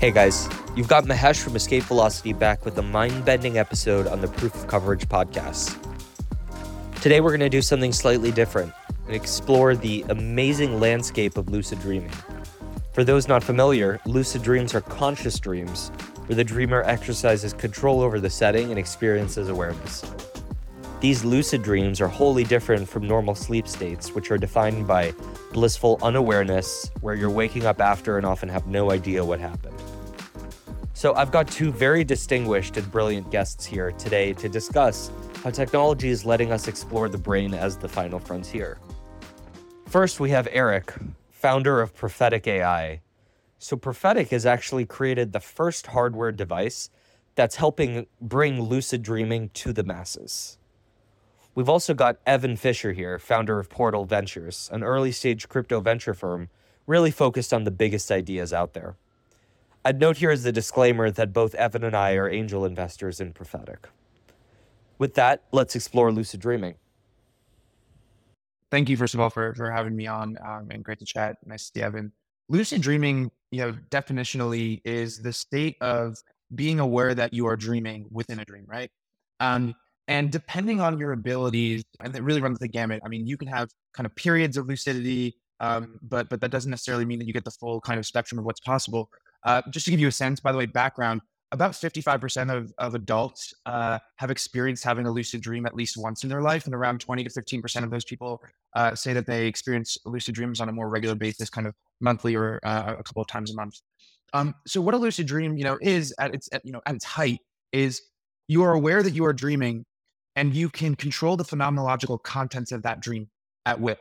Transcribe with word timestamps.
Hey 0.00 0.10
guys, 0.10 0.48
you've 0.74 0.88
got 0.88 1.04
Mahesh 1.04 1.42
from 1.42 1.56
Escape 1.56 1.82
Velocity 1.82 2.32
back 2.32 2.64
with 2.64 2.78
a 2.78 2.82
mind 2.82 3.22
bending 3.26 3.58
episode 3.58 4.06
on 4.06 4.22
the 4.22 4.28
Proof 4.28 4.54
of 4.54 4.66
Coverage 4.66 5.06
podcast. 5.06 5.76
Today 7.02 7.20
we're 7.20 7.28
going 7.28 7.40
to 7.40 7.50
do 7.50 7.60
something 7.60 7.92
slightly 7.92 8.32
different 8.32 8.72
and 9.04 9.14
explore 9.14 9.76
the 9.76 10.02
amazing 10.08 10.80
landscape 10.80 11.36
of 11.36 11.50
lucid 11.50 11.80
dreaming. 11.80 12.14
For 12.94 13.04
those 13.04 13.28
not 13.28 13.44
familiar, 13.44 14.00
lucid 14.06 14.42
dreams 14.42 14.74
are 14.74 14.80
conscious 14.80 15.38
dreams 15.38 15.90
where 16.24 16.34
the 16.34 16.44
dreamer 16.44 16.82
exercises 16.84 17.52
control 17.52 18.00
over 18.00 18.18
the 18.18 18.30
setting 18.30 18.70
and 18.70 18.78
experiences 18.78 19.50
awareness. 19.50 20.02
These 21.00 21.26
lucid 21.26 21.62
dreams 21.62 22.00
are 22.00 22.08
wholly 22.08 22.44
different 22.44 22.88
from 22.88 23.06
normal 23.06 23.34
sleep 23.34 23.68
states, 23.68 24.14
which 24.14 24.30
are 24.30 24.38
defined 24.38 24.86
by 24.86 25.12
blissful 25.52 25.98
unawareness, 26.00 26.90
where 27.02 27.14
you're 27.14 27.28
waking 27.28 27.66
up 27.66 27.82
after 27.82 28.16
and 28.16 28.24
often 28.24 28.48
have 28.48 28.66
no 28.66 28.90
idea 28.90 29.22
what 29.22 29.40
happened. 29.40 29.79
So, 31.00 31.14
I've 31.14 31.32
got 31.32 31.48
two 31.48 31.72
very 31.72 32.04
distinguished 32.04 32.76
and 32.76 32.92
brilliant 32.92 33.30
guests 33.30 33.64
here 33.64 33.90
today 33.92 34.34
to 34.34 34.50
discuss 34.50 35.10
how 35.42 35.48
technology 35.48 36.10
is 36.10 36.26
letting 36.26 36.52
us 36.52 36.68
explore 36.68 37.08
the 37.08 37.16
brain 37.16 37.54
as 37.54 37.78
the 37.78 37.88
final 37.88 38.18
frontier. 38.18 38.76
First, 39.86 40.20
we 40.20 40.28
have 40.28 40.46
Eric, 40.52 40.92
founder 41.30 41.80
of 41.80 41.94
Prophetic 41.94 42.46
AI. 42.46 43.00
So, 43.58 43.78
Prophetic 43.78 44.28
has 44.28 44.44
actually 44.44 44.84
created 44.84 45.32
the 45.32 45.40
first 45.40 45.86
hardware 45.86 46.32
device 46.32 46.90
that's 47.34 47.56
helping 47.56 48.06
bring 48.20 48.60
lucid 48.60 49.02
dreaming 49.02 49.48
to 49.54 49.72
the 49.72 49.82
masses. 49.82 50.58
We've 51.54 51.70
also 51.70 51.94
got 51.94 52.18
Evan 52.26 52.56
Fisher 52.56 52.92
here, 52.92 53.18
founder 53.18 53.58
of 53.58 53.70
Portal 53.70 54.04
Ventures, 54.04 54.68
an 54.70 54.82
early 54.82 55.12
stage 55.12 55.48
crypto 55.48 55.80
venture 55.80 56.12
firm 56.12 56.50
really 56.86 57.10
focused 57.10 57.54
on 57.54 57.64
the 57.64 57.70
biggest 57.70 58.10
ideas 58.10 58.52
out 58.52 58.74
there. 58.74 58.96
I'd 59.84 59.98
note 59.98 60.18
here 60.18 60.30
as 60.30 60.44
a 60.44 60.52
disclaimer 60.52 61.10
that 61.10 61.32
both 61.32 61.54
Evan 61.54 61.84
and 61.84 61.96
I 61.96 62.12
are 62.14 62.28
angel 62.28 62.66
investors 62.66 63.20
in 63.20 63.32
Prophetic. 63.32 63.88
With 64.98 65.14
that, 65.14 65.44
let's 65.52 65.74
explore 65.74 66.12
lucid 66.12 66.40
dreaming. 66.40 66.74
Thank 68.70 68.90
you, 68.90 68.96
first 68.96 69.14
of 69.14 69.20
all, 69.20 69.30
for, 69.30 69.54
for 69.54 69.70
having 69.70 69.96
me 69.96 70.06
on 70.06 70.36
um, 70.46 70.68
and 70.70 70.84
great 70.84 70.98
to 70.98 71.06
chat. 71.06 71.38
Nice 71.46 71.70
to 71.70 71.78
see 71.78 71.82
Evan. 71.82 72.12
Lucid 72.48 72.82
dreaming, 72.82 73.30
you 73.50 73.62
know, 73.62 73.72
definitionally 73.90 74.82
is 74.84 75.22
the 75.22 75.32
state 75.32 75.76
of 75.80 76.18
being 76.54 76.78
aware 76.78 77.14
that 77.14 77.32
you 77.32 77.46
are 77.46 77.56
dreaming 77.56 78.06
within 78.10 78.38
a 78.40 78.44
dream, 78.44 78.64
right? 78.68 78.90
Um, 79.40 79.74
and 80.08 80.30
depending 80.30 80.80
on 80.80 80.98
your 80.98 81.12
abilities, 81.12 81.84
and 82.00 82.14
it 82.14 82.22
really 82.22 82.40
runs 82.40 82.58
the 82.58 82.68
gamut. 82.68 83.00
I 83.04 83.08
mean, 83.08 83.26
you 83.26 83.36
can 83.36 83.48
have 83.48 83.70
kind 83.94 84.06
of 84.06 84.14
periods 84.14 84.56
of 84.56 84.66
lucidity, 84.66 85.36
um, 85.60 85.98
but 86.02 86.28
but 86.28 86.40
that 86.40 86.50
doesn't 86.50 86.70
necessarily 86.70 87.04
mean 87.04 87.18
that 87.20 87.26
you 87.26 87.32
get 87.32 87.44
the 87.44 87.50
full 87.52 87.80
kind 87.80 87.98
of 87.98 88.04
spectrum 88.04 88.38
of 88.38 88.44
what's 88.44 88.60
possible. 88.60 89.08
Uh, 89.44 89.62
just 89.70 89.84
to 89.86 89.90
give 89.90 90.00
you 90.00 90.08
a 90.08 90.12
sense, 90.12 90.40
by 90.40 90.52
the 90.52 90.58
way, 90.58 90.66
background, 90.66 91.20
about 91.52 91.72
55% 91.72 92.56
of, 92.56 92.72
of 92.78 92.94
adults 92.94 93.52
uh, 93.66 93.98
have 94.16 94.30
experienced 94.30 94.84
having 94.84 95.06
a 95.06 95.10
lucid 95.10 95.40
dream 95.40 95.66
at 95.66 95.74
least 95.74 95.96
once 95.96 96.22
in 96.22 96.28
their 96.28 96.42
life. 96.42 96.66
And 96.66 96.74
around 96.74 97.00
20 97.00 97.24
to 97.24 97.30
15% 97.30 97.82
of 97.82 97.90
those 97.90 98.04
people 98.04 98.42
uh, 98.76 98.94
say 98.94 99.12
that 99.12 99.26
they 99.26 99.46
experience 99.46 99.98
lucid 100.04 100.34
dreams 100.34 100.60
on 100.60 100.68
a 100.68 100.72
more 100.72 100.88
regular 100.88 101.16
basis, 101.16 101.50
kind 101.50 101.66
of 101.66 101.74
monthly 102.00 102.36
or 102.36 102.60
uh, 102.62 102.94
a 102.98 103.02
couple 103.02 103.22
of 103.22 103.28
times 103.28 103.50
a 103.50 103.54
month. 103.54 103.80
Um, 104.32 104.54
so 104.66 104.80
what 104.80 104.94
a 104.94 104.98
lucid 104.98 105.26
dream, 105.26 105.56
you 105.56 105.64
know, 105.64 105.76
is 105.80 106.14
at 106.20 106.34
its, 106.34 106.48
at, 106.52 106.64
you 106.64 106.70
know, 106.70 106.80
at 106.86 106.94
its 106.94 107.04
height 107.04 107.40
is 107.72 108.00
you 108.46 108.62
are 108.62 108.72
aware 108.72 109.02
that 109.02 109.14
you 109.14 109.24
are 109.24 109.32
dreaming 109.32 109.84
and 110.36 110.54
you 110.54 110.68
can 110.68 110.94
control 110.94 111.36
the 111.36 111.44
phenomenological 111.44 112.22
contents 112.22 112.70
of 112.70 112.82
that 112.82 113.00
dream 113.00 113.28
at 113.66 113.80
will. 113.80 113.96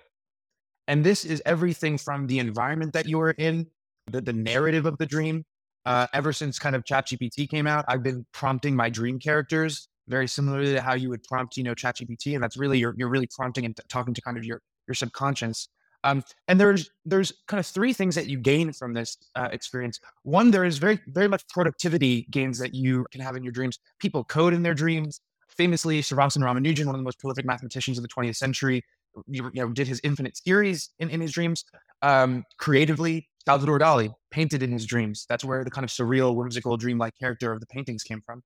And 0.88 1.04
this 1.04 1.26
is 1.26 1.42
everything 1.46 1.98
from 1.98 2.28
the 2.28 2.40
environment 2.40 2.94
that 2.94 3.08
you 3.08 3.20
are 3.22 3.32
in 3.32 3.68
the, 4.10 4.22
the 4.22 4.34
narrative 4.34 4.86
of 4.86 4.98
the 4.98 5.06
dream. 5.06 5.46
Uh, 5.86 6.08
ever 6.14 6.34
since 6.34 6.60
kind 6.60 6.76
of 6.76 6.84
ChatGPT 6.84 7.50
came 7.50 7.66
out, 7.66 7.86
I've 7.88 8.04
been 8.04 8.26
prompting 8.34 8.76
my 8.76 8.90
dream 8.90 9.18
characters 9.18 9.88
very 10.10 10.28
similarly 10.28 10.74
to 10.74 10.82
how 10.82 10.96
you 10.96 11.10
would 11.10 11.24
prompt, 11.24 11.56
you 11.56 11.64
know, 11.64 11.74
ChatGPT, 11.74 12.34
and 12.34 12.44
that's 12.44 12.58
really 12.58 12.80
you're 12.80 12.94
you're 12.98 13.10
really 13.10 13.30
prompting 13.34 13.66
and 13.66 13.76
t- 13.76 13.84
talking 13.88 14.14
to 14.14 14.22
kind 14.22 14.38
of 14.38 14.44
your 14.44 14.62
your 14.88 14.96
subconscious. 14.96 15.70
Um, 16.04 16.24
and 16.48 16.60
there's 16.60 16.90
there's 17.06 17.32
kind 17.48 17.60
of 17.60 17.66
three 17.66 17.94
things 17.94 18.16
that 18.16 18.28
you 18.28 18.38
gain 18.38 18.74
from 18.74 18.94
this 18.94 19.18
uh, 19.36 19.50
experience. 19.52 20.00
One, 20.24 20.52
there 20.52 20.66
is 20.66 20.80
very 20.80 21.00
very 21.08 21.28
much 21.28 21.48
productivity 21.50 22.28
gains 22.32 22.58
that 22.60 22.74
you 22.74 23.06
can 23.12 23.22
have 23.22 23.36
in 23.36 23.44
your 23.44 23.54
dreams. 23.54 23.80
People 24.00 24.24
code 24.24 24.54
in 24.54 24.64
their 24.64 24.74
dreams. 24.74 25.22
Famously, 25.50 26.02
Srinivasa 26.02 26.38
Ramanujan, 26.38 26.86
one 26.86 26.96
of 26.96 27.00
the 27.00 27.04
most 27.04 27.20
prolific 27.20 27.46
mathematicians 27.46 27.98
of 27.98 28.02
the 28.02 28.08
20th 28.08 28.38
century, 28.38 28.84
you 29.28 29.50
know, 29.54 29.68
did 29.70 29.88
his 29.88 30.00
infinite 30.04 30.38
series 30.38 30.92
in, 31.00 31.10
in 31.10 31.20
his 31.20 31.32
dreams. 31.32 31.66
Um, 32.02 32.46
creatively, 32.58 33.28
Salvador 33.50 33.80
Dali 33.80 34.14
painted 34.30 34.62
in 34.62 34.72
his 34.72 34.86
dreams. 34.86 35.26
That's 35.28 35.44
where 35.44 35.64
the 35.64 35.72
kind 35.72 35.84
of 35.84 35.90
surreal, 35.90 36.36
whimsical, 36.36 36.78
dreamlike 36.78 37.18
character 37.20 37.52
of 37.52 37.60
the 37.60 37.66
paintings 37.66 38.04
came 38.04 38.22
from. 38.22 38.44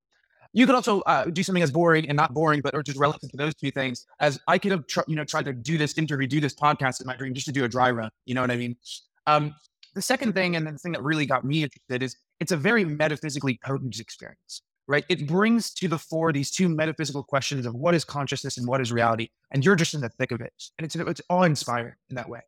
You 0.53 0.65
could 0.65 0.75
also 0.75 1.01
uh, 1.01 1.25
do 1.25 1.43
something 1.43 1.61
as 1.61 1.71
boring 1.71 2.07
and 2.07 2.15
not 2.15 2.33
boring, 2.33 2.61
but 2.61 2.73
or 2.73 2.81
just 2.83 2.97
relative 2.97 3.29
to 3.31 3.35
those 3.35 3.53
two 3.53 3.69
things. 3.69 4.05
As 4.21 4.39
I 4.47 4.57
could 4.57 4.71
have, 4.71 4.87
tr- 4.87 5.01
you 5.09 5.17
know, 5.17 5.25
tried 5.25 5.43
to 5.43 5.51
do 5.51 5.77
this 5.77 5.97
interview, 5.97 6.25
do 6.25 6.39
this 6.39 6.55
podcast 6.55 7.01
in 7.01 7.07
my 7.07 7.17
dream, 7.17 7.33
just 7.33 7.47
to 7.47 7.51
do 7.51 7.65
a 7.65 7.67
dry 7.67 7.91
run. 7.91 8.11
You 8.23 8.33
know 8.33 8.39
what 8.39 8.49
I 8.49 8.55
mean? 8.55 8.77
Um, 9.27 9.53
the 9.93 10.01
second 10.01 10.35
thing, 10.35 10.55
and 10.55 10.65
the 10.65 10.77
thing 10.77 10.93
that 10.93 11.03
really 11.03 11.25
got 11.25 11.43
me 11.43 11.63
interested, 11.63 12.01
is 12.01 12.15
it's 12.39 12.53
a 12.53 12.57
very 12.57 12.85
metaphysically 12.85 13.59
potent 13.61 13.99
experience 13.99 14.61
right? 14.87 15.05
It 15.07 15.27
brings 15.27 15.73
to 15.75 15.87
the 15.87 15.97
fore 15.97 16.33
these 16.33 16.51
two 16.51 16.67
metaphysical 16.67 17.23
questions 17.23 17.65
of 17.65 17.73
what 17.73 17.95
is 17.95 18.03
consciousness 18.03 18.57
and 18.57 18.67
what 18.67 18.81
is 18.81 18.91
reality, 18.91 19.29
and 19.51 19.63
you're 19.63 19.77
just 19.77 19.93
in 19.93 20.01
the 20.01 20.09
thick 20.09 20.31
of 20.31 20.41
it, 20.41 20.53
and 20.77 20.85
it's 20.85 20.95
it's 20.95 21.21
all 21.29 21.43
inspiring 21.43 21.95
in 22.09 22.15
that 22.17 22.27
way. 22.27 22.41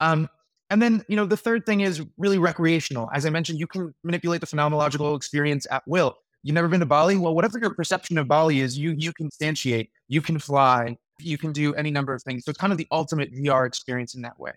Um, 0.00 0.28
and 0.70 0.82
then, 0.82 1.04
you 1.08 1.16
know, 1.16 1.24
the 1.24 1.36
third 1.36 1.64
thing 1.64 1.80
is 1.80 2.04
really 2.18 2.38
recreational. 2.38 3.08
As 3.14 3.24
I 3.24 3.30
mentioned, 3.30 3.58
you 3.58 3.66
can 3.66 3.94
manipulate 4.04 4.40
the 4.40 4.46
phenomenological 4.46 5.16
experience 5.16 5.66
at 5.70 5.82
will. 5.86 6.16
You've 6.42 6.54
never 6.54 6.68
been 6.68 6.80
to 6.80 6.86
Bali? 6.86 7.16
Well, 7.16 7.34
whatever 7.34 7.58
your 7.58 7.74
perception 7.74 8.18
of 8.18 8.28
Bali 8.28 8.60
is, 8.60 8.78
you 8.78 8.94
you 8.96 9.12
can 9.12 9.28
instantiate, 9.28 9.88
you 10.08 10.22
can 10.22 10.38
fly, 10.38 10.96
you 11.18 11.38
can 11.38 11.52
do 11.52 11.74
any 11.74 11.90
number 11.90 12.14
of 12.14 12.22
things. 12.22 12.44
So 12.44 12.50
it's 12.50 12.58
kind 12.58 12.72
of 12.72 12.78
the 12.78 12.86
ultimate 12.92 13.32
VR 13.32 13.66
experience 13.66 14.14
in 14.14 14.22
that 14.22 14.38
way. 14.38 14.52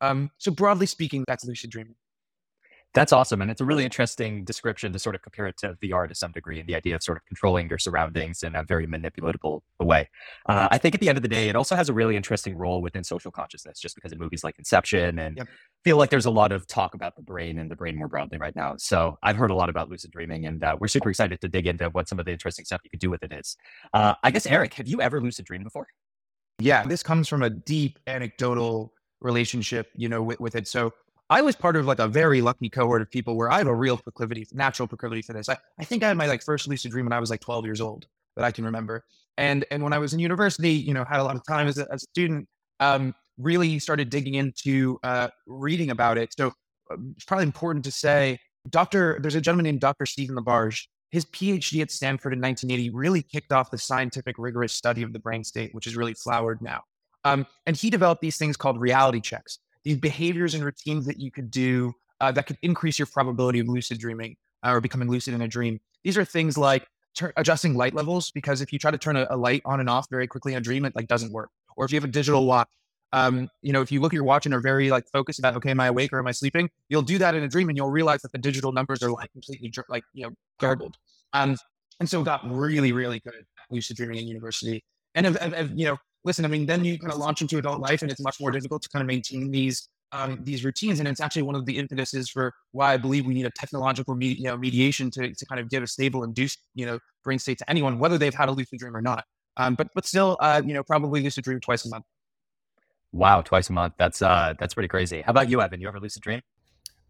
Um, 0.00 0.30
so 0.38 0.50
broadly 0.50 0.86
speaking, 0.86 1.24
that's 1.26 1.44
lucid 1.44 1.70
dreaming. 1.70 1.94
That's 2.96 3.12
awesome. 3.12 3.42
And 3.42 3.50
it's 3.50 3.60
a 3.60 3.64
really 3.66 3.84
interesting 3.84 4.42
description 4.42 4.90
to 4.94 4.98
sort 4.98 5.14
of 5.14 5.20
compare 5.20 5.46
it 5.46 5.58
to 5.58 5.76
VR 5.82 6.08
to 6.08 6.14
some 6.14 6.32
degree 6.32 6.60
and 6.60 6.66
the 6.66 6.74
idea 6.74 6.94
of 6.94 7.02
sort 7.02 7.18
of 7.18 7.26
controlling 7.26 7.68
your 7.68 7.78
surroundings 7.78 8.42
in 8.42 8.54
a 8.54 8.62
very 8.62 8.86
manipulatable 8.86 9.60
way. 9.78 10.08
Uh, 10.48 10.68
I 10.70 10.78
think 10.78 10.94
at 10.94 11.02
the 11.02 11.10
end 11.10 11.18
of 11.18 11.22
the 11.22 11.28
day, 11.28 11.50
it 11.50 11.56
also 11.56 11.76
has 11.76 11.90
a 11.90 11.92
really 11.92 12.16
interesting 12.16 12.56
role 12.56 12.80
within 12.80 13.04
social 13.04 13.30
consciousness, 13.30 13.78
just 13.80 13.96
because 13.96 14.12
in 14.12 14.18
movies 14.18 14.42
like 14.42 14.58
Inception 14.58 15.18
and 15.18 15.36
yep. 15.36 15.46
feel 15.84 15.98
like 15.98 16.08
there's 16.08 16.24
a 16.24 16.30
lot 16.30 16.52
of 16.52 16.66
talk 16.66 16.94
about 16.94 17.14
the 17.16 17.22
brain 17.22 17.58
and 17.58 17.70
the 17.70 17.76
brain 17.76 17.98
more 17.98 18.08
broadly 18.08 18.38
right 18.38 18.56
now. 18.56 18.76
So 18.78 19.18
I've 19.22 19.36
heard 19.36 19.50
a 19.50 19.54
lot 19.54 19.68
about 19.68 19.90
lucid 19.90 20.10
dreaming 20.10 20.46
and 20.46 20.64
uh, 20.64 20.78
we're 20.80 20.88
super 20.88 21.10
excited 21.10 21.38
to 21.42 21.48
dig 21.48 21.66
into 21.66 21.90
what 21.90 22.08
some 22.08 22.18
of 22.18 22.24
the 22.24 22.32
interesting 22.32 22.64
stuff 22.64 22.80
you 22.82 22.88
could 22.88 23.00
do 23.00 23.10
with 23.10 23.22
it 23.22 23.30
is. 23.30 23.58
Uh, 23.92 24.14
I 24.22 24.30
guess, 24.30 24.46
Eric, 24.46 24.72
have 24.72 24.88
you 24.88 25.02
ever 25.02 25.20
lucid 25.20 25.44
dreamed 25.44 25.64
before? 25.64 25.86
Yeah, 26.60 26.82
this 26.86 27.02
comes 27.02 27.28
from 27.28 27.42
a 27.42 27.50
deep 27.50 27.98
anecdotal 28.06 28.94
relationship, 29.20 29.90
you 29.94 30.08
know, 30.08 30.22
with, 30.22 30.40
with 30.40 30.56
it. 30.56 30.66
So 30.66 30.94
I 31.28 31.42
was 31.42 31.56
part 31.56 31.76
of 31.76 31.86
like 31.86 31.98
a 31.98 32.06
very 32.06 32.40
lucky 32.40 32.68
cohort 32.68 33.02
of 33.02 33.10
people 33.10 33.36
where 33.36 33.50
I 33.50 33.58
have 33.58 33.66
a 33.66 33.74
real 33.74 33.96
proclivity, 33.96 34.46
natural 34.52 34.86
proclivity 34.86 35.22
for 35.22 35.32
this. 35.32 35.48
I, 35.48 35.56
I 35.78 35.84
think 35.84 36.04
I 36.04 36.08
had 36.08 36.16
my 36.16 36.26
like 36.26 36.42
first 36.42 36.68
lucid 36.68 36.92
dream 36.92 37.06
when 37.06 37.12
I 37.12 37.18
was 37.18 37.30
like 37.30 37.40
12 37.40 37.64
years 37.64 37.80
old 37.80 38.06
that 38.36 38.44
I 38.44 38.52
can 38.52 38.64
remember. 38.64 39.04
And 39.36 39.64
and 39.70 39.82
when 39.82 39.92
I 39.92 39.98
was 39.98 40.14
in 40.14 40.20
university, 40.20 40.72
you 40.72 40.94
know, 40.94 41.04
had 41.04 41.20
a 41.20 41.24
lot 41.24 41.36
of 41.36 41.44
time 41.46 41.66
as 41.66 41.78
a, 41.78 41.86
as 41.92 42.04
a 42.04 42.06
student, 42.10 42.48
um, 42.80 43.14
really 43.38 43.78
started 43.78 44.08
digging 44.08 44.34
into 44.34 44.98
uh, 45.02 45.28
reading 45.46 45.90
about 45.90 46.16
it. 46.16 46.32
So 46.36 46.52
um, 46.90 47.14
it's 47.16 47.24
probably 47.24 47.44
important 47.44 47.84
to 47.86 47.90
say, 47.90 48.38
Dr. 48.70 49.18
There's 49.20 49.34
a 49.34 49.40
gentleman 49.40 49.64
named 49.64 49.80
Dr. 49.80 50.06
Stephen 50.06 50.36
LaBerge. 50.36 50.86
His 51.10 51.24
PhD 51.26 51.82
at 51.82 51.90
Stanford 51.90 52.32
in 52.32 52.40
1980 52.40 52.90
really 52.90 53.22
kicked 53.22 53.52
off 53.52 53.70
the 53.70 53.78
scientific, 53.78 54.36
rigorous 54.38 54.72
study 54.72 55.02
of 55.02 55.12
the 55.12 55.18
brain 55.18 55.44
state, 55.44 55.74
which 55.74 55.86
is 55.86 55.96
really 55.96 56.14
flowered 56.14 56.60
now. 56.60 56.82
Um, 57.24 57.46
and 57.64 57.76
he 57.76 57.90
developed 57.90 58.22
these 58.22 58.36
things 58.36 58.56
called 58.56 58.80
reality 58.80 59.20
checks 59.20 59.58
these 59.86 59.98
behaviors 59.98 60.52
and 60.52 60.64
routines 60.64 61.06
that 61.06 61.20
you 61.20 61.30
could 61.30 61.48
do 61.48 61.94
uh, 62.20 62.32
that 62.32 62.44
could 62.48 62.58
increase 62.62 62.98
your 62.98 63.06
probability 63.06 63.60
of 63.60 63.68
lucid 63.68 63.98
dreaming 63.98 64.34
uh, 64.66 64.72
or 64.72 64.80
becoming 64.80 65.08
lucid 65.08 65.32
in 65.32 65.42
a 65.42 65.46
dream. 65.48 65.78
These 66.02 66.18
are 66.18 66.24
things 66.24 66.58
like 66.58 66.88
ter- 67.16 67.32
adjusting 67.36 67.76
light 67.76 67.94
levels 67.94 68.32
because 68.32 68.60
if 68.60 68.72
you 68.72 68.80
try 68.80 68.90
to 68.90 68.98
turn 68.98 69.16
a, 69.16 69.28
a, 69.30 69.36
light 69.36 69.62
on 69.64 69.78
and 69.78 69.88
off 69.88 70.08
very 70.10 70.26
quickly 70.26 70.54
in 70.54 70.58
a 70.58 70.60
dream, 70.60 70.84
it 70.84 70.96
like 70.96 71.06
doesn't 71.06 71.32
work. 71.32 71.50
Or 71.76 71.84
if 71.84 71.92
you 71.92 71.96
have 71.98 72.04
a 72.04 72.08
digital 72.08 72.46
watch, 72.46 72.66
um, 73.12 73.48
you 73.62 73.72
know, 73.72 73.80
if 73.80 73.92
you 73.92 74.00
look 74.00 74.12
at 74.12 74.16
your 74.16 74.24
watch 74.24 74.44
and 74.44 74.52
are 74.56 74.60
very 74.60 74.90
like 74.90 75.04
focused 75.12 75.38
about, 75.38 75.54
okay, 75.54 75.70
am 75.70 75.78
I 75.78 75.86
awake 75.86 76.12
or 76.12 76.18
am 76.18 76.26
I 76.26 76.32
sleeping? 76.32 76.68
You'll 76.88 77.02
do 77.02 77.18
that 77.18 77.36
in 77.36 77.44
a 77.44 77.48
dream 77.48 77.68
and 77.68 77.78
you'll 77.78 77.90
realize 77.90 78.22
that 78.22 78.32
the 78.32 78.38
digital 78.38 78.72
numbers 78.72 79.04
are 79.04 79.12
like 79.12 79.30
completely 79.30 79.72
like 79.88 80.02
you 80.14 80.26
know 80.26 80.32
garbled. 80.58 80.96
Um, 81.32 81.56
and 82.00 82.10
so 82.10 82.24
got 82.24 82.40
really 82.50 82.90
really 82.90 83.20
good 83.20 83.34
at 83.34 83.44
lucid 83.70 83.96
dreaming 83.96 84.18
in 84.18 84.26
university. 84.26 84.82
And 85.14 85.26
if, 85.26 85.36
if, 85.40 85.54
if, 85.54 85.70
you 85.76 85.86
know, 85.86 85.96
listen, 86.26 86.44
I 86.44 86.48
mean, 86.48 86.66
then 86.66 86.84
you 86.84 86.98
kind 86.98 87.12
of 87.12 87.18
launch 87.18 87.40
into 87.40 87.56
adult 87.56 87.80
life 87.80 88.02
and 88.02 88.10
it's 88.10 88.20
much 88.20 88.38
more 88.40 88.50
difficult 88.50 88.82
to 88.82 88.88
kind 88.90 89.02
of 89.02 89.06
maintain 89.06 89.50
these 89.50 89.88
um, 90.12 90.38
these 90.42 90.64
routines. 90.64 90.98
And 90.98 91.08
it's 91.08 91.20
actually 91.20 91.42
one 91.42 91.54
of 91.54 91.64
the 91.66 91.78
impetuses 91.78 92.28
for 92.28 92.52
why 92.72 92.92
I 92.92 92.96
believe 92.96 93.26
we 93.26 93.34
need 93.34 93.46
a 93.46 93.50
technological 93.50 94.14
me- 94.14 94.34
you 94.34 94.44
know, 94.44 94.56
mediation 94.56 95.10
to, 95.12 95.32
to 95.32 95.46
kind 95.46 95.60
of 95.60 95.70
give 95.70 95.82
a 95.82 95.86
stable 95.86 96.22
induced, 96.22 96.58
you 96.74 96.86
know, 96.86 96.98
brain 97.24 97.38
state 97.38 97.58
to 97.58 97.70
anyone, 97.70 97.98
whether 97.98 98.18
they've 98.18 98.34
had 98.34 98.48
a 98.48 98.52
lucid 98.52 98.78
dream 98.78 98.96
or 98.96 99.02
not. 99.02 99.24
Um, 99.56 99.74
but, 99.74 99.88
but 99.94 100.06
still, 100.06 100.36
uh, 100.40 100.62
you 100.64 100.74
know, 100.74 100.82
probably 100.82 101.22
lucid 101.22 101.44
dream 101.44 101.60
twice 101.60 101.86
a 101.86 101.88
month. 101.88 102.04
Wow. 103.12 103.40
Twice 103.40 103.70
a 103.70 103.72
month. 103.72 103.94
That's, 103.98 104.20
uh, 104.20 104.54
that's 104.58 104.74
pretty 104.74 104.88
crazy. 104.88 105.22
How 105.22 105.30
about 105.30 105.48
you, 105.48 105.60
Evan? 105.60 105.80
You 105.80 105.88
ever 105.88 105.98
lucid 105.98 106.22
dream? 106.22 106.42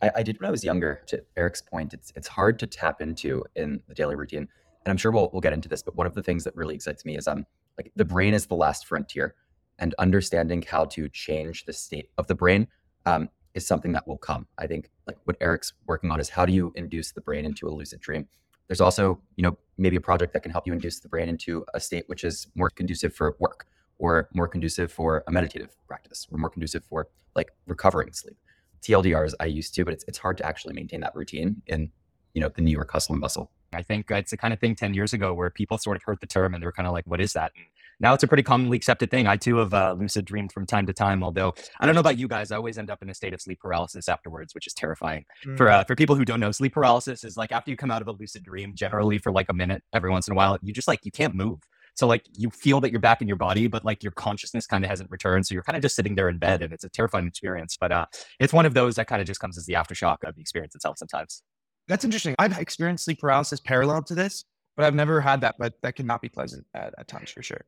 I, 0.03 0.11
I 0.17 0.23
did 0.23 0.41
when 0.41 0.49
I 0.49 0.51
was 0.51 0.65
younger. 0.65 1.03
To 1.07 1.23
Eric's 1.37 1.63
point, 1.63 1.95
it's 1.95 2.13
it's 2.17 2.29
hard 2.29 2.59
to 2.59 2.67
tap 2.67 3.01
into 3.01 3.45
in 3.55 3.81
the 3.89 3.95
daily 3.95 4.15
routine, 4.15 4.47
and 4.85 4.91
I'm 4.91 4.97
sure 4.97 5.11
we'll 5.11 5.31
we'll 5.33 5.41
get 5.41 5.53
into 5.53 5.69
this. 5.69 5.83
But 5.83 5.97
one 5.97 6.07
of 6.07 6.15
the 6.15 6.23
things 6.23 6.45
that 6.45 6.55
really 6.55 6.75
excites 6.75 7.05
me 7.05 7.17
is 7.17 7.27
um 7.27 7.47
like 7.79 7.93
the 7.97 8.05
brain 8.05 8.35
is 8.35 8.47
the 8.47 8.55
last 8.55 8.87
frontier, 8.87 9.35
and 9.79 9.95
understanding 9.99 10.63
how 10.63 10.85
to 10.87 11.09
change 11.09 11.65
the 11.65 11.73
state 11.73 12.11
of 12.19 12.27
the 12.27 12.35
brain 12.35 12.69
um, 13.05 13.29
is 13.55 13.67
something 13.67 13.93
that 13.93 14.07
will 14.07 14.19
come. 14.19 14.47
I 14.59 14.67
think 14.67 14.91
like 15.07 15.19
what 15.25 15.37
Eric's 15.41 15.73
working 15.87 16.11
on 16.11 16.21
is 16.21 16.29
how 16.29 16.47
do 16.47 16.53
you 16.53 16.73
induce 16.77 17.13
the 17.13 17.21
brain 17.21 17.45
into 17.45 17.69
a 17.69 17.71
lucid 17.71 18.01
dream. 18.01 18.27
There's 18.69 18.81
also 18.81 19.21
you 19.37 19.43
know 19.43 19.57
maybe 19.79 19.97
a 19.97 20.01
project 20.01 20.33
that 20.33 20.43
can 20.43 20.53
help 20.53 20.67
you 20.67 20.73
induce 20.73 21.01
the 21.01 21.09
brain 21.09 21.29
into 21.29 21.65
a 21.75 21.81
state 21.81 22.05
which 22.07 22.25
is 22.25 22.47
more 22.55 22.71
conducive 22.71 23.15
for 23.15 23.37
work 23.39 23.67
or 23.99 24.29
more 24.35 24.49
conducive 24.49 24.93
for 24.93 25.25
a 25.27 25.33
meditative 25.33 25.75
practice 25.87 26.27
or 26.31 26.39
more 26.39 26.51
conducive 26.51 26.85
for 26.85 27.09
like 27.35 27.51
recovering 27.67 28.13
sleep. 28.13 28.37
TLDRs 28.83 29.35
I 29.41 29.47
used 29.47 29.75
to, 29.75 29.85
but 29.85 29.95
it's 29.95 30.05
it's 30.07 30.19
hard 30.19 30.37
to 30.39 30.47
actually 30.47 30.75
maintain 30.75 31.01
that 31.01 31.15
routine 31.15 31.63
in 31.67 31.91
you 32.35 32.41
know 32.41 32.49
the 32.49 32.63
New 32.63 32.71
York 32.71 32.91
hustle 32.91 33.15
and 33.15 33.21
bustle. 33.21 33.51
I 33.77 33.83
think 33.83 34.11
it's 34.11 34.31
the 34.31 34.37
kind 34.37 34.53
of 34.53 34.61
thing 34.61 34.75
10 34.75 34.95
years 34.95 35.13
ago 35.13 35.35
where 35.35 35.51
people 35.51 35.79
sort 35.79 35.97
of 35.97 36.03
heard 36.05 36.19
the 36.21 36.27
term 36.27 36.55
and 36.55 36.63
they 36.63 36.67
were 36.67 36.73
kind 36.73 36.87
of 36.87 36.93
like, 36.93 37.07
what 37.07 37.21
is 37.21 37.35
that? 37.35 37.53
And 37.55 37.67
now 37.99 38.13
it's 38.13 38.23
a 38.23 38.27
pretty 38.27 38.43
commonly 38.43 38.77
accepted 38.77 39.11
thing. 39.11 39.27
I 39.27 39.37
too 39.37 39.57
have 39.57 39.73
uh, 39.73 39.95
lucid 39.99 40.25
dreamed 40.25 40.53
from 40.53 40.67
time 40.67 40.87
to 40.87 40.93
time, 40.93 41.23
although 41.23 41.55
I 41.81 41.87
don't 41.87 41.95
know 41.95 42.01
about 42.01 42.19
you 42.19 42.29
guys. 42.29 42.51
I 42.51 42.57
always 42.57 42.79
end 42.79 42.91
up 42.91 43.03
in 43.03 43.09
a 43.09 43.15
state 43.15 43.33
of 43.33 43.41
sleep 43.41 43.61
paralysis 43.61 44.09
afterwards, 44.09 44.55
which 44.55 44.67
is 44.67 44.75
terrifying. 44.75 45.25
Mm. 45.47 45.57
For 45.57 45.71
uh, 45.71 45.85
for 45.85 45.95
people 45.95 46.17
who 46.17 46.25
don't 46.25 46.41
know, 46.41 46.53
sleep 46.53 46.75
paralysis 46.75 47.25
is 47.25 47.37
like 47.37 47.53
after 47.53 47.71
you 47.71 47.77
come 47.77 47.91
out 47.91 48.03
of 48.03 48.09
a 48.09 48.13
lucid 48.13 48.43
dream, 48.43 48.75
generally 48.75 49.19
for 49.19 49.33
like 49.33 49.49
a 49.49 49.55
minute 49.55 49.83
every 49.93 50.11
once 50.11 50.29
in 50.29 50.33
a 50.33 50.35
while, 50.35 50.59
you 50.63 50.73
just 50.73 50.89
like, 50.89 51.05
you 51.05 51.11
can't 51.11 51.35
move. 51.35 51.61
So 51.95 52.07
like 52.07 52.27
you 52.37 52.51
feel 52.51 52.81
that 52.83 52.91
you're 52.91 53.01
back 53.01 53.23
in 53.23 53.29
your 53.29 53.39
body, 53.39 53.69
but 53.69 53.83
like 53.83 54.03
your 54.03 54.13
consciousness 54.13 54.67
kind 54.67 54.85
of 54.85 54.91
hasn't 54.91 55.11
returned. 55.11 55.47
So 55.47 55.55
you're 55.55 55.63
kind 55.63 55.77
of 55.77 55.83
just 55.83 55.97
sitting 55.97 56.15
there 56.15 56.29
in 56.29 56.37
bed 56.37 56.63
and 56.63 56.73
it's 56.73 56.85
a 56.85 56.91
terrifying 56.91 57.27
experience. 57.27 57.79
But 57.81 57.91
uh, 57.91 58.07
it's 58.39 58.53
one 58.53 58.67
of 58.67 58.75
those 58.75 58.97
that 58.97 59.07
kind 59.07 59.23
of 59.23 59.27
just 59.27 59.41
comes 59.41 59.57
as 59.57 59.65
the 59.65 59.73
aftershock 59.73 60.19
of 60.25 60.35
the 60.35 60.43
experience 60.43 60.75
itself 60.75 60.99
sometimes. 60.99 61.43
That's 61.89 62.05
interesting. 62.05 62.35
I've 62.39 62.59
experienced 62.59 63.05
sleep 63.05 63.21
paralysis 63.21 63.61
parallel 63.61 64.03
to 64.05 64.15
this, 64.15 64.45
but 64.77 64.85
I've 64.85 64.95
never 64.95 65.21
had 65.21 65.41
that. 65.43 65.57
But 65.59 65.75
that 65.83 65.97
can 65.97 66.07
not 66.07 66.21
be 66.21 66.29
pleasant 66.29 66.67
at, 66.75 66.95
at 66.99 67.09
times 67.09 67.31
for 67.31 67.43
sure. 67.43 67.65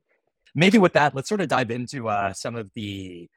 Maybe 0.54 0.78
with 0.78 0.94
that, 0.94 1.14
let's 1.14 1.28
sort 1.28 1.40
of 1.40 1.48
dive 1.48 1.70
into 1.70 2.08
uh, 2.08 2.32
some 2.32 2.56
of 2.56 2.70
the 2.74 3.28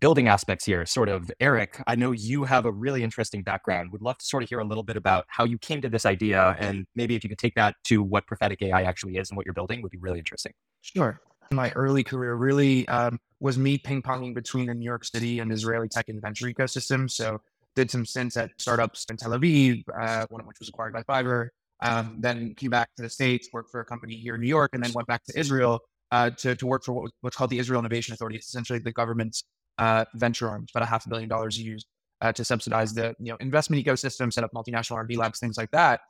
building 0.00 0.28
aspects 0.28 0.64
here, 0.64 0.84
sort 0.86 1.08
of. 1.08 1.30
Eric, 1.40 1.80
I 1.86 1.94
know 1.94 2.12
you 2.12 2.44
have 2.44 2.66
a 2.66 2.72
really 2.72 3.02
interesting 3.02 3.42
background. 3.42 3.92
Would 3.92 4.02
love 4.02 4.18
to 4.18 4.24
sort 4.24 4.42
of 4.42 4.48
hear 4.48 4.58
a 4.58 4.64
little 4.64 4.82
bit 4.82 4.96
about 4.96 5.24
how 5.28 5.44
you 5.44 5.58
came 5.58 5.80
to 5.82 5.88
this 5.88 6.06
idea, 6.06 6.56
and 6.58 6.86
maybe 6.94 7.14
if 7.14 7.22
you 7.22 7.28
could 7.28 7.38
take 7.38 7.54
that 7.54 7.76
to 7.84 8.02
what 8.02 8.26
prophetic 8.26 8.62
AI 8.62 8.82
actually 8.82 9.16
is 9.16 9.30
and 9.30 9.36
what 9.36 9.46
you're 9.46 9.54
building, 9.54 9.82
would 9.82 9.92
be 9.92 9.98
really 9.98 10.18
interesting. 10.18 10.52
Sure. 10.82 11.20
My 11.50 11.70
early 11.72 12.02
career 12.02 12.34
really 12.34 12.88
um, 12.88 13.20
was 13.38 13.58
me 13.58 13.78
ping 13.78 14.02
ponging 14.02 14.34
between 14.34 14.66
the 14.66 14.74
New 14.74 14.84
York 14.84 15.04
City 15.04 15.38
and 15.40 15.52
Israeli 15.52 15.88
tech 15.88 16.08
and 16.08 16.20
venture 16.20 16.46
ecosystem. 16.46 17.10
So 17.10 17.40
did 17.74 17.90
some 17.90 18.06
stints 18.06 18.36
at 18.36 18.50
startups 18.58 19.06
in 19.10 19.16
Tel 19.16 19.30
Aviv, 19.30 19.82
uh, 19.98 20.26
one 20.30 20.40
of 20.40 20.46
which 20.46 20.58
was 20.58 20.68
acquired 20.68 20.92
by 20.92 21.02
Fiverr. 21.02 21.48
Um, 21.82 22.16
then 22.20 22.54
came 22.54 22.70
back 22.70 22.88
to 22.96 23.02
the 23.02 23.10
States, 23.10 23.48
worked 23.52 23.70
for 23.70 23.80
a 23.80 23.84
company 23.84 24.14
here 24.14 24.36
in 24.36 24.40
New 24.40 24.48
York, 24.48 24.70
and 24.74 24.82
then 24.82 24.92
went 24.92 25.08
back 25.08 25.24
to 25.24 25.38
Israel 25.38 25.80
uh, 26.12 26.30
to, 26.30 26.54
to 26.54 26.66
work 26.66 26.84
for 26.84 26.92
what, 26.92 27.10
what's 27.20 27.36
called 27.36 27.50
the 27.50 27.58
Israel 27.58 27.80
Innovation 27.80 28.14
Authority. 28.14 28.36
It's 28.36 28.48
essentially 28.48 28.78
the 28.78 28.92
government's 28.92 29.44
uh, 29.78 30.04
venture 30.14 30.48
arms, 30.48 30.70
about 30.74 30.84
a 30.84 30.88
half 30.88 31.04
a 31.06 31.08
billion 31.08 31.28
dollars 31.28 31.58
used 31.58 31.86
uh, 32.20 32.32
to 32.32 32.44
subsidize 32.44 32.94
the 32.94 33.14
you 33.18 33.32
know 33.32 33.36
investment 33.40 33.84
ecosystem, 33.84 34.32
set 34.32 34.44
up 34.44 34.52
multinational 34.52 34.96
R&D 34.96 35.16
labs, 35.16 35.40
things 35.40 35.58
like 35.58 35.70
that. 35.72 36.00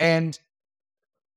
And 0.00 0.38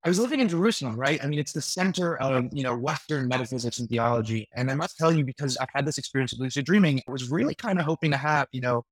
I 0.03 0.07
was 0.07 0.19
living 0.19 0.39
in 0.39 0.47
Jerusalem, 0.47 0.95
right? 0.95 1.21
I 1.23 1.27
mean, 1.27 1.39
it's 1.39 1.51
the 1.51 1.61
center 1.61 2.15
of 2.17 2.45
you 2.53 2.63
know 2.63 2.75
Western 2.75 3.27
metaphysics 3.27 3.79
and 3.79 3.89
theology. 3.89 4.47
And 4.55 4.71
I 4.71 4.75
must 4.75 4.97
tell 4.97 5.11
you, 5.11 5.25
because 5.25 5.57
I've 5.57 5.69
had 5.73 5.85
this 5.85 5.97
experience 5.97 6.31
of 6.31 6.39
lucid 6.39 6.65
dreaming, 6.65 7.01
I 7.07 7.11
was 7.11 7.29
really 7.29 7.55
kind 7.55 7.79
of 7.79 7.85
hoping 7.85 8.11
to 8.11 8.17
have 8.17 8.47
you 8.51 8.61
know 8.61 8.83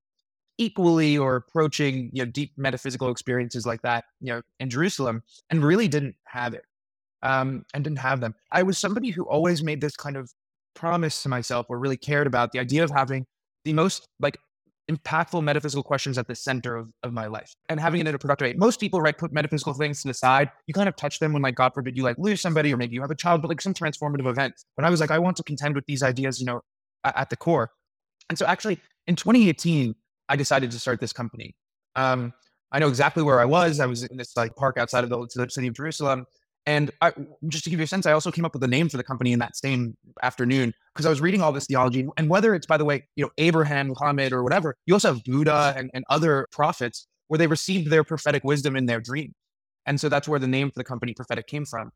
equally 0.57 1.17
or 1.17 1.35
approaching 1.35 2.09
you 2.13 2.23
know 2.23 2.31
deep 2.31 2.51
metaphysical 2.57 3.09
experiences 3.09 3.65
like 3.65 3.81
that 3.81 4.05
you 4.21 4.33
know 4.33 4.41
in 4.59 4.69
Jerusalem, 4.69 5.23
and 5.49 5.63
really 5.63 5.87
didn't 5.87 6.15
have 6.25 6.53
it. 6.53 6.65
Um, 7.21 7.63
and 7.73 7.85
didn't 7.85 7.99
have 7.99 8.19
them. 8.19 8.35
I 8.51 8.63
was 8.63 8.77
somebody 8.77 9.09
who 9.09 9.23
always 9.23 9.63
made 9.63 9.79
this 9.79 9.95
kind 9.95 10.17
of 10.17 10.29
promise 10.75 11.23
to 11.23 11.29
myself 11.29 11.67
or 11.69 11.79
really 11.79 11.95
cared 11.95 12.27
about 12.27 12.51
the 12.51 12.59
idea 12.59 12.83
of 12.83 12.91
having 12.91 13.25
the 13.63 13.71
most 13.71 14.09
like 14.19 14.37
impactful 14.91 15.41
metaphysical 15.43 15.83
questions 15.83 16.17
at 16.17 16.27
the 16.27 16.35
center 16.35 16.75
of, 16.75 16.89
of 17.03 17.13
my 17.13 17.27
life 17.27 17.55
and 17.69 17.79
having 17.79 18.01
it 18.01 18.07
in 18.07 18.15
a 18.15 18.19
productive 18.19 18.47
way. 18.47 18.53
Most 18.53 18.79
people, 18.79 19.01
right, 19.01 19.17
put 19.17 19.31
metaphysical 19.31 19.73
things 19.73 20.01
to 20.01 20.09
the 20.09 20.13
side. 20.13 20.49
You 20.67 20.73
kind 20.73 20.89
of 20.89 20.95
touch 20.95 21.19
them 21.19 21.33
when, 21.33 21.41
like, 21.41 21.55
God 21.55 21.73
forbid, 21.73 21.95
you 21.95 22.03
like 22.03 22.17
lose 22.17 22.41
somebody 22.41 22.73
or 22.73 22.77
maybe 22.77 22.93
you 22.95 23.01
have 23.01 23.11
a 23.11 23.15
child, 23.15 23.41
but 23.41 23.47
like 23.47 23.61
some 23.61 23.73
transformative 23.73 24.27
event. 24.27 24.53
But 24.75 24.85
I 24.85 24.89
was 24.89 24.99
like, 24.99 25.11
I 25.11 25.19
want 25.19 25.37
to 25.37 25.43
contend 25.43 25.75
with 25.75 25.85
these 25.85 26.03
ideas, 26.03 26.39
you 26.39 26.45
know, 26.45 26.61
at, 27.03 27.17
at 27.17 27.29
the 27.29 27.37
core. 27.37 27.71
And 28.29 28.37
so 28.37 28.45
actually 28.45 28.79
in 29.07 29.15
2018, 29.15 29.95
I 30.29 30.35
decided 30.35 30.71
to 30.71 30.79
start 30.79 30.99
this 30.99 31.13
company. 31.13 31.55
Um, 31.95 32.33
I 32.71 32.79
know 32.79 32.87
exactly 32.87 33.23
where 33.23 33.39
I 33.39 33.45
was. 33.45 33.79
I 33.79 33.85
was 33.85 34.03
in 34.03 34.17
this 34.17 34.35
like 34.35 34.55
park 34.55 34.77
outside 34.77 35.03
of 35.03 35.09
the 35.09 35.47
city 35.49 35.67
of 35.67 35.75
Jerusalem. 35.75 36.25
And 36.65 36.91
I, 37.01 37.11
just 37.49 37.65
to 37.65 37.69
give 37.69 37.79
you 37.79 37.83
a 37.83 37.87
sense, 37.87 38.05
I 38.05 38.13
also 38.13 38.31
came 38.31 38.45
up 38.45 38.53
with 38.53 38.63
a 38.63 38.67
name 38.67 38.87
for 38.87 38.97
the 38.97 39.03
company 39.03 39.33
in 39.33 39.39
that 39.39 39.55
same 39.55 39.97
afternoon 40.21 40.73
because 40.93 41.05
I 41.05 41.09
was 41.09 41.19
reading 41.19 41.41
all 41.41 41.51
this 41.51 41.65
theology. 41.67 42.07
And 42.17 42.29
whether 42.29 42.55
it's, 42.55 42.65
by 42.65 42.77
the 42.77 42.85
way, 42.85 43.05
you 43.15 43.25
know, 43.25 43.31
Abraham, 43.37 43.89
Muhammad, 43.89 44.31
or 44.31 44.43
whatever, 44.43 44.75
you 44.85 44.93
also 44.93 45.13
have 45.13 45.23
Buddha 45.25 45.73
and, 45.75 45.91
and 45.93 46.05
other 46.09 46.47
prophets 46.51 47.05
where 47.27 47.37
they 47.37 47.47
received 47.47 47.89
their 47.89 48.03
prophetic 48.03 48.43
wisdom 48.43 48.75
in 48.75 48.85
their 48.85 49.01
dreams. 49.01 49.33
And 49.85 49.99
so 49.99 50.07
that's 50.07 50.27
where 50.27 50.39
the 50.39 50.47
name 50.47 50.69
for 50.69 50.79
the 50.79 50.83
company 50.85 51.13
prophetic 51.13 51.47
came 51.47 51.65
from. 51.65 51.91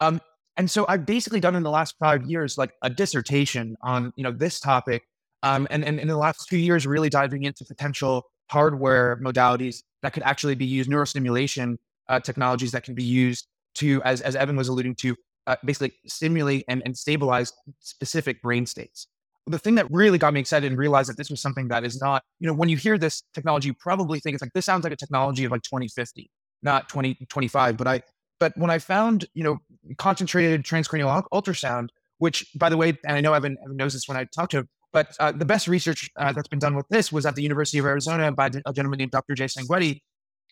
Um, 0.00 0.20
and 0.56 0.70
so 0.70 0.84
I've 0.88 1.06
basically 1.06 1.40
done 1.40 1.56
in 1.56 1.62
the 1.62 1.70
last 1.70 1.96
five 1.98 2.24
years 2.24 2.58
like 2.58 2.72
a 2.82 2.90
dissertation 2.90 3.76
on 3.82 4.12
you 4.16 4.22
know 4.22 4.32
this 4.32 4.60
topic, 4.60 5.02
um, 5.42 5.66
and, 5.70 5.84
and 5.84 5.98
in 5.98 6.08
the 6.08 6.16
last 6.16 6.48
few 6.48 6.58
years 6.58 6.86
really 6.86 7.08
diving 7.08 7.44
into 7.44 7.64
potential 7.64 8.24
hardware 8.50 9.18
modalities 9.22 9.82
that 10.02 10.12
could 10.12 10.22
actually 10.22 10.54
be 10.54 10.66
used, 10.66 10.90
neurostimulation 10.90 11.76
uh, 12.08 12.20
technologies 12.20 12.72
that 12.72 12.84
can 12.84 12.94
be 12.94 13.04
used 13.04 13.46
to, 13.74 14.02
as, 14.04 14.20
as 14.20 14.36
Evan 14.36 14.56
was 14.56 14.68
alluding 14.68 14.94
to, 14.96 15.16
uh, 15.46 15.56
basically 15.64 15.92
stimulate 16.06 16.64
and, 16.68 16.82
and 16.84 16.96
stabilize 16.96 17.52
specific 17.80 18.42
brain 18.42 18.66
states. 18.66 19.08
The 19.46 19.58
thing 19.58 19.74
that 19.74 19.90
really 19.90 20.18
got 20.18 20.32
me 20.34 20.40
excited 20.40 20.70
and 20.70 20.78
realized 20.78 21.08
that 21.08 21.16
this 21.16 21.30
was 21.30 21.40
something 21.40 21.68
that 21.68 21.84
is 21.84 22.00
not, 22.00 22.22
you 22.38 22.46
know, 22.46 22.54
when 22.54 22.68
you 22.68 22.76
hear 22.76 22.96
this 22.96 23.22
technology, 23.34 23.68
you 23.68 23.74
probably 23.74 24.20
think 24.20 24.34
it's 24.34 24.42
like, 24.42 24.52
this 24.52 24.64
sounds 24.64 24.84
like 24.84 24.92
a 24.92 24.96
technology 24.96 25.44
of 25.44 25.50
like 25.50 25.62
2050, 25.62 26.30
not 26.62 26.88
2025. 26.88 27.76
But 27.76 27.88
I, 27.88 28.02
but 28.38 28.52
when 28.56 28.70
I 28.70 28.78
found, 28.78 29.26
you 29.34 29.42
know, 29.42 29.58
concentrated 29.98 30.62
transcranial 30.62 31.24
ultrasound, 31.32 31.88
which 32.18 32.46
by 32.54 32.68
the 32.68 32.76
way, 32.76 32.96
and 33.04 33.16
I 33.16 33.20
know 33.20 33.32
Evan, 33.32 33.56
Evan 33.64 33.76
knows 33.76 33.94
this 33.94 34.06
when 34.06 34.16
I 34.16 34.24
talked 34.24 34.52
to 34.52 34.58
him, 34.58 34.68
but 34.92 35.16
uh, 35.18 35.32
the 35.32 35.44
best 35.44 35.68
research 35.68 36.10
uh, 36.16 36.32
that's 36.32 36.48
been 36.48 36.58
done 36.58 36.76
with 36.76 36.86
this 36.88 37.10
was 37.10 37.26
at 37.26 37.34
the 37.34 37.42
University 37.42 37.78
of 37.78 37.86
Arizona 37.86 38.30
by 38.32 38.50
a 38.66 38.72
gentleman 38.72 38.98
named 38.98 39.10
Dr. 39.10 39.34
Jay 39.34 39.46
Sanguinetti, 39.46 40.00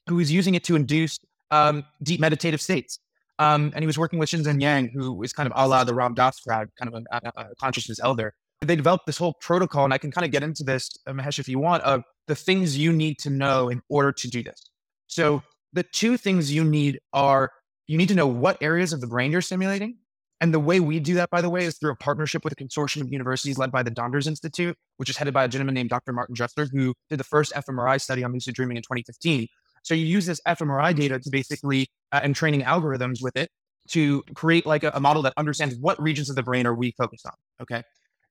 who 0.09 0.17
was 0.17 0.33
using 0.33 0.55
it 0.55 0.65
to 0.65 0.77
induce 0.77 1.19
um, 1.51 1.85
deep 2.03 2.21
meditative 2.21 2.61
states. 2.61 2.99
Um, 3.39 3.73
and 3.75 3.83
he 3.83 3.87
was 3.87 3.99
working 3.99 4.19
with 4.19 4.29
Shinzen 4.29 4.61
Young, 4.61 4.89
who 4.89 5.23
is 5.23 5.33
kind 5.33 5.47
of 5.47 5.53
a 5.57 5.67
la 5.67 5.85
the 5.85 5.95
Ram 5.95 6.15
Dass 6.15 6.41
crowd, 6.41 6.69
kind 6.79 6.95
of 6.95 7.03
a, 7.11 7.33
a, 7.37 7.55
consciousness 7.57 7.99
elder. 8.03 8.35
They 8.61 8.77
developed 8.77 9.07
this 9.07 9.17
whole 9.17 9.35
protocol, 9.41 9.85
and 9.85 9.95
I 9.95 9.99
can 9.99 10.11
kind 10.11 10.27
of 10.27 10.31
get 10.31 10.43
into 10.43 10.63
this, 10.63 10.91
uh, 11.07 11.13
Mahesh, 11.13 11.39
if 11.39 11.49
you 11.49 11.59
want, 11.59 11.83
of 11.85 12.03
the 12.27 12.35
things 12.35 12.77
you 12.77 12.93
need 12.93 13.19
to 13.21 13.31
know 13.31 13.71
in 13.71 13.81
order 13.89 14.13
to 14.13 14.29
do 14.29 14.43
this. 14.43 14.63
So 15.07 15.43
the 15.73 15.83
two 15.83 16.19
things 16.19 16.53
you 16.53 16.65
need 16.65 17.01
are 17.15 17.51
you 17.87 17.97
need 17.97 18.09
to 18.09 18.15
know 18.15 18.27
what 18.27 18.59
areas 18.63 18.93
of 18.93 19.01
the 19.01 19.07
brain 19.07 19.33
you're 19.33 19.41
stimulating. 19.41 19.97
And 20.41 20.55
the 20.55 20.61
way 20.61 20.81
we 20.81 21.01
do 21.01 21.15
that, 21.15 21.29
by 21.31 21.43
the 21.43 21.51
way, 21.51 21.65
is 21.65 21.77
through 21.77 21.93
a 21.93 21.97
partnership 21.97 22.45
with 22.45 22.55
a 22.55 22.57
consortium 22.57 23.03
of 23.03 23.13
universities 23.13 23.59
led 23.59 23.71
by 23.71 23.83
the 23.83 23.91
Donders 23.91 24.27
Institute, 24.27 24.77
which 24.97 25.11
is 25.11 25.17
headed 25.17 25.35
by 25.35 25.45
a 25.45 25.49
gentleman 25.49 25.75
named 25.75 25.91
Dr. 25.91 26.13
Martin 26.13 26.35
Dresler, 26.35 26.69
who 26.73 26.95
did 27.11 27.21
the 27.21 27.25
first 27.25 27.53
fMRI 27.53 28.01
study 28.01 28.25
on 28.25 28.33
lucid 28.33 28.55
dreaming 28.55 28.79
in 28.79 28.83
2015. 28.83 29.47
So 29.83 29.95
you 29.95 30.07
use 30.07 30.27
this 30.27 30.41
fMRI 30.47 30.95
data 30.95 31.19
to 31.19 31.31
basically, 31.31 31.89
uh, 32.13 32.21
and 32.23 32.35
training 32.35 32.63
algorithms 32.63 33.23
with 33.23 33.37
it 33.37 33.51
to 33.89 34.23
create 34.35 34.67
like 34.67 34.85
a, 34.85 34.91
a 34.95 35.01
model 35.01 35.23
that 35.23 35.35
understands 35.37 35.77
what 35.77 36.01
regions 36.01 36.31
of 36.31 36.37
the 36.37 36.43
brain 36.43 36.67
are 36.67 36.75
we 36.75 36.93
focused 36.93 37.27
on. 37.27 37.33
Okay. 37.61 37.83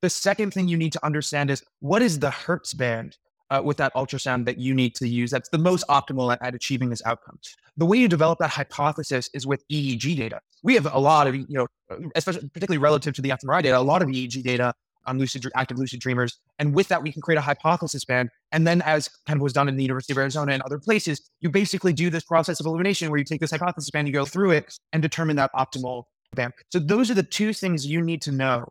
The 0.01 0.09
second 0.09 0.53
thing 0.53 0.67
you 0.67 0.77
need 0.77 0.93
to 0.93 1.05
understand 1.05 1.51
is 1.51 1.63
what 1.79 2.01
is 2.01 2.19
the 2.19 2.31
Hertz 2.31 2.73
band 2.73 3.17
uh, 3.49 3.61
with 3.63 3.77
that 3.77 3.93
ultrasound 3.93 4.45
that 4.45 4.57
you 4.57 4.73
need 4.73 4.95
to 4.95 5.07
use 5.07 5.31
that's 5.31 5.49
the 5.49 5.57
most 5.57 5.85
optimal 5.89 6.31
at, 6.31 6.41
at, 6.41 6.55
achieving 6.55 6.89
this 6.89 7.01
outcome. 7.05 7.39
The 7.77 7.85
way 7.85 7.97
you 7.97 8.07
develop 8.07 8.39
that 8.39 8.51
hypothesis 8.51 9.29
is 9.33 9.45
with 9.47 9.67
EEG 9.69 10.15
data. 10.15 10.39
We 10.63 10.75
have 10.75 10.91
a 10.91 10.99
lot 10.99 11.27
of, 11.27 11.35
you 11.35 11.45
know, 11.49 11.67
especially 12.15 12.47
particularly 12.49 12.77
relative 12.77 13.13
to 13.15 13.21
the 13.21 13.29
fMRI 13.29 13.63
data, 13.63 13.77
a 13.77 13.79
lot 13.79 14.01
of 14.01 14.09
EEG 14.09 14.43
data 14.43 14.73
on 15.05 15.17
lucid, 15.17 15.45
active 15.55 15.77
lucid 15.77 15.99
dreamers. 15.99 16.39
And 16.59 16.73
with 16.73 16.87
that, 16.89 17.01
we 17.01 17.11
can 17.11 17.21
create 17.21 17.37
a 17.37 17.41
hypothesis 17.41 18.05
band. 18.05 18.29
And 18.51 18.67
then, 18.67 18.81
as 18.83 19.09
kind 19.25 19.37
of 19.37 19.41
was 19.41 19.53
done 19.53 19.67
in 19.67 19.75
the 19.75 19.83
University 19.83 20.13
of 20.13 20.17
Arizona 20.17 20.53
and 20.53 20.61
other 20.63 20.79
places, 20.79 21.29
you 21.41 21.49
basically 21.49 21.93
do 21.93 22.09
this 22.09 22.23
process 22.23 22.59
of 22.59 22.65
elimination 22.65 23.09
where 23.09 23.17
you 23.17 23.25
take 23.25 23.41
this 23.41 23.51
hypothesis 23.51 23.89
band, 23.89 24.07
you 24.07 24.13
go 24.13 24.25
through 24.25 24.51
it 24.51 24.77
and 24.93 25.01
determine 25.01 25.35
that 25.37 25.51
optimal 25.53 26.03
band. 26.35 26.53
So, 26.69 26.79
those 26.79 27.09
are 27.09 27.15
the 27.15 27.23
two 27.23 27.53
things 27.53 27.85
you 27.85 28.01
need 28.01 28.21
to 28.23 28.31
know 28.31 28.65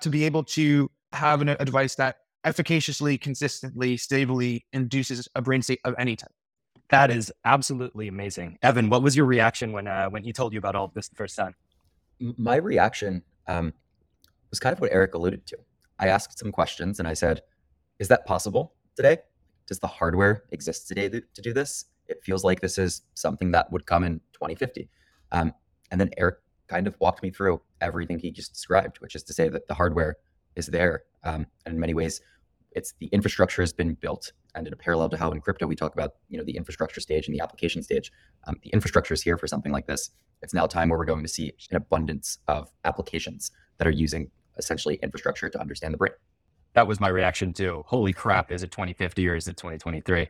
to 0.00 0.08
be 0.08 0.24
able 0.24 0.44
to 0.44 0.90
have 1.12 1.42
an, 1.42 1.50
a 1.50 1.64
device 1.64 1.94
that 1.96 2.16
efficaciously, 2.44 3.18
consistently, 3.18 3.96
stably 3.96 4.64
induces 4.72 5.28
a 5.34 5.42
brain 5.42 5.62
state 5.62 5.80
of 5.84 5.94
any 5.98 6.16
type. 6.16 6.30
That 6.92 7.10
is 7.10 7.32
absolutely 7.44 8.06
amazing, 8.06 8.58
Evan. 8.62 8.88
What 8.88 9.02
was 9.02 9.16
your 9.16 9.26
reaction 9.26 9.72
when 9.72 9.88
uh, 9.88 10.08
when 10.10 10.22
he 10.22 10.32
told 10.32 10.52
you 10.52 10.58
about 10.58 10.76
all 10.76 10.84
of 10.84 10.94
this 10.94 11.08
the 11.08 11.16
first 11.16 11.34
time? 11.34 11.54
My 12.20 12.56
reaction 12.56 13.22
um, 13.48 13.72
was 14.50 14.60
kind 14.60 14.72
of 14.72 14.80
what 14.80 14.92
Eric 14.92 15.14
alluded 15.14 15.44
to. 15.46 15.58
I 15.98 16.08
asked 16.08 16.38
some 16.38 16.52
questions 16.52 17.00
and 17.00 17.08
I 17.08 17.14
said, 17.14 17.42
Is 17.98 18.08
that 18.08 18.24
possible 18.26 18.74
today? 18.94 19.18
does 19.66 19.78
the 19.78 19.86
hardware 19.86 20.44
exist 20.50 20.88
today 20.88 21.08
to, 21.08 21.22
do 21.40 21.52
this? 21.52 21.86
It 22.08 22.22
feels 22.22 22.44
like 22.44 22.60
this 22.60 22.78
is 22.78 23.02
something 23.14 23.52
that 23.52 23.72
would 23.72 23.86
come 23.86 24.04
in 24.04 24.20
2050. 24.34 24.88
Um, 25.30 25.54
and 25.90 26.00
then 26.00 26.10
Eric 26.18 26.36
kind 26.68 26.86
of 26.86 26.94
walked 27.00 27.22
me 27.22 27.30
through 27.30 27.62
everything 27.80 28.18
he 28.18 28.30
just 28.30 28.52
described, 28.52 28.98
which 29.00 29.14
is 29.14 29.22
to 29.24 29.32
say 29.32 29.48
that 29.48 29.68
the 29.68 29.74
hardware 29.74 30.16
is 30.56 30.66
there. 30.66 31.04
Um, 31.24 31.46
and 31.64 31.74
in 31.74 31.80
many 31.80 31.94
ways, 31.94 32.20
it's 32.72 32.92
the 32.98 33.06
infrastructure 33.06 33.62
has 33.62 33.72
been 33.72 33.94
built. 33.94 34.32
And 34.54 34.66
in 34.66 34.72
a 34.72 34.76
parallel 34.76 35.08
to 35.10 35.16
how 35.16 35.30
in 35.30 35.40
crypto 35.40 35.66
we 35.66 35.76
talk 35.76 35.94
about 35.94 36.14
you 36.28 36.38
know 36.38 36.44
the 36.44 36.56
infrastructure 36.56 37.00
stage 37.00 37.26
and 37.26 37.34
the 37.34 37.40
application 37.40 37.82
stage, 37.82 38.12
um, 38.46 38.56
the 38.62 38.70
infrastructure 38.70 39.14
is 39.14 39.22
here 39.22 39.38
for 39.38 39.46
something 39.46 39.72
like 39.72 39.86
this. 39.86 40.10
It's 40.42 40.54
now 40.54 40.66
time 40.66 40.88
where 40.88 40.98
we're 40.98 41.06
going 41.06 41.22
to 41.22 41.28
see 41.28 41.52
an 41.70 41.76
abundance 41.76 42.38
of 42.48 42.70
applications 42.84 43.50
that 43.78 43.86
are 43.86 43.92
using 43.92 44.30
essentially 44.58 44.98
infrastructure 45.02 45.48
to 45.48 45.60
understand 45.60 45.94
the 45.94 45.98
brain. 45.98 46.12
That 46.74 46.86
was 46.86 47.00
my 47.00 47.08
reaction 47.08 47.52
too. 47.52 47.84
Holy 47.86 48.12
crap! 48.12 48.50
Is 48.50 48.62
it 48.62 48.70
2050 48.70 49.28
or 49.28 49.36
is 49.36 49.48
it 49.48 49.56
2023? 49.56 50.28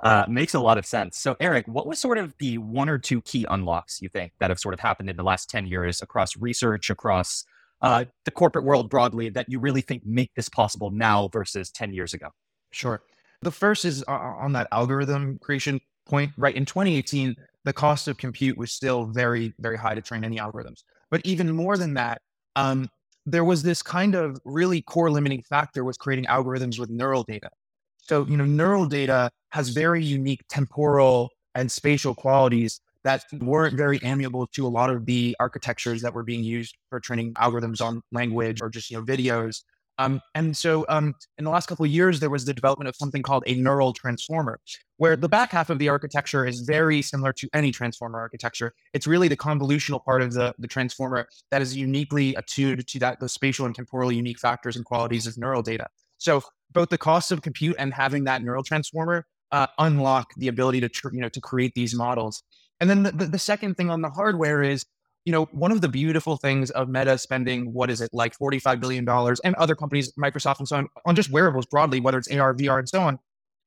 Uh, 0.00 0.24
makes 0.28 0.54
a 0.54 0.60
lot 0.60 0.78
of 0.78 0.86
sense. 0.86 1.18
So, 1.18 1.36
Eric, 1.40 1.66
what 1.66 1.86
was 1.86 1.98
sort 1.98 2.18
of 2.18 2.32
the 2.38 2.58
one 2.58 2.88
or 2.88 2.98
two 2.98 3.20
key 3.22 3.44
unlocks 3.50 4.00
you 4.00 4.08
think 4.08 4.32
that 4.38 4.50
have 4.50 4.60
sort 4.60 4.74
of 4.74 4.80
happened 4.80 5.10
in 5.10 5.16
the 5.16 5.24
last 5.24 5.50
10 5.50 5.66
years 5.66 6.00
across 6.00 6.36
research, 6.36 6.88
across 6.88 7.44
uh, 7.82 8.04
the 8.24 8.30
corporate 8.30 8.64
world 8.64 8.90
broadly, 8.90 9.28
that 9.30 9.46
you 9.48 9.58
really 9.58 9.80
think 9.80 10.06
make 10.06 10.32
this 10.34 10.48
possible 10.48 10.90
now 10.92 11.28
versus 11.32 11.70
10 11.72 11.92
years 11.92 12.14
ago? 12.14 12.28
Sure. 12.70 13.02
The 13.42 13.50
first 13.50 13.84
is 13.84 14.04
uh, 14.08 14.12
on 14.12 14.52
that 14.52 14.68
algorithm 14.72 15.38
creation 15.38 15.80
point, 16.06 16.32
right? 16.36 16.54
In 16.54 16.64
2018, 16.64 17.36
the 17.64 17.72
cost 17.72 18.08
of 18.08 18.16
compute 18.16 18.56
was 18.56 18.72
still 18.72 19.06
very, 19.06 19.54
very 19.60 19.76
high 19.76 19.94
to 19.94 20.02
train 20.02 20.24
any 20.24 20.38
algorithms. 20.38 20.82
But 21.10 21.20
even 21.24 21.50
more 21.52 21.76
than 21.76 21.94
that, 21.94 22.20
um, 22.56 22.88
there 23.26 23.44
was 23.44 23.62
this 23.62 23.82
kind 23.82 24.14
of 24.14 24.38
really 24.44 24.82
core 24.82 25.10
limiting 25.10 25.42
factor 25.42 25.84
was 25.84 25.96
creating 25.96 26.24
algorithms 26.26 26.78
with 26.78 26.90
neural 26.90 27.22
data. 27.24 27.50
So, 27.98 28.24
you 28.26 28.36
know, 28.36 28.46
neural 28.46 28.86
data 28.86 29.30
has 29.50 29.68
very 29.68 30.02
unique 30.02 30.40
temporal 30.48 31.30
and 31.54 31.70
spatial 31.70 32.14
qualities 32.14 32.80
that 33.04 33.24
weren't 33.40 33.76
very 33.76 34.00
amiable 34.02 34.46
to 34.48 34.66
a 34.66 34.68
lot 34.68 34.90
of 34.90 35.06
the 35.06 35.36
architectures 35.38 36.02
that 36.02 36.12
were 36.12 36.22
being 36.22 36.42
used 36.42 36.76
for 36.90 37.00
training 37.00 37.34
algorithms 37.34 37.80
on 37.80 38.02
language 38.12 38.60
or 38.62 38.68
just, 38.68 38.90
you 38.90 38.96
know, 38.96 39.04
videos. 39.04 39.62
Um, 39.98 40.20
and 40.34 40.56
so 40.56 40.84
um, 40.88 41.14
in 41.38 41.44
the 41.44 41.50
last 41.50 41.66
couple 41.66 41.84
of 41.84 41.90
years, 41.90 42.20
there 42.20 42.30
was 42.30 42.44
the 42.44 42.54
development 42.54 42.88
of 42.88 42.96
something 42.96 43.22
called 43.22 43.42
a 43.46 43.54
neural 43.54 43.92
transformer, 43.92 44.60
where 44.96 45.16
the 45.16 45.28
back 45.28 45.50
half 45.50 45.70
of 45.70 45.78
the 45.78 45.88
architecture 45.88 46.46
is 46.46 46.60
very 46.60 47.02
similar 47.02 47.32
to 47.34 47.48
any 47.52 47.72
transformer 47.72 48.18
architecture. 48.20 48.74
It's 48.94 49.06
really 49.06 49.28
the 49.28 49.36
convolutional 49.36 50.04
part 50.04 50.22
of 50.22 50.32
the, 50.32 50.54
the 50.58 50.68
transformer 50.68 51.28
that 51.50 51.62
is 51.62 51.76
uniquely 51.76 52.34
attuned 52.36 52.86
to 52.86 52.98
that 53.00 53.18
the 53.18 53.28
spatial 53.28 53.66
and 53.66 53.74
temporal 53.74 54.12
unique 54.12 54.38
factors 54.38 54.76
and 54.76 54.84
qualities 54.84 55.26
of 55.26 55.36
neural 55.36 55.62
data. 55.62 55.88
So 56.18 56.42
both 56.72 56.90
the 56.90 56.98
cost 56.98 57.32
of 57.32 57.42
compute 57.42 57.76
and 57.78 57.92
having 57.92 58.24
that 58.24 58.42
neural 58.42 58.62
transformer 58.62 59.26
uh, 59.50 59.66
unlock 59.78 60.28
the 60.36 60.48
ability 60.48 60.80
to 60.80 60.88
tr- 60.88 61.12
you 61.12 61.20
know 61.20 61.28
to 61.30 61.40
create 61.40 61.74
these 61.74 61.94
models. 61.94 62.42
And 62.80 62.88
then 62.88 63.02
the, 63.02 63.12
the, 63.12 63.26
the 63.26 63.38
second 63.38 63.76
thing 63.76 63.90
on 63.90 64.02
the 64.02 64.10
hardware 64.10 64.62
is 64.62 64.84
you 65.28 65.32
know 65.32 65.44
one 65.52 65.70
of 65.70 65.82
the 65.82 65.88
beautiful 65.90 66.38
things 66.38 66.70
of 66.70 66.88
Meta 66.88 67.18
spending 67.18 67.74
what 67.74 67.90
is 67.90 68.00
it 68.00 68.08
like 68.14 68.32
forty 68.32 68.58
five 68.58 68.80
billion 68.80 69.04
dollars 69.04 69.40
and 69.44 69.54
other 69.56 69.74
companies 69.74 70.10
Microsoft 70.14 70.58
and 70.58 70.66
so 70.66 70.76
on 70.76 70.88
on 71.04 71.14
just 71.14 71.30
wearables 71.30 71.66
broadly 71.66 72.00
whether 72.00 72.16
it's 72.16 72.30
AR 72.34 72.54
VR 72.54 72.78
and 72.78 72.88
so 72.88 73.02
on. 73.02 73.18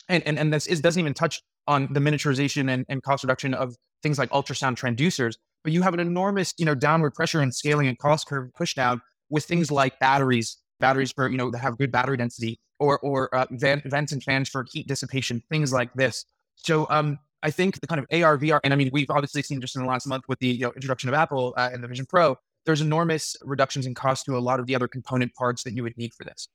And 0.09 0.23
and 0.25 0.39
and 0.39 0.51
this 0.51 0.65
is, 0.65 0.81
doesn't 0.81 0.99
even 0.99 1.13
touch 1.13 1.43
on 1.67 1.87
the 1.93 1.99
miniaturization 1.99 2.67
and, 2.73 2.83
and 2.89 3.03
cost 3.03 3.23
reduction 3.23 3.53
of 3.53 3.75
things 4.01 4.17
like 4.17 4.31
ultrasound 4.31 4.75
transducers, 4.75 5.35
but 5.63 5.71
you 5.71 5.83
have 5.83 5.93
an 5.93 5.99
enormous, 5.99 6.55
you 6.57 6.65
know, 6.65 6.73
downward 6.73 7.13
pressure 7.13 7.41
and 7.41 7.53
scaling 7.53 7.85
and 7.85 7.99
cost 7.99 8.25
curve 8.25 8.49
push 8.57 8.73
down 8.73 8.99
with 9.29 9.45
things 9.45 9.69
like 9.69 9.99
batteries 9.99 10.57
batteries 10.79 11.11
for 11.11 11.29
you 11.29 11.37
know 11.37 11.51
that 11.51 11.59
have 11.59 11.77
good 11.77 11.91
battery 11.91 12.17
density 12.17 12.59
or 12.79 12.97
or 13.01 13.33
uh, 13.35 13.45
vents 13.51 14.11
and 14.11 14.23
fans 14.23 14.49
for 14.49 14.65
heat 14.71 14.87
dissipation, 14.87 15.43
things 15.51 15.71
like 15.71 15.93
this. 15.93 16.25
So 16.55 16.87
um, 16.89 17.19
I 17.43 17.51
think 17.51 17.79
the 17.79 17.87
kind 17.87 17.99
of 17.99 18.05
AR 18.11 18.37
VR, 18.37 18.59
and 18.63 18.73
I 18.73 18.75
mean 18.75 18.89
we've 18.93 19.09
obviously 19.09 19.41
seen 19.41 19.61
just 19.61 19.75
in 19.75 19.81
the 19.81 19.87
last 19.87 20.07
month 20.07 20.25
with 20.27 20.39
the 20.39 20.47
you 20.47 20.65
know, 20.65 20.71
introduction 20.73 21.09
of 21.09 21.15
Apple 21.15 21.53
uh, 21.57 21.69
and 21.71 21.83
the 21.83 21.87
Vision 21.87 22.05
Pro, 22.05 22.37
there's 22.65 22.81
enormous 22.81 23.35
reductions 23.43 23.85
in 23.85 23.93
cost 23.93 24.25
to 24.25 24.37
a 24.37 24.39
lot 24.39 24.59
of 24.59 24.67
the 24.67 24.75
other 24.75 24.87
component 24.87 25.33
parts 25.33 25.63
that 25.63 25.73
you 25.73 25.83
would 25.83 25.97
need 25.97 26.13
for 26.13 26.23
this. 26.23 26.47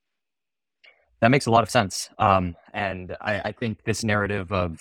That 1.21 1.31
makes 1.31 1.47
a 1.47 1.51
lot 1.51 1.63
of 1.63 1.71
sense, 1.71 2.11
um, 2.19 2.55
and 2.75 3.17
I, 3.21 3.41
I 3.41 3.53
think 3.53 3.83
this 3.85 4.05
narrative 4.05 4.53
of 4.53 4.79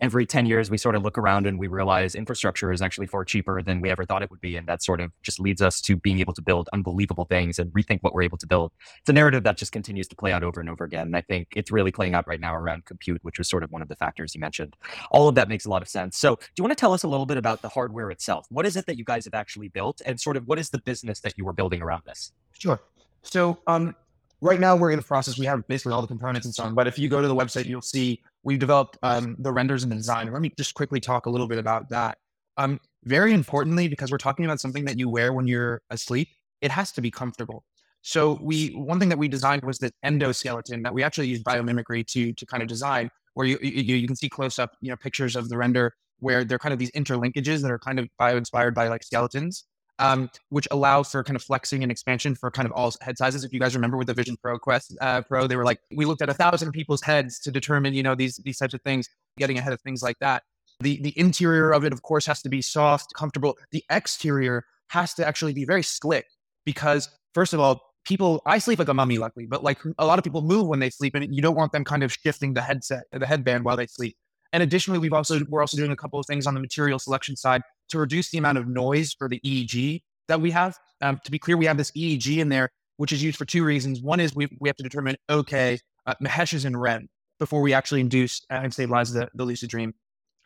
every 0.00 0.26
10 0.26 0.46
years 0.46 0.70
we 0.70 0.78
sort 0.78 0.94
of 0.94 1.02
look 1.02 1.18
around 1.18 1.46
and 1.46 1.58
we 1.58 1.66
realize 1.66 2.14
infrastructure 2.14 2.72
is 2.72 2.80
actually 2.80 3.06
far 3.06 3.24
cheaper 3.24 3.62
than 3.62 3.80
we 3.80 3.90
ever 3.90 4.04
thought 4.04 4.22
it 4.22 4.30
would 4.30 4.40
be 4.40 4.56
and 4.56 4.66
that 4.66 4.82
sort 4.82 5.00
of 5.00 5.10
just 5.22 5.40
leads 5.40 5.60
us 5.60 5.80
to 5.80 5.96
being 5.96 6.20
able 6.20 6.32
to 6.32 6.42
build 6.42 6.68
unbelievable 6.72 7.24
things 7.24 7.58
and 7.58 7.72
rethink 7.72 7.98
what 8.02 8.14
we're 8.14 8.22
able 8.22 8.38
to 8.38 8.46
build 8.46 8.72
it's 9.00 9.08
a 9.08 9.12
narrative 9.12 9.42
that 9.42 9.56
just 9.56 9.72
continues 9.72 10.06
to 10.06 10.16
play 10.16 10.32
out 10.32 10.42
over 10.42 10.60
and 10.60 10.70
over 10.70 10.84
again 10.84 11.06
and 11.06 11.16
i 11.16 11.20
think 11.20 11.48
it's 11.56 11.70
really 11.70 11.90
playing 11.90 12.14
out 12.14 12.26
right 12.26 12.40
now 12.40 12.54
around 12.54 12.84
compute 12.84 13.18
which 13.22 13.38
was 13.38 13.48
sort 13.48 13.62
of 13.62 13.70
one 13.70 13.82
of 13.82 13.88
the 13.88 13.96
factors 13.96 14.34
you 14.34 14.40
mentioned 14.40 14.76
all 15.10 15.28
of 15.28 15.34
that 15.34 15.48
makes 15.48 15.64
a 15.64 15.70
lot 15.70 15.82
of 15.82 15.88
sense 15.88 16.16
so 16.16 16.36
do 16.36 16.42
you 16.56 16.64
want 16.64 16.70
to 16.70 16.80
tell 16.80 16.92
us 16.92 17.02
a 17.02 17.08
little 17.08 17.26
bit 17.26 17.36
about 17.36 17.62
the 17.62 17.68
hardware 17.68 18.10
itself 18.10 18.46
what 18.50 18.66
is 18.66 18.76
it 18.76 18.86
that 18.86 18.96
you 18.96 19.04
guys 19.04 19.24
have 19.24 19.34
actually 19.34 19.68
built 19.68 20.00
and 20.06 20.20
sort 20.20 20.36
of 20.36 20.46
what 20.46 20.58
is 20.58 20.70
the 20.70 20.78
business 20.78 21.20
that 21.20 21.34
you 21.36 21.44
were 21.44 21.52
building 21.52 21.82
around 21.82 22.02
this 22.06 22.32
sure 22.52 22.80
so 23.22 23.58
um, 23.66 23.94
right 24.40 24.60
now 24.60 24.76
we're 24.76 24.90
in 24.90 24.98
the 24.98 25.04
process. 25.04 25.38
We 25.38 25.46
have 25.46 25.66
basically 25.66 25.92
all 25.92 26.00
the 26.00 26.08
components 26.08 26.46
and 26.46 26.54
so 26.54 26.64
on. 26.64 26.74
But 26.74 26.86
if 26.86 26.98
you 26.98 27.08
go 27.08 27.20
to 27.20 27.28
the 27.28 27.34
website, 27.34 27.66
you'll 27.66 27.82
see 27.82 28.22
we've 28.42 28.58
developed 28.58 28.98
um, 29.02 29.36
the 29.38 29.52
renders 29.52 29.82
and 29.82 29.92
the 29.92 29.96
design. 29.96 30.32
Let 30.32 30.42
me 30.42 30.52
just 30.56 30.74
quickly 30.74 31.00
talk 31.00 31.26
a 31.26 31.30
little 31.30 31.48
bit 31.48 31.58
about 31.58 31.88
that. 31.90 32.18
Um, 32.56 32.80
very 33.04 33.32
importantly, 33.32 33.88
because 33.88 34.10
we're 34.10 34.18
talking 34.18 34.44
about 34.44 34.60
something 34.60 34.84
that 34.86 34.98
you 34.98 35.08
wear 35.08 35.32
when 35.32 35.46
you're 35.46 35.80
asleep, 35.90 36.28
it 36.60 36.70
has 36.70 36.92
to 36.92 37.00
be 37.00 37.10
comfortable. 37.10 37.64
So 38.02 38.38
we 38.40 38.68
one 38.70 38.98
thing 38.98 39.08
that 39.10 39.18
we 39.18 39.28
designed 39.28 39.62
was 39.62 39.78
this 39.78 39.92
endoskeleton 40.04 40.82
that 40.84 40.94
we 40.94 41.02
actually 41.02 41.28
use 41.28 41.42
biomimicry 41.42 42.06
to 42.06 42.32
to 42.32 42.46
kind 42.46 42.62
of 42.62 42.68
design, 42.68 43.10
where 43.34 43.46
you 43.46 43.58
you, 43.60 43.96
you 43.96 44.06
can 44.06 44.16
see 44.16 44.28
close 44.28 44.58
up 44.58 44.72
you 44.80 44.90
know 44.90 44.96
pictures 44.96 45.36
of 45.36 45.48
the 45.48 45.56
render 45.56 45.94
where 46.20 46.44
they're 46.44 46.58
kind 46.58 46.72
of 46.72 46.78
these 46.78 46.90
interlinkages 46.92 47.62
that 47.62 47.70
are 47.70 47.78
kind 47.78 47.98
of 47.98 48.08
bio 48.18 48.36
inspired 48.36 48.74
by 48.74 48.88
like 48.88 49.04
skeletons 49.04 49.64
um, 49.98 50.30
which 50.50 50.68
allow 50.70 51.02
for 51.02 51.24
kind 51.24 51.36
of 51.36 51.42
flexing 51.42 51.82
and 51.82 51.90
expansion 51.90 52.34
for 52.34 52.50
kind 52.50 52.66
of 52.66 52.72
all 52.72 52.92
head 53.00 53.18
sizes. 53.18 53.44
If 53.44 53.52
you 53.52 53.60
guys 53.60 53.74
remember 53.74 53.96
with 53.96 54.06
the 54.06 54.14
Vision 54.14 54.36
Pro 54.42 54.58
Quest 54.58 54.96
uh, 55.00 55.22
Pro, 55.22 55.46
they 55.46 55.56
were 55.56 55.64
like, 55.64 55.80
we 55.94 56.04
looked 56.04 56.22
at 56.22 56.28
a 56.28 56.34
thousand 56.34 56.72
people's 56.72 57.02
heads 57.02 57.38
to 57.40 57.50
determine, 57.50 57.94
you 57.94 58.02
know, 58.02 58.14
these 58.14 58.36
these 58.44 58.58
types 58.58 58.74
of 58.74 58.82
things, 58.82 59.08
getting 59.36 59.58
ahead 59.58 59.72
of 59.72 59.80
things 59.80 60.02
like 60.02 60.18
that. 60.20 60.42
The 60.80 61.00
the 61.02 61.18
interior 61.18 61.72
of 61.72 61.84
it, 61.84 61.92
of 61.92 62.02
course, 62.02 62.26
has 62.26 62.42
to 62.42 62.48
be 62.48 62.62
soft, 62.62 63.12
comfortable. 63.14 63.56
The 63.72 63.84
exterior 63.90 64.64
has 64.90 65.14
to 65.14 65.26
actually 65.26 65.52
be 65.52 65.64
very 65.64 65.82
slick 65.82 66.26
because, 66.64 67.08
first 67.34 67.52
of 67.52 67.60
all, 67.60 67.82
people 68.04 68.42
I 68.46 68.58
sleep 68.58 68.78
like 68.78 68.88
a 68.88 68.94
mummy, 68.94 69.18
luckily, 69.18 69.46
but 69.46 69.64
like 69.64 69.78
a 69.98 70.06
lot 70.06 70.18
of 70.18 70.24
people 70.24 70.42
move 70.42 70.66
when 70.66 70.78
they 70.78 70.90
sleep, 70.90 71.14
and 71.14 71.34
you 71.34 71.42
don't 71.42 71.56
want 71.56 71.72
them 71.72 71.84
kind 71.84 72.02
of 72.02 72.12
shifting 72.12 72.54
the 72.54 72.62
headset, 72.62 73.04
the 73.12 73.26
headband 73.26 73.64
while 73.64 73.76
they 73.76 73.86
sleep. 73.86 74.16
And 74.52 74.62
additionally, 74.62 74.98
we've 74.98 75.12
also 75.12 75.40
we're 75.48 75.60
also 75.60 75.76
doing 75.76 75.90
a 75.90 75.96
couple 75.96 76.18
of 76.18 76.26
things 76.26 76.46
on 76.46 76.54
the 76.54 76.60
material 76.60 76.98
selection 76.98 77.36
side 77.36 77.62
to 77.88 77.98
reduce 77.98 78.30
the 78.30 78.38
amount 78.38 78.58
of 78.58 78.66
noise 78.66 79.14
for 79.18 79.28
the 79.28 79.40
EEG 79.40 80.02
that 80.28 80.40
we 80.40 80.50
have. 80.50 80.76
Um, 81.00 81.18
to 81.24 81.30
be 81.30 81.38
clear, 81.38 81.56
we 81.56 81.66
have 81.66 81.76
this 81.76 81.90
EEG 81.92 82.38
in 82.38 82.48
there, 82.48 82.70
which 82.96 83.12
is 83.12 83.22
used 83.22 83.38
for 83.38 83.44
two 83.44 83.64
reasons. 83.64 84.00
One 84.02 84.20
is 84.20 84.34
we, 84.34 84.48
we 84.60 84.68
have 84.68 84.76
to 84.76 84.82
determine, 84.82 85.16
okay, 85.30 85.78
uh, 86.06 86.14
Mahesh 86.22 86.54
is 86.54 86.64
in 86.64 86.76
REM 86.76 87.08
before 87.38 87.60
we 87.60 87.72
actually 87.72 88.00
induce 88.00 88.44
and 88.50 88.72
stabilize 88.72 89.12
the, 89.12 89.28
the 89.34 89.44
lucid 89.44 89.70
dream. 89.70 89.94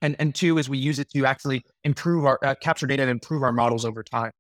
And, 0.03 0.17
and 0.19 0.35
two 0.35 0.59
is 0.59 0.69
we 0.69 0.79
use 0.79 0.99
it 0.99 1.09
to 1.11 1.25
actually 1.25 1.63
improve 1.85 2.27
our, 2.27 2.39
uh, 2.45 2.55
capture 2.61 2.87
data 2.87 3.03
and 3.03 3.11
improve 3.11 3.43
our 3.43 3.53
models 3.53 3.85
over 3.85 4.03
time. 4.03 4.33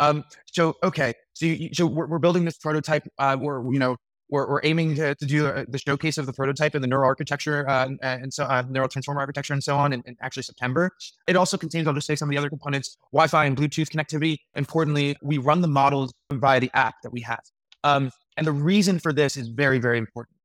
Um, 0.00 0.24
so, 0.46 0.74
okay, 0.82 1.14
so, 1.34 1.46
you, 1.46 1.70
so 1.72 1.86
we're, 1.86 2.06
we're 2.06 2.18
building 2.18 2.44
this 2.44 2.58
prototype. 2.58 3.06
Uh, 3.18 3.36
we're, 3.40 3.72
you 3.72 3.78
know, 3.78 3.96
we're, 4.30 4.48
we're 4.48 4.60
aiming 4.64 4.94
to, 4.96 5.14
to 5.14 5.26
do 5.26 5.46
uh, 5.46 5.64
the 5.68 5.78
showcase 5.78 6.18
of 6.18 6.26
the 6.26 6.32
prototype 6.32 6.74
and 6.74 6.82
the 6.82 6.88
neural 6.88 7.06
architecture 7.06 7.68
uh, 7.68 7.88
and 8.02 8.32
so 8.32 8.44
uh, 8.44 8.62
neural 8.68 8.88
transformer 8.88 9.20
architecture 9.20 9.52
and 9.52 9.62
so 9.62 9.76
on 9.76 9.92
in, 9.92 10.02
in, 10.06 10.16
actually 10.20 10.42
September. 10.42 10.90
It 11.26 11.36
also 11.36 11.56
contains, 11.56 11.86
I'll 11.86 11.94
just 11.94 12.06
say 12.06 12.16
some 12.16 12.28
of 12.28 12.30
the 12.30 12.38
other 12.38 12.48
components, 12.48 12.96
Wi-Fi 13.12 13.44
and 13.44 13.56
Bluetooth 13.56 13.88
connectivity. 13.90 14.38
Importantly, 14.54 15.16
we 15.22 15.38
run 15.38 15.60
the 15.60 15.68
models 15.68 16.12
via 16.32 16.60
the 16.60 16.70
app 16.74 16.94
that 17.02 17.10
we 17.10 17.20
have. 17.20 17.42
Um, 17.84 18.10
and 18.36 18.46
the 18.46 18.52
reason 18.52 18.98
for 18.98 19.12
this 19.12 19.36
is 19.36 19.48
very, 19.48 19.78
very 19.78 19.98
important. 19.98 20.36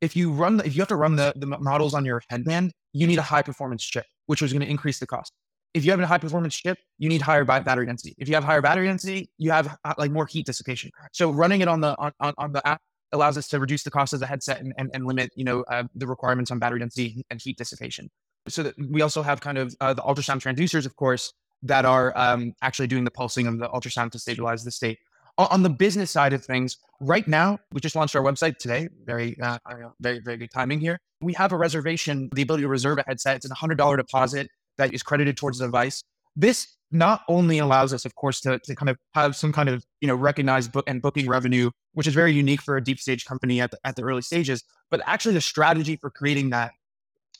If 0.00 0.16
you 0.16 0.32
run, 0.32 0.58
the, 0.58 0.66
if 0.66 0.74
you 0.74 0.80
have 0.80 0.88
to 0.88 0.96
run 0.96 1.16
the, 1.16 1.32
the 1.36 1.46
models 1.46 1.94
on 1.94 2.04
your 2.04 2.22
headband, 2.28 2.72
you 2.92 3.06
need 3.06 3.18
a 3.18 3.22
high 3.22 3.42
performance 3.42 3.82
chip, 3.82 4.06
which 4.26 4.42
was 4.42 4.52
going 4.52 4.62
to 4.62 4.70
increase 4.70 4.98
the 4.98 5.06
cost. 5.06 5.32
If 5.72 5.84
you 5.84 5.90
have 5.90 5.98
a 5.98 6.06
high 6.06 6.18
performance 6.18 6.54
chip, 6.54 6.78
you 6.98 7.08
need 7.08 7.20
higher 7.20 7.44
battery 7.44 7.86
density. 7.86 8.14
If 8.18 8.28
you 8.28 8.34
have 8.34 8.44
higher 8.44 8.62
battery 8.62 8.86
density, 8.86 9.28
you 9.38 9.50
have 9.50 9.76
uh, 9.84 9.94
like 9.98 10.12
more 10.12 10.26
heat 10.26 10.46
dissipation. 10.46 10.92
So 11.12 11.30
running 11.30 11.62
it 11.62 11.68
on 11.68 11.80
the 11.80 11.98
on, 11.98 12.12
on, 12.20 12.32
on 12.38 12.52
the 12.52 12.64
app 12.66 12.80
allows 13.14 13.38
us 13.38 13.48
to 13.48 13.58
reduce 13.58 13.82
the 13.82 13.90
cost 13.90 14.12
of 14.12 14.20
the 14.20 14.26
headset 14.26 14.60
and, 14.60 14.74
and, 14.76 14.90
and 14.92 15.06
limit, 15.06 15.30
you 15.36 15.44
know, 15.44 15.62
uh, 15.70 15.84
the 15.94 16.06
requirements 16.06 16.50
on 16.50 16.58
battery 16.58 16.80
density 16.80 17.24
and 17.30 17.40
heat 17.40 17.56
dissipation. 17.56 18.10
So 18.48 18.62
that 18.64 18.74
we 18.90 19.00
also 19.00 19.22
have 19.22 19.40
kind 19.40 19.56
of 19.56 19.74
uh, 19.80 19.94
the 19.94 20.02
ultrasound 20.02 20.40
transducers, 20.40 20.84
of 20.84 20.96
course, 20.96 21.32
that 21.62 21.86
are 21.86 22.12
um, 22.16 22.52
actually 22.60 22.88
doing 22.88 23.04
the 23.04 23.10
pulsing 23.10 23.46
of 23.46 23.58
the 23.58 23.68
ultrasound 23.68 24.10
to 24.10 24.18
stabilize 24.18 24.64
the 24.64 24.70
state. 24.70 24.98
On 25.36 25.62
the 25.62 25.70
business 25.70 26.12
side 26.12 26.32
of 26.32 26.44
things, 26.44 26.76
right 27.00 27.26
now 27.26 27.58
we 27.72 27.80
just 27.80 27.96
launched 27.96 28.14
our 28.14 28.22
website 28.22 28.58
today. 28.58 28.88
Very, 29.04 29.36
uh, 29.40 29.58
very, 29.98 30.20
very 30.20 30.36
good 30.36 30.50
timing 30.50 30.78
here. 30.78 31.00
We 31.20 31.32
have 31.32 31.50
a 31.52 31.56
reservation, 31.56 32.28
the 32.34 32.42
ability 32.42 32.62
to 32.62 32.68
reserve 32.68 32.98
a 32.98 33.04
headset. 33.06 33.36
It's 33.36 33.50
a 33.50 33.54
hundred 33.54 33.78
dollar 33.78 33.96
deposit 33.96 34.48
that 34.78 34.94
is 34.94 35.02
credited 35.02 35.36
towards 35.36 35.58
the 35.58 35.66
device. 35.66 36.04
This 36.36 36.68
not 36.92 37.22
only 37.28 37.58
allows 37.58 37.92
us, 37.92 38.04
of 38.04 38.14
course, 38.14 38.40
to, 38.42 38.60
to 38.60 38.76
kind 38.76 38.88
of 38.88 38.96
have 39.14 39.34
some 39.34 39.52
kind 39.52 39.68
of 39.68 39.84
you 40.00 40.06
know 40.06 40.14
recognized 40.14 40.70
book 40.70 40.84
and 40.86 41.02
booking 41.02 41.28
revenue, 41.28 41.70
which 41.94 42.06
is 42.06 42.14
very 42.14 42.32
unique 42.32 42.60
for 42.60 42.76
a 42.76 42.84
deep 42.84 43.00
stage 43.00 43.24
company 43.24 43.60
at 43.60 43.70
the, 43.70 43.78
at 43.84 43.96
the 43.96 44.02
early 44.02 44.22
stages, 44.22 44.62
but 44.90 45.00
actually 45.06 45.34
the 45.34 45.40
strategy 45.40 45.96
for 45.96 46.10
creating 46.10 46.50
that 46.50 46.72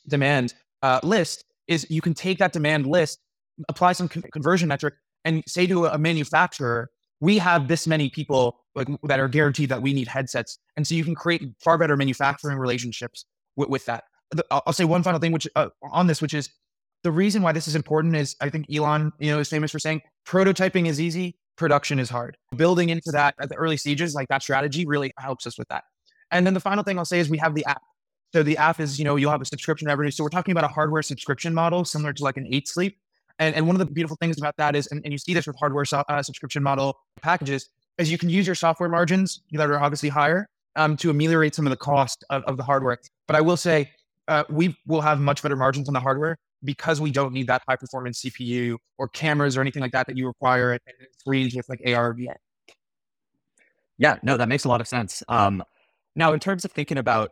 demand 0.08 0.54
uh, 0.82 1.00
list 1.02 1.44
is 1.66 1.86
you 1.90 2.00
can 2.00 2.14
take 2.14 2.38
that 2.38 2.52
demand 2.52 2.86
list, 2.86 3.18
apply 3.68 3.92
some 3.92 4.08
con- 4.08 4.24
conversion 4.32 4.68
metric, 4.68 4.94
and 5.24 5.42
say 5.46 5.66
to 5.66 5.86
a 5.86 5.98
manufacturer, 5.98 6.90
we 7.20 7.38
have 7.38 7.68
this 7.68 7.86
many 7.86 8.10
people 8.10 8.60
like, 8.74 8.88
that 9.04 9.20
are 9.20 9.28
guaranteed 9.28 9.68
that 9.70 9.80
we 9.80 9.92
need 9.92 10.08
headsets. 10.08 10.58
And 10.76 10.86
so 10.86 10.94
you 10.94 11.04
can 11.04 11.14
create 11.14 11.42
far 11.62 11.78
better 11.78 11.96
manufacturing 11.96 12.58
relationships 12.58 13.24
with, 13.56 13.68
with 13.68 13.84
that. 13.86 14.04
I'll 14.50 14.72
say 14.72 14.84
one 14.84 15.02
final 15.02 15.20
thing, 15.20 15.32
which 15.32 15.46
uh, 15.54 15.68
on 15.92 16.06
this, 16.06 16.20
which 16.20 16.34
is 16.34 16.50
the 17.02 17.12
reason 17.12 17.42
why 17.42 17.52
this 17.52 17.68
is 17.68 17.76
important 17.76 18.16
is 18.16 18.34
I 18.40 18.50
think 18.50 18.66
Elon, 18.74 19.12
you 19.18 19.30
know, 19.30 19.38
is 19.38 19.48
famous 19.48 19.70
for 19.70 19.78
saying 19.78 20.02
prototyping 20.26 20.86
is 20.86 21.00
easy, 21.00 21.38
production 21.56 21.98
is 21.98 22.10
hard. 22.10 22.36
Building 22.56 22.88
into 22.88 23.10
that 23.12 23.34
at 23.40 23.48
the 23.48 23.54
early 23.54 23.76
stages, 23.76 24.14
like 24.14 24.28
that 24.28 24.42
strategy 24.42 24.86
really 24.86 25.12
helps 25.18 25.46
us 25.46 25.58
with 25.58 25.68
that. 25.68 25.84
And 26.30 26.46
then 26.46 26.54
the 26.54 26.60
final 26.60 26.82
thing 26.82 26.98
I'll 26.98 27.04
say 27.04 27.20
is 27.20 27.28
we 27.28 27.38
have 27.38 27.54
the 27.54 27.64
app. 27.66 27.82
So 28.32 28.42
the 28.42 28.56
app 28.56 28.80
is, 28.80 28.98
you 28.98 29.04
know, 29.04 29.16
you'll 29.16 29.30
have 29.30 29.40
a 29.40 29.44
subscription 29.44 29.86
revenue. 29.86 30.10
So 30.10 30.24
we're 30.24 30.30
talking 30.30 30.52
about 30.52 30.64
a 30.64 30.68
hardware 30.68 31.02
subscription 31.02 31.54
model 31.54 31.84
similar 31.84 32.12
to 32.12 32.24
like 32.24 32.36
an 32.36 32.48
Eight 32.50 32.66
Sleep. 32.66 32.98
And, 33.38 33.54
and 33.54 33.66
one 33.66 33.76
of 33.76 33.80
the 33.80 33.86
beautiful 33.86 34.16
things 34.20 34.38
about 34.38 34.56
that 34.56 34.74
is, 34.76 34.86
and, 34.88 35.00
and 35.04 35.12
you 35.12 35.18
see 35.18 35.34
this 35.34 35.46
with 35.46 35.56
hardware 35.56 35.84
so, 35.84 36.02
uh, 36.08 36.22
subscription 36.22 36.62
model 36.62 36.96
packages, 37.22 37.68
is 37.98 38.10
you 38.10 38.18
can 38.18 38.28
use 38.28 38.46
your 38.46 38.56
software 38.56 38.88
margins 38.88 39.42
that 39.52 39.70
are 39.70 39.80
obviously 39.80 40.08
higher 40.08 40.48
um, 40.76 40.96
to 40.96 41.10
ameliorate 41.10 41.54
some 41.54 41.66
of 41.66 41.70
the 41.70 41.76
cost 41.76 42.24
of, 42.30 42.42
of 42.44 42.56
the 42.56 42.62
hardware. 42.62 42.98
But 43.26 43.36
I 43.36 43.40
will 43.40 43.56
say 43.56 43.90
uh, 44.28 44.44
we 44.50 44.76
will 44.86 45.00
have 45.00 45.20
much 45.20 45.42
better 45.42 45.56
margins 45.56 45.88
on 45.88 45.94
the 45.94 46.00
hardware 46.00 46.36
because 46.64 47.00
we 47.00 47.10
don't 47.10 47.32
need 47.32 47.46
that 47.46 47.62
high 47.68 47.76
performance 47.76 48.22
CPU 48.22 48.76
or 48.98 49.08
cameras 49.08 49.56
or 49.56 49.60
anything 49.60 49.82
like 49.82 49.92
that 49.92 50.06
that 50.06 50.16
you 50.16 50.26
require 50.26 50.72
at 50.72 50.82
screens 51.18 51.54
with 51.54 51.68
like 51.68 51.80
AR 51.86 52.14
VR. 52.14 52.34
Yeah, 53.98 54.18
no, 54.22 54.36
that 54.36 54.48
makes 54.48 54.64
a 54.64 54.68
lot 54.68 54.80
of 54.80 54.88
sense. 54.88 55.22
Um, 55.28 55.62
now, 56.16 56.32
in 56.32 56.40
terms 56.40 56.64
of 56.64 56.72
thinking 56.72 56.98
about 56.98 57.30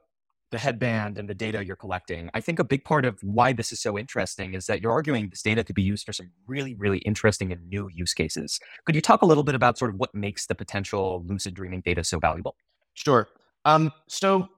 the 0.51 0.59
headband 0.59 1.19
and 1.19 1.29
the 1.29 1.35
data 1.35 1.65
you're 1.65 1.77
collecting, 1.77 2.31
I 2.35 2.41
think 2.41 2.59
a 2.59 2.65
big 2.65 2.85
part 2.85 3.05
of 3.05 3.19
why 3.23 3.53
this 3.53 3.73
is 3.73 3.81
so 3.81 3.99
interesting 3.99 4.55
is 4.55 4.67
that 4.67 4.81
you're 4.81 4.93
arguing 4.93 5.31
this 5.31 5.43
data 5.43 5.65
could 5.65 5.75
be 5.75 5.83
used 5.83 6.05
for 6.05 6.13
some 6.13 6.31
really, 6.47 6.75
really 6.75 6.99
interesting 6.99 7.51
and 7.53 7.69
new 7.69 7.89
use 7.93 8.15
cases. 8.15 8.61
Could 8.85 8.95
you 8.95 9.01
talk 9.01 9.23
a 9.23 9.27
little 9.27 9.45
bit 9.45 9.55
about 9.55 9.79
sort 9.79 9.91
of 9.91 9.99
what 9.99 10.15
makes 10.15 10.47
the 10.47 10.55
potential 10.55 11.25
lucid 11.27 11.55
dreaming 11.55 11.81
data 11.81 12.05
so 12.05 12.19
valuable? 12.19 12.55
Sure. 12.95 13.29
Um, 13.65 13.93
so 14.09 14.49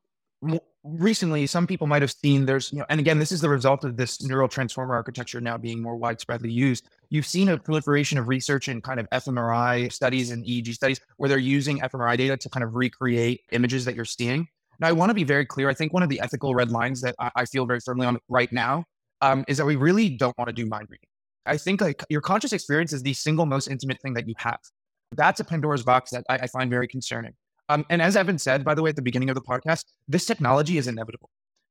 recently 0.84 1.46
some 1.46 1.66
people 1.66 1.86
might 1.86 2.02
have 2.02 2.12
seen 2.12 2.44
there's 2.44 2.70
you 2.70 2.78
know 2.78 2.84
and 2.90 3.00
again 3.00 3.18
this 3.18 3.32
is 3.32 3.40
the 3.40 3.48
result 3.48 3.84
of 3.84 3.96
this 3.96 4.22
neural 4.22 4.48
transformer 4.48 4.94
architecture 4.94 5.40
now 5.40 5.56
being 5.56 5.82
more 5.82 5.98
widespreadly 5.98 6.52
used. 6.52 6.88
You've 7.08 7.26
seen 7.26 7.48
a 7.48 7.58
proliferation 7.58 8.18
of 8.18 8.28
research 8.28 8.68
in 8.68 8.80
kind 8.80 9.00
of 9.00 9.08
fMRI 9.10 9.92
studies 9.92 10.30
and 10.30 10.44
EEG 10.44 10.74
studies 10.74 11.00
where 11.16 11.28
they're 11.28 11.38
using 11.38 11.80
fMRI 11.80 12.18
data 12.18 12.36
to 12.36 12.48
kind 12.50 12.62
of 12.64 12.74
recreate 12.74 13.40
images 13.52 13.84
that 13.86 13.94
you're 13.94 14.04
seeing. 14.04 14.46
Now 14.78 14.88
i 14.88 14.92
want 14.92 15.10
to 15.10 15.14
be 15.14 15.24
very 15.24 15.46
clear 15.46 15.68
i 15.70 15.74
think 15.74 15.92
one 15.92 16.02
of 16.02 16.08
the 16.08 16.20
ethical 16.20 16.54
red 16.54 16.70
lines 16.70 17.00
that 17.00 17.14
i, 17.18 17.30
I 17.36 17.44
feel 17.44 17.64
very 17.64 17.80
firmly 17.80 18.06
on 18.06 18.18
right 18.28 18.52
now 18.52 18.84
um, 19.24 19.44
is 19.48 19.56
that 19.56 19.64
we 19.64 19.76
really 19.76 20.10
don't 20.10 20.36
want 20.36 20.48
to 20.48 20.52
do 20.52 20.66
mind 20.66 20.86
reading. 20.90 21.08
I 21.46 21.56
think 21.56 21.80
like 21.80 22.04
your 22.08 22.20
conscious 22.20 22.52
experience 22.52 22.92
is 22.92 23.02
the 23.02 23.14
single 23.14 23.46
most 23.46 23.68
intimate 23.68 24.00
thing 24.00 24.14
that 24.14 24.28
you 24.28 24.34
have. 24.38 24.58
That's 25.12 25.40
a 25.40 25.44
pandora's 25.44 25.82
box 25.82 26.10
that 26.10 26.24
I, 26.28 26.36
I 26.36 26.46
find 26.46 26.70
very 26.70 26.88
concerning 26.88 27.32
um, 27.68 27.84
and 27.90 28.02
as 28.02 28.16
Evan 28.16 28.38
said, 28.38 28.64
by 28.64 28.74
the 28.74 28.82
way, 28.82 28.90
at 28.90 28.96
the 28.96 29.02
beginning 29.02 29.30
of 29.30 29.34
the 29.34 29.42
podcast, 29.42 29.84
this 30.08 30.26
technology 30.26 30.78
is 30.78 30.86
inevitable. 30.86 31.30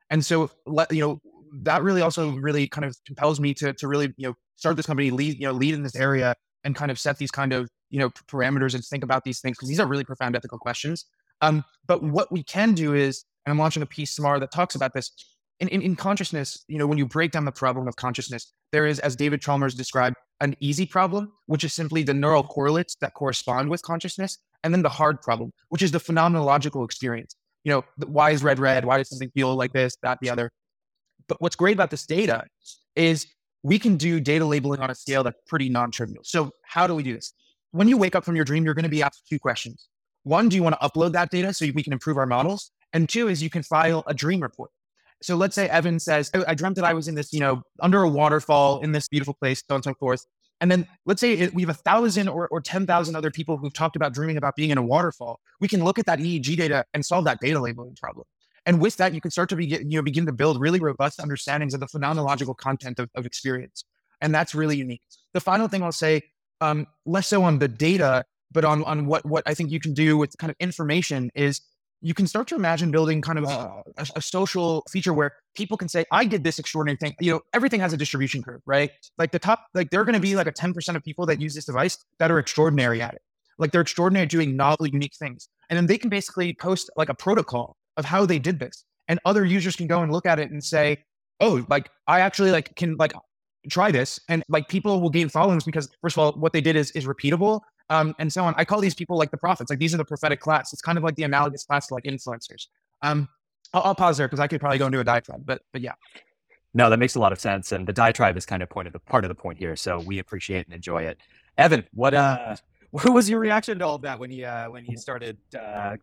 And 0.10 0.26
so, 0.26 0.50
you 0.92 1.02
know, 1.02 1.20
that 1.62 1.84
really 1.84 2.02
also 2.02 2.32
really 2.32 2.68
kind 2.68 2.86
of 2.86 2.96
compels 3.06 3.40
me 3.40 3.54
to, 3.56 3.74
to 3.74 3.88
really, 3.88 4.14
you 4.18 4.28
know, 4.28 4.34
start 4.56 4.76
this 4.76 4.86
company, 4.86 5.12
lead, 5.12 5.40
you 5.40 5.46
know, 5.46 5.52
lead 5.54 5.74
in 5.74 5.84
this 5.84 5.96
area 5.96 6.36
and 6.64 6.76
kind 6.76 6.90
of 6.90 6.98
set 6.98 7.18
these 7.18 7.32
kind 7.32 7.54
of, 7.54 7.70
you 7.90 8.00
know, 8.00 8.10
parameters 8.28 8.74
and 8.74 8.84
think 8.84 9.04
about 9.04 9.24
these 9.24 9.40
things 9.40 9.58
because 9.58 9.70
these 9.70 9.80
are 9.80 9.88
really 9.88 10.04
profound 10.04 10.36
ethical 10.36 10.58
questions. 10.58 11.06
Um, 11.42 11.64
but 11.88 12.04
what 12.04 12.32
we 12.32 12.44
can 12.44 12.74
do 12.74 12.94
is, 12.94 13.26
and 13.46 13.52
I'm 13.52 13.60
launching 13.60 13.84
a 13.84 13.86
piece 13.86 14.16
tomorrow 14.16 14.40
that 14.40 14.52
talks 14.52 14.76
about 14.76 14.94
this. 14.94 15.12
In, 15.60 15.68
in, 15.68 15.82
in 15.82 15.96
consciousness, 15.96 16.64
you 16.68 16.78
know, 16.78 16.88
when 16.88 16.98
you 16.98 17.06
break 17.06 17.32
down 17.32 17.46
the 17.46 17.52
problem 17.52 17.88
of 17.88 17.96
consciousness, 17.96 18.52
there 18.72 18.86
is, 18.86 19.00
as 19.00 19.16
David 19.16 19.42
Chalmers 19.42 19.76
described, 19.76 20.16
an 20.42 20.56
easy 20.60 20.86
problem, 20.86 21.32
which 21.46 21.64
is 21.64 21.74
simply 21.74 22.04
the 22.04 22.14
neural 22.14 22.44
correlates 22.44 22.96
that 23.02 23.14
correspond 23.14 23.70
with 23.70 23.82
consciousness 23.82 24.40
and 24.64 24.74
then 24.74 24.82
the 24.82 24.90
hard 24.90 25.22
problem, 25.22 25.52
which 25.70 25.82
is 25.82 25.92
the 25.92 26.00
phenomenological 26.00 26.86
experience. 26.86 27.36
You 27.64 27.72
know, 27.72 27.84
why 28.08 28.32
is 28.32 28.44
red 28.44 28.60
red? 28.60 28.86
Why 28.86 28.98
does 28.98 29.10
something 29.10 29.32
feel 29.34 29.56
like 29.56 29.74
this, 29.74 29.98
that, 30.04 30.20
the 30.22 30.30
other? 30.30 30.52
But 31.28 31.40
what's 31.40 31.56
great 31.56 31.76
about 31.76 31.92
this 31.92 32.06
data 32.06 32.44
is 32.96 33.28
we 33.64 33.80
can 33.80 33.96
do 33.96 34.20
data 34.20 34.46
labeling 34.46 34.82
on 34.82 34.90
a 34.90 34.96
scale 34.96 35.24
that's 35.24 35.40
pretty 35.48 35.70
non-trivial. 35.70 36.24
So 36.24 36.52
how 36.64 36.88
do 36.88 36.96
we 36.96 37.04
do 37.04 37.14
this? 37.14 37.34
When 37.72 37.88
you 37.88 37.98
wake 37.98 38.16
up 38.16 38.26
from 38.26 38.36
your 38.36 38.46
dream, 38.46 38.66
you're 38.66 38.74
going 38.74 38.84
to 38.84 38.90
be 38.90 39.02
asked 39.02 39.24
two 39.30 39.40
questions. 39.40 39.88
One, 40.24 40.50
do 40.50 40.56
you 40.56 40.64
want 40.64 40.76
to 40.80 40.88
upload 40.88 41.14
that 41.14 41.30
data 41.30 41.54
so 41.54 41.66
we 41.74 41.84
can 41.84 41.94
improve 41.94 42.18
our 42.18 42.26
models? 42.26 42.72
And 42.92 43.08
two 43.08 43.30
is 43.30 43.42
you 43.42 43.50
can 43.50 43.64
file 43.64 44.04
a 44.08 44.14
dream 44.14 44.42
report. 44.42 44.70
So 45.22 45.36
let's 45.36 45.56
say 45.56 45.70
Evan 45.70 46.00
says, 46.00 46.30
I, 46.34 46.44
I 46.50 46.54
dreamt 46.54 46.76
that 46.76 46.86
I 46.86 46.94
was 46.94 47.08
in 47.08 47.16
this, 47.16 47.32
you 47.32 47.40
know, 47.40 47.64
under 47.82 48.04
a 48.04 48.10
waterfall 48.10 48.82
in 48.82 48.92
this 48.92 49.08
beautiful 49.08 49.34
place, 49.34 49.60
so 49.60 49.76
on 49.76 49.78
and 49.78 49.84
so 49.86 49.94
forth. 49.94 50.26
And 50.62 50.72
then 50.72 50.88
let's 51.06 51.20
say 51.20 51.50
we 51.50 51.62
have 51.64 51.70
a 51.70 51.74
thousand 51.74 52.30
or, 52.30 52.48
or 52.48 52.62
10,000 52.62 53.16
other 53.16 53.32
people 53.32 53.58
who've 53.58 53.74
talked 53.74 53.96
about 53.96 54.14
dreaming 54.14 54.38
about 54.38 54.56
being 54.56 54.70
in 54.70 54.78
a 54.78 54.82
waterfall. 54.82 55.40
We 55.60 55.68
can 55.68 55.84
look 55.84 56.00
at 56.00 56.06
that 56.06 56.20
EEG 56.20 56.56
data 56.58 56.86
and 56.94 57.06
solve 57.06 57.26
that 57.26 57.40
data 57.42 57.60
labeling 57.60 57.96
problem. 57.96 58.26
And 58.66 58.80
with 58.80 58.96
that, 58.98 59.14
you 59.14 59.20
can 59.20 59.32
start 59.32 59.50
to 59.50 59.56
begin, 59.56 59.92
you 59.92 59.98
know, 59.98 60.04
begin 60.04 60.26
to 60.26 60.32
build 60.32 60.60
really 60.60 60.80
robust 60.80 61.20
understandings 61.20 61.74
of 61.74 61.80
the 61.80 61.88
phenomenological 61.88 62.56
content 62.56 63.00
of, 63.00 63.10
of 63.16 63.26
experience. 63.26 63.84
And 64.22 64.34
that's 64.34 64.56
really 64.56 64.78
unique. 64.78 65.02
The 65.34 65.42
final 65.42 65.68
thing 65.68 65.84
I'll 65.84 65.92
say, 65.92 66.22
um, 66.62 66.88
less 67.06 67.28
so 67.28 67.44
on 67.44 67.60
the 67.60 67.68
data, 67.68 68.24
but 68.52 68.64
on, 68.64 68.84
on 68.86 69.06
what, 69.06 69.26
what 69.26 69.44
I 69.46 69.54
think 69.54 69.72
you 69.72 69.82
can 69.82 69.94
do 69.94 70.18
with 70.18 70.38
kind 70.38 70.50
of 70.50 70.56
information 70.62 71.30
is 71.36 71.60
you 72.04 72.14
can 72.14 72.28
start 72.28 72.48
to 72.50 72.56
imagine 72.56 72.92
building 72.92 73.22
kind 73.22 73.40
of 73.40 73.46
a, 73.46 73.82
a, 73.98 74.08
a, 74.18 74.22
social 74.22 74.84
feature 74.92 75.14
where 75.14 75.32
people 75.56 75.78
can 75.78 75.88
say, 75.88 76.04
I 76.12 76.26
did 76.26 76.44
this 76.44 76.60
extraordinary 76.60 76.98
thing. 76.98 77.16
You 77.22 77.32
know, 77.32 77.42
everything 77.54 77.80
has 77.80 77.94
a 77.94 77.98
distribution 77.98 78.44
curve, 78.44 78.62
right? 78.66 78.92
Like 79.18 79.32
the 79.32 79.40
top, 79.40 79.68
like 79.74 79.90
there 79.90 80.02
are 80.02 80.04
going 80.04 80.14
to 80.14 80.20
be 80.20 80.36
like 80.36 80.46
a 80.46 80.52
10% 80.52 80.96
of 80.96 81.04
people 81.04 81.26
that 81.28 81.40
use 81.40 81.56
this 81.56 81.64
device 81.64 81.98
that 82.20 82.30
are 82.30 82.40
extraordinary 82.40 83.02
at 83.02 83.14
it. 83.14 83.22
Like 83.58 83.72
they're 83.72 83.82
extraordinary 83.82 84.24
at 84.24 84.30
doing 84.30 84.58
novel, 84.58 84.86
unique 84.86 85.16
things. 85.16 85.48
And 85.70 85.78
then 85.78 85.86
they 85.86 85.98
can 85.98 86.10
basically 86.10 86.54
post 86.54 86.90
like 86.98 87.08
a 87.08 87.14
protocol 87.14 87.78
of 87.96 88.04
how 88.04 88.26
they 88.26 88.38
did 88.38 88.60
this. 88.60 88.84
And 89.08 89.20
other 89.24 89.46
users 89.46 89.78
can 89.78 89.88
go 89.88 90.02
and 90.02 90.12
look 90.12 90.26
at 90.26 90.40
it 90.40 90.52
and 90.52 90.62
say, 90.62 90.98
oh, 91.40 91.66
like 91.70 91.90
I 92.08 92.20
actually 92.20 92.52
like 92.52 92.76
can 92.76 92.98
like 92.98 93.14
try 93.70 93.92
this. 93.92 94.20
And 94.28 94.44
like 94.50 94.68
people 94.68 95.00
will 95.00 95.10
gain 95.10 95.30
followings 95.30 95.64
because 95.64 95.90
first 96.02 96.18
of 96.18 96.20
all, 96.20 96.34
what 96.34 96.52
they 96.52 96.62
did 96.62 96.76
is 96.76 96.92
is 96.92 97.06
repeatable 97.06 97.62
um, 97.90 98.16
and 98.20 98.32
so 98.32 98.44
on. 98.44 98.54
I 98.58 98.66
call 98.66 98.80
these 98.80 98.96
people 98.96 99.18
like 99.18 99.32
the 99.32 99.38
prophets. 99.38 99.70
Like 99.70 99.80
these 99.80 99.94
are 99.94 99.98
the 99.98 100.06
prophetic 100.06 100.40
class. 100.40 100.74
It's 100.74 100.82
kind 100.82 100.98
of 100.98 101.04
like 101.04 101.16
the 101.16 101.24
analogous 101.24 101.64
class 101.64 101.88
to 101.88 101.94
like 101.94 102.04
influencers. 102.04 102.68
Um, 103.02 103.28
I'll, 103.74 103.82
I'll 103.84 103.96
pause 103.96 104.18
there 104.18 104.28
because 104.28 104.40
I 104.40 104.48
could 104.48 104.60
probably 104.60 104.78
go 104.78 104.88
into 104.88 105.00
a 105.00 105.04
diatribe, 105.04 105.46
but 105.46 105.62
but 105.72 105.82
yeah. 105.82 105.94
No, 106.76 106.90
that 106.90 106.98
makes 106.98 107.16
a 107.16 107.20
lot 107.20 107.32
of 107.32 107.40
sense, 107.40 107.72
and 107.72 107.86
the 107.88 107.94
diatribe 107.94 108.36
is 108.36 108.46
kind 108.46 108.64
of 108.64 108.70
point 108.70 108.88
of 108.88 108.94
the 108.94 109.00
part 109.00 109.24
of 109.24 109.30
the 109.30 109.36
point 109.36 109.60
here. 109.60 109.76
So 109.76 110.00
we 110.00 110.20
appreciate 110.20 110.66
and 110.66 110.74
enjoy 110.74 111.04
it. 111.04 111.20
Evan, 111.58 111.86
what 111.94 112.14
uh, 112.14 112.56
what 112.92 113.10
was 113.14 113.30
your 113.30 113.40
reaction 113.40 113.80
to 113.80 113.86
all 113.86 113.96
of 113.96 114.02
that 114.04 114.20
when 114.20 114.32
he 114.32 114.44
uh, 114.44 114.70
when 114.70 114.84
he 114.84 114.96
started 114.96 115.38
uh, 115.60 115.98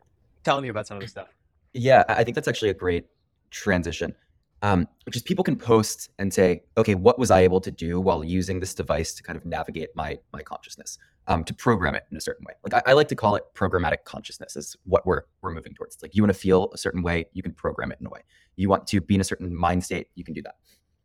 telling 0.45 0.63
me 0.63 0.69
about 0.69 0.87
some 0.87 0.97
of 0.97 1.03
this 1.03 1.11
stuff? 1.11 1.29
Yeah, 1.73 2.05
I 2.09 2.25
think 2.25 2.35
that's 2.35 2.49
actually 2.49 2.71
a 2.71 2.75
great 2.75 3.07
transition 3.51 4.15
um, 4.63 4.87
just 5.11 5.25
people 5.25 5.45
can 5.45 5.57
post 5.57 6.11
and 6.19 6.33
say, 6.33 6.63
okay, 6.77 6.95
what 6.95 7.19
was 7.19 7.31
I 7.31 7.41
able 7.41 7.61
to 7.63 7.71
do 7.71 8.01
while 8.01 8.23
using 8.23 8.61
this 8.61 8.75
device 8.75 9.15
to 9.15 9.23
kind 9.23 9.37
of 9.37 9.47
navigate 9.47 9.91
my 9.95 10.19
my 10.33 10.43
consciousness, 10.43 10.99
um, 11.31 11.45
to 11.45 11.55
program 11.55 11.95
it 11.95 12.03
in 12.11 12.17
a 12.17 12.21
certain 12.21 12.45
way. 12.45 12.55
Like 12.65 12.75
I, 12.75 12.91
I, 12.91 12.93
like 12.95 13.07
to 13.09 13.15
call 13.15 13.37
it 13.37 13.45
programmatic 13.55 14.05
consciousness 14.05 14.57
is 14.57 14.77
what 14.83 15.07
we're 15.07 15.23
we're 15.43 15.53
moving 15.53 15.73
towards. 15.75 15.95
It's 15.95 16.03
like 16.03 16.17
you 16.17 16.25
want 16.25 16.33
to 16.33 16.39
feel 16.39 16.71
a 16.75 16.77
certain 16.77 17.03
way, 17.03 17.27
you 17.33 17.43
can 17.43 17.53
program 17.53 17.93
it 17.93 17.99
in 18.01 18.07
a 18.07 18.11
way. 18.11 18.23
You 18.57 18.69
want 18.69 18.89
to 18.89 19.01
be 19.01 19.15
in 19.15 19.21
a 19.21 19.25
certain 19.25 19.55
mind 19.55 19.85
state, 19.85 20.09
you 20.17 20.25
can 20.25 20.35
do 20.35 20.43
that. 20.43 20.57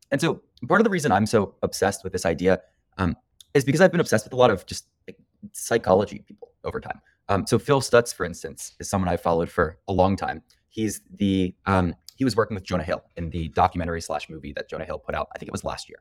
And 0.09 0.19
so 0.19 0.41
part 0.67 0.81
of 0.81 0.83
the 0.83 0.89
reason 0.89 1.11
I'm 1.11 1.27
so 1.27 1.53
obsessed 1.61 2.03
with 2.03 2.11
this 2.11 2.25
idea 2.25 2.59
um, 2.97 3.15
is 3.53 3.63
because 3.63 3.81
I've 3.81 3.91
been 3.91 4.01
obsessed 4.01 4.25
with 4.25 4.33
a 4.33 4.35
lot 4.35 4.49
of 4.49 4.65
just 4.65 4.87
like, 5.07 5.17
psychology 5.51 6.23
people 6.27 6.53
over 6.63 6.79
time. 6.79 6.99
Um, 7.29 7.45
so 7.45 7.59
Phil 7.59 7.81
Stutz, 7.81 8.13
for 8.13 8.25
instance, 8.25 8.73
is 8.79 8.89
someone 8.89 9.09
I 9.09 9.17
followed 9.17 9.49
for 9.49 9.77
a 9.87 9.93
long 9.93 10.15
time. 10.15 10.41
He's 10.69 11.01
the 11.13 11.53
um, 11.67 11.93
he 12.15 12.23
was 12.23 12.35
working 12.35 12.55
with 12.55 12.63
Jonah 12.63 12.83
Hill 12.83 13.03
in 13.15 13.29
the 13.29 13.49
documentary 13.49 14.01
slash 14.01 14.27
movie 14.27 14.53
that 14.53 14.69
Jonah 14.69 14.85
Hill 14.85 14.97
put 14.97 15.13
out. 15.13 15.27
I 15.35 15.37
think 15.37 15.49
it 15.49 15.51
was 15.51 15.63
last 15.63 15.87
year. 15.87 15.99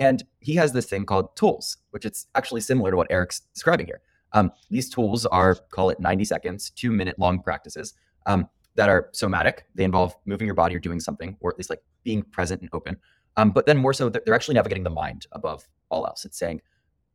And 0.00 0.24
he 0.40 0.54
has 0.54 0.72
this 0.72 0.86
thing 0.86 1.04
called 1.04 1.36
tools, 1.36 1.76
which 1.90 2.06
it's 2.06 2.26
actually 2.34 2.62
similar 2.62 2.90
to 2.90 2.96
what 2.96 3.06
Eric's 3.10 3.40
describing 3.54 3.86
here. 3.86 4.00
Um, 4.32 4.50
these 4.70 4.88
tools 4.88 5.26
are, 5.26 5.54
call 5.54 5.90
it 5.90 6.00
90 6.00 6.24
seconds, 6.24 6.70
two 6.70 6.90
minute 6.90 7.18
long 7.18 7.42
practices 7.42 7.92
um, 8.26 8.48
that 8.76 8.88
are 8.88 9.10
somatic. 9.12 9.66
They 9.74 9.84
involve 9.84 10.16
moving 10.24 10.46
your 10.46 10.54
body 10.54 10.74
or 10.74 10.78
doing 10.78 11.00
something, 11.00 11.36
or 11.40 11.50
at 11.50 11.58
least 11.58 11.68
like 11.68 11.82
being 12.02 12.22
present 12.22 12.62
and 12.62 12.70
open. 12.72 12.96
Um, 13.36 13.50
but 13.50 13.66
then 13.66 13.76
more 13.76 13.92
so, 13.92 14.08
they're 14.08 14.34
actually 14.34 14.54
navigating 14.54 14.84
the 14.84 14.90
mind 14.90 15.26
above 15.32 15.68
all 15.90 16.06
else. 16.06 16.24
It's 16.24 16.38
saying, 16.38 16.62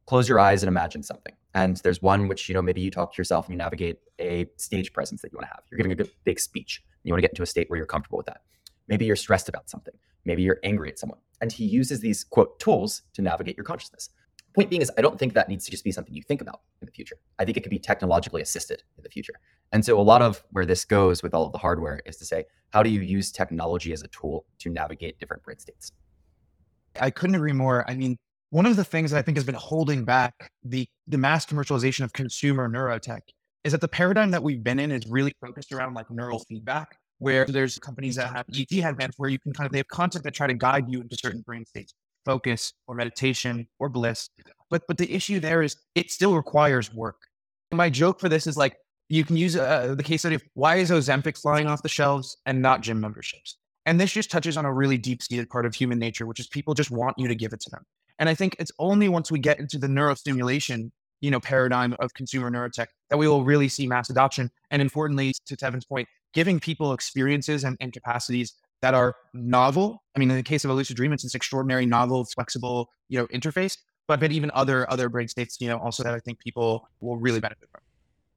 close 0.05 0.29
your 0.29 0.39
eyes 0.39 0.61
and 0.61 0.67
imagine 0.67 1.01
something. 1.01 1.33
And 1.55 1.77
there's 1.77 2.01
one 2.01 2.27
which, 2.27 2.47
you 2.47 2.53
know, 2.53 2.61
maybe 2.61 2.81
you 2.81 2.91
talk 2.91 3.13
to 3.13 3.17
yourself 3.17 3.47
and 3.47 3.53
you 3.53 3.57
navigate 3.57 3.97
a 4.19 4.45
stage 4.57 4.93
presence 4.93 5.21
that 5.21 5.31
you 5.31 5.37
want 5.37 5.47
to 5.49 5.55
have. 5.55 5.63
You're 5.71 5.77
giving 5.77 5.91
a 5.91 5.95
good 5.95 6.11
big 6.23 6.39
speech. 6.39 6.83
You 7.03 7.13
want 7.13 7.19
to 7.19 7.21
get 7.21 7.31
into 7.31 7.43
a 7.43 7.47
state 7.47 7.69
where 7.69 7.77
you're 7.77 7.87
comfortable 7.87 8.17
with 8.17 8.27
that. 8.27 8.41
Maybe 8.87 9.05
you're 9.05 9.15
stressed 9.15 9.49
about 9.49 9.69
something. 9.69 9.93
Maybe 10.25 10.43
you're 10.43 10.59
angry 10.63 10.89
at 10.89 10.99
someone. 10.99 11.19
And 11.41 11.51
he 11.51 11.65
uses 11.65 11.99
these 11.99 12.23
quote 12.23 12.59
tools 12.59 13.03
to 13.13 13.21
navigate 13.21 13.57
your 13.57 13.63
consciousness. 13.63 14.09
Point 14.53 14.69
being 14.69 14.81
is, 14.81 14.91
I 14.97 15.01
don't 15.01 15.19
think 15.19 15.33
that 15.33 15.49
needs 15.49 15.65
to 15.65 15.71
just 15.71 15.83
be 15.83 15.91
something 15.91 16.13
you 16.13 16.23
think 16.23 16.41
about 16.41 16.61
in 16.81 16.85
the 16.85 16.91
future. 16.91 17.17
I 17.39 17.45
think 17.45 17.57
it 17.57 17.63
could 17.63 17.69
be 17.69 17.79
technologically 17.79 18.41
assisted 18.41 18.83
in 18.97 19.03
the 19.03 19.09
future. 19.09 19.33
And 19.73 19.83
so, 19.83 19.99
a 19.99 20.01
lot 20.01 20.21
of 20.21 20.43
where 20.51 20.65
this 20.65 20.85
goes 20.85 21.21
with 21.21 21.33
all 21.33 21.45
of 21.45 21.51
the 21.51 21.57
hardware 21.57 22.01
is 22.05 22.15
to 22.17 22.25
say, 22.25 22.45
how 22.69 22.81
do 22.81 22.89
you 22.89 23.01
use 23.01 23.31
technology 23.31 23.91
as 23.91 24.01
a 24.01 24.07
tool 24.07 24.45
to 24.59 24.69
navigate 24.69 25.19
different 25.19 25.43
brain 25.43 25.59
states? 25.59 25.91
I 27.01 27.09
couldn't 27.09 27.35
agree 27.35 27.51
more. 27.51 27.83
I 27.89 27.95
mean, 27.95 28.17
one 28.49 28.65
of 28.65 28.77
the 28.77 28.85
things 28.85 29.11
that 29.11 29.17
I 29.17 29.21
think 29.21 29.35
has 29.35 29.43
been 29.43 29.55
holding 29.55 30.05
back 30.05 30.51
the, 30.63 30.87
the 31.07 31.17
mass 31.17 31.45
commercialization 31.45 32.05
of 32.05 32.13
consumer 32.13 32.69
neurotech 32.69 33.21
is 33.65 33.73
that 33.73 33.81
the 33.81 33.87
paradigm 33.87 34.31
that 34.31 34.43
we've 34.43 34.63
been 34.63 34.79
in 34.79 34.91
is 34.91 35.05
really 35.07 35.33
focused 35.41 35.73
around 35.73 35.95
like 35.95 36.09
neural 36.09 36.39
feedback, 36.39 36.97
where 37.19 37.45
there's 37.45 37.79
companies 37.79 38.15
that 38.15 38.33
have 38.33 38.45
EEG 38.47 38.81
headbands 38.81 39.15
where 39.17 39.29
you 39.29 39.39
can 39.39 39.53
kind 39.53 39.65
of, 39.65 39.71
they 39.71 39.79
have 39.79 39.87
content 39.87 40.23
that 40.23 40.33
try 40.33 40.47
to 40.47 40.53
guide 40.53 40.89
you 40.89 41.01
into 41.01 41.15
certain 41.15 41.41
brain 41.41 41.65
states, 41.65 41.93
focus 42.25 42.73
or 42.87 42.95
meditation 42.95 43.67
or 43.79 43.89
bliss. 43.89 44.29
But, 44.69 44.83
but 44.87 44.97
the 44.97 45.11
issue 45.13 45.39
there 45.39 45.61
is 45.61 45.77
it 45.95 46.11
still 46.11 46.35
requires 46.35 46.93
work. 46.93 47.17
My 47.71 47.89
joke 47.89 48.19
for 48.19 48.29
this 48.29 48.47
is 48.47 48.57
like, 48.57 48.75
you 49.07 49.23
can 49.23 49.37
use 49.37 49.55
uh, 49.55 49.93
the 49.95 50.03
case 50.03 50.21
study 50.21 50.35
of 50.35 50.43
why 50.55 50.77
is 50.77 50.89
Ozempic 50.89 51.39
flying 51.39 51.67
off 51.67 51.83
the 51.83 51.89
shelves 51.89 52.37
and 52.45 52.61
not 52.61 52.81
gym 52.81 52.99
memberships? 52.99 53.57
And 53.85 53.99
this 53.99 54.11
just 54.11 54.31
touches 54.31 54.57
on 54.57 54.65
a 54.65 54.73
really 54.73 54.97
deep 54.97 55.21
seated 55.21 55.49
part 55.49 55.65
of 55.65 55.75
human 55.75 55.99
nature, 55.99 56.25
which 56.25 56.39
is 56.39 56.47
people 56.47 56.73
just 56.73 56.89
want 56.89 57.17
you 57.19 57.27
to 57.27 57.35
give 57.35 57.53
it 57.53 57.59
to 57.61 57.69
them. 57.69 57.83
And 58.17 58.29
I 58.29 58.33
think 58.33 58.55
it's 58.59 58.71
only 58.79 59.09
once 59.09 59.31
we 59.31 59.39
get 59.39 59.59
into 59.59 59.77
the 59.77 59.87
neurostimulation, 59.87 60.91
you 61.21 61.29
know, 61.29 61.39
paradigm 61.39 61.95
of 61.99 62.13
consumer 62.13 62.49
neurotech 62.49 62.87
that 63.09 63.17
we 63.17 63.27
will 63.27 63.43
really 63.43 63.67
see 63.67 63.85
mass 63.85 64.09
adoption. 64.09 64.49
And 64.71 64.81
importantly, 64.81 65.33
to 65.45 65.65
Evan's 65.65 65.85
point, 65.85 66.07
giving 66.35 66.59
people 66.59 66.93
experiences 66.93 67.63
and, 67.63 67.75
and 67.79 67.91
capacities 67.93 68.53
that 68.81 68.93
are 68.93 69.15
novel. 69.33 70.03
I 70.15 70.19
mean, 70.19 70.29
in 70.29 70.37
the 70.37 70.43
case 70.43 70.63
of 70.65 70.69
a 70.69 70.73
lucid 70.73 70.95
dream, 70.97 71.13
it's 71.13 71.23
this 71.23 71.33
extraordinary, 71.33 71.87
novel, 71.87 72.25
flexible, 72.25 72.91
you 73.09 73.17
know, 73.17 73.25
interface. 73.27 73.77
But 74.07 74.19
but 74.19 74.31
even 74.31 74.51
other 74.53 74.87
other 74.91 75.09
brain 75.09 75.27
states, 75.27 75.59
you 75.59 75.67
know, 75.67 75.79
also 75.79 76.03
that 76.03 76.13
I 76.13 76.19
think 76.19 76.37
people 76.37 76.87
will 76.99 77.17
really 77.17 77.39
benefit 77.39 77.67
from. 77.71 77.81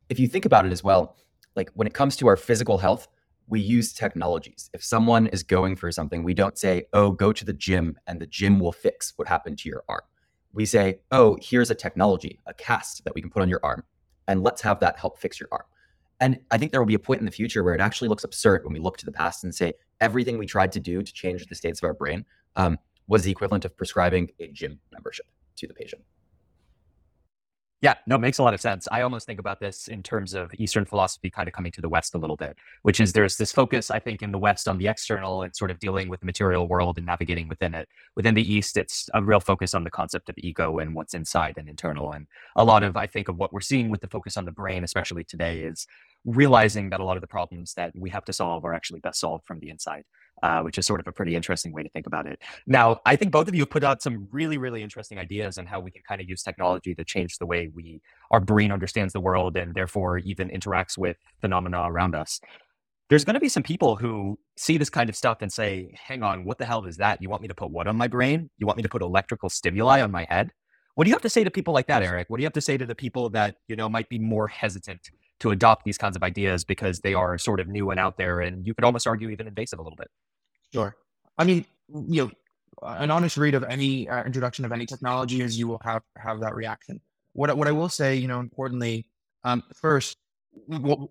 If 0.09 0.19
you 0.19 0.27
think 0.27 0.47
about 0.47 0.65
it 0.65 0.73
as 0.73 0.83
well, 0.83 1.17
like 1.55 1.71
when 1.75 1.87
it 1.87 1.93
comes 1.93 2.17
to 2.17 2.29
our 2.29 2.37
physical 2.37 2.79
health, 2.79 3.09
we 3.49 3.61
use 3.61 3.93
technologies. 3.93 4.71
If 4.73 4.83
someone 4.83 5.27
is 5.27 5.43
going 5.43 5.77
for 5.77 5.93
something, 5.93 6.23
we 6.23 6.33
don't 6.33 6.57
say, 6.57 6.85
oh, 6.95 7.11
go 7.11 7.33
to 7.35 7.45
the 7.45 7.53
gym 7.53 7.99
and 8.07 8.19
the 8.19 8.27
gym 8.27 8.61
will 8.61 8.73
fix 8.73 9.13
what 9.17 9.29
happened 9.29 9.59
to 9.59 9.69
your 9.69 9.83
arm. 9.89 10.01
We 10.55 10.65
say, 10.65 11.01
oh, 11.11 11.37
here's 11.43 11.71
a 11.71 11.75
technology, 11.75 12.41
a 12.47 12.55
cast 12.55 13.05
that 13.05 13.15
we 13.15 13.21
can 13.21 13.31
put 13.31 13.43
on 13.43 13.51
your 13.51 13.61
arm, 13.63 13.85
and 14.27 14.43
let's 14.43 14.63
have 14.63 14.81
that 14.81 14.99
help 14.99 15.19
fix 15.19 15.39
your 15.39 15.49
arm. 15.53 15.65
And 16.21 16.41
I 16.51 16.59
think 16.59 16.73
there 16.73 16.81
will 16.81 16.87
be 16.87 16.95
a 16.95 16.99
point 16.99 17.21
in 17.21 17.27
the 17.27 17.33
future 17.33 17.63
where 17.63 17.75
it 17.75 17.81
actually 17.81 18.09
looks 18.09 18.25
absurd 18.25 18.65
when 18.65 18.73
we 18.73 18.81
look 18.81 18.97
to 18.99 19.05
the 19.05 19.13
past 19.13 19.45
and 19.45 19.55
say 19.55 19.75
everything 20.01 20.39
we 20.39 20.47
tried 20.47 20.73
to 20.73 20.81
do 20.81 21.03
to 21.03 21.13
change 21.13 21.47
the 21.47 21.55
states 21.55 21.81
of 21.81 21.87
our 21.87 21.95
brain 21.95 22.25
um, 22.57 22.79
was 23.07 23.23
the 23.23 23.31
equivalent 23.31 23.65
of 23.65 23.77
prescribing 23.77 24.31
a 24.41 24.49
gym 24.49 24.81
membership 24.93 25.27
to 25.57 25.67
the 25.67 25.75
patient. 25.75 26.03
Yeah, 27.81 27.95
no, 28.09 28.17
it 28.17 28.21
makes 28.21 28.39
a 28.39 28.43
lot 28.43 28.55
of 28.55 28.61
sense. 28.61 28.89
I 28.91 29.03
almost 29.03 29.25
think 29.25 29.39
about 29.39 29.61
this 29.61 29.87
in 29.87 30.03
terms 30.03 30.35
of 30.35 30.51
Eastern 30.59 30.85
philosophy 30.85 31.31
kind 31.31 31.47
of 31.47 31.55
coming 31.55 31.71
to 31.73 31.81
the 31.81 31.89
West 31.89 32.13
a 32.17 32.19
little 32.19 32.37
bit, 32.37 32.57
which 32.83 32.99
is 32.99 33.13
there's 33.13 33.37
this 33.37 33.53
focus, 33.53 33.89
I 33.89 34.01
think, 34.01 34.21
in 34.21 34.33
the 34.33 34.39
West 34.39 34.67
on 34.67 34.79
the 34.79 34.89
external 34.89 35.43
and 35.43 35.55
sort 35.55 35.71
of 35.71 35.79
dealing 35.79 36.09
with 36.09 36.19
the 36.19 36.27
material 36.27 36.67
world 36.67 36.97
and 36.97 37.07
navigating 37.07 37.47
within 37.47 37.75
it. 37.75 37.89
Within 38.17 38.35
the 38.35 38.53
East, 38.53 38.77
it's 38.77 39.09
a 39.15 39.23
real 39.23 39.39
focus 39.39 39.75
on 39.75 39.85
the 39.85 39.91
concept 39.91 40.29
of 40.29 40.35
ego 40.39 40.79
and 40.79 40.93
what's 40.93 41.15
inside 41.15 41.55
and 41.57 41.69
internal. 41.69 42.11
And 42.13 42.27
a 42.57 42.65
lot 42.65 42.83
of, 42.83 42.97
I 42.97 43.07
think, 43.07 43.29
of 43.29 43.37
what 43.37 43.53
we're 43.53 43.61
seeing 43.61 43.91
with 43.91 44.01
the 44.01 44.09
focus 44.09 44.37
on 44.37 44.45
the 44.45 44.51
brain, 44.51 44.83
especially 44.83 45.23
today, 45.23 45.61
is 45.61 45.87
realizing 46.25 46.91
that 46.91 47.01
a 47.01 47.05
lot 47.05 47.17
of 47.17 47.21
the 47.21 47.29
problems 47.29 47.75
that 47.75 47.93
we 47.97 48.11
have 48.11 48.25
to 48.25 48.33
solve 48.33 48.65
are 48.65 48.75
actually 48.75 49.01
best 49.01 49.21
solved 49.21 49.47
from 49.47 49.61
the 49.61 49.71
inside 49.71 50.05
uh, 50.43 50.61
which 50.63 50.79
is 50.79 50.87
sort 50.87 51.01
of 51.01 51.07
a 51.07 51.13
pretty 51.13 51.35
interesting 51.35 51.73
way 51.73 51.83
to 51.83 51.89
think 51.91 52.07
about 52.07 52.27
it. 52.27 52.41
Now, 52.67 53.01
I 53.05 53.17
think 53.17 53.33
both 53.33 53.49
of 53.49 53.55
you 53.55 53.67
put 53.67 53.85
out 53.85 54.03
some 54.03 54.29
really, 54.31 54.59
really 54.59 54.83
interesting 54.83 55.19
ideas 55.19 55.59
on 55.59 55.67
how 55.67 55.81
we 55.81 55.91
can 55.91 56.03
kind 56.07 56.21
of 56.21 56.29
use 56.29 56.43
technology 56.43 56.95
to 56.95 57.05
change 57.05 57.39
the 57.39 57.47
way 57.47 57.71
we 57.75 58.01
our 58.31 58.41
brain 58.41 58.73
understands 58.73 59.13
the 59.13 59.21
world 59.21 59.57
and 59.57 59.75
therefore 59.75 60.19
even 60.19 60.49
interacts 60.49 60.97
with 60.97 61.17
phenomena 61.41 61.83
around 61.87 62.15
us. 62.15 62.41
There's 63.09 63.25
going 63.25 63.35
to 63.35 63.41
be 63.41 63.49
some 63.49 63.63
people 63.63 63.97
who 63.97 64.39
see 64.57 64.77
this 64.77 64.91
kind 64.91 65.09
of 65.09 65.17
stuff 65.17 65.39
and 65.41 65.51
say, 65.51 65.95
"Hang 65.95 66.23
on, 66.23 66.45
what 66.45 66.59
the 66.59 66.67
hell 66.67 66.85
is 66.85 66.99
that? 66.99 67.23
You 67.23 67.31
want 67.31 67.41
me 67.41 67.49
to 67.49 67.55
put 67.55 67.71
what 67.71 67.87
on 67.87 67.97
my 67.97 68.07
brain? 68.07 68.51
You 68.59 68.67
want 68.67 68.77
me 68.77 68.83
to 68.83 68.89
put 68.89 69.01
electrical 69.01 69.49
stimuli 69.49 70.03
on 70.03 70.11
my 70.11 70.27
head?" 70.29 70.53
What 70.95 71.05
do 71.05 71.11
you 71.11 71.15
have 71.15 71.23
to 71.23 71.31
say 71.31 71.45
to 71.45 71.51
people 71.51 71.73
like 71.73 71.87
that, 71.87 72.03
Eric? 72.03 72.29
What 72.29 72.37
do 72.39 72.43
you 72.43 72.47
have 72.47 72.53
to 72.55 72.61
say 72.61 72.77
to 72.77 72.85
the 72.85 72.95
people 72.95 73.31
that 73.31 73.57
you 73.67 73.77
know 73.77 73.89
might 73.89 74.09
be 74.11 74.19
more 74.19 74.49
hesitant 74.49 75.09
to 75.41 75.51
adopt 75.51 75.85
these 75.85 75.99
kinds 75.99 76.17
of 76.17 76.23
ideas 76.23 76.65
because 76.65 77.01
they 77.01 77.15
are 77.15 77.39
sort 77.39 77.61
of 77.61 77.69
new 77.69 77.91
and 77.91 78.01
out 78.01 78.17
there, 78.17 78.41
and 78.41 78.67
you 78.67 78.75
could 78.75 78.85
almost 78.85 79.07
argue 79.07 79.29
even 79.31 79.47
invasive 79.47 79.79
a 79.79 79.83
little 79.83 79.97
bit? 79.97 80.09
Sure. 80.73 80.97
I 81.37 81.45
mean, 81.45 81.65
you 81.89 82.25
know, 82.25 82.31
an 82.83 83.11
honest 83.11 83.37
read 83.37 83.55
of 83.55 83.65
any 83.65 84.09
uh, 84.09 84.25
introduction 84.25 84.65
of 84.65 84.73
any 84.73 84.87
technology 84.87 85.41
is 85.41 85.59
you 85.59 85.69
will 85.69 85.81
have 85.85 86.03
have 86.17 86.41
that 86.41 86.55
reaction. 86.55 87.01
What 87.33 87.57
what 87.57 87.69
I 87.69 87.73
will 87.73 87.89
say, 87.89 88.17
you 88.17 88.29
know, 88.29 88.41
importantly, 88.41 89.07
um, 89.45 89.63
first, 89.75 90.17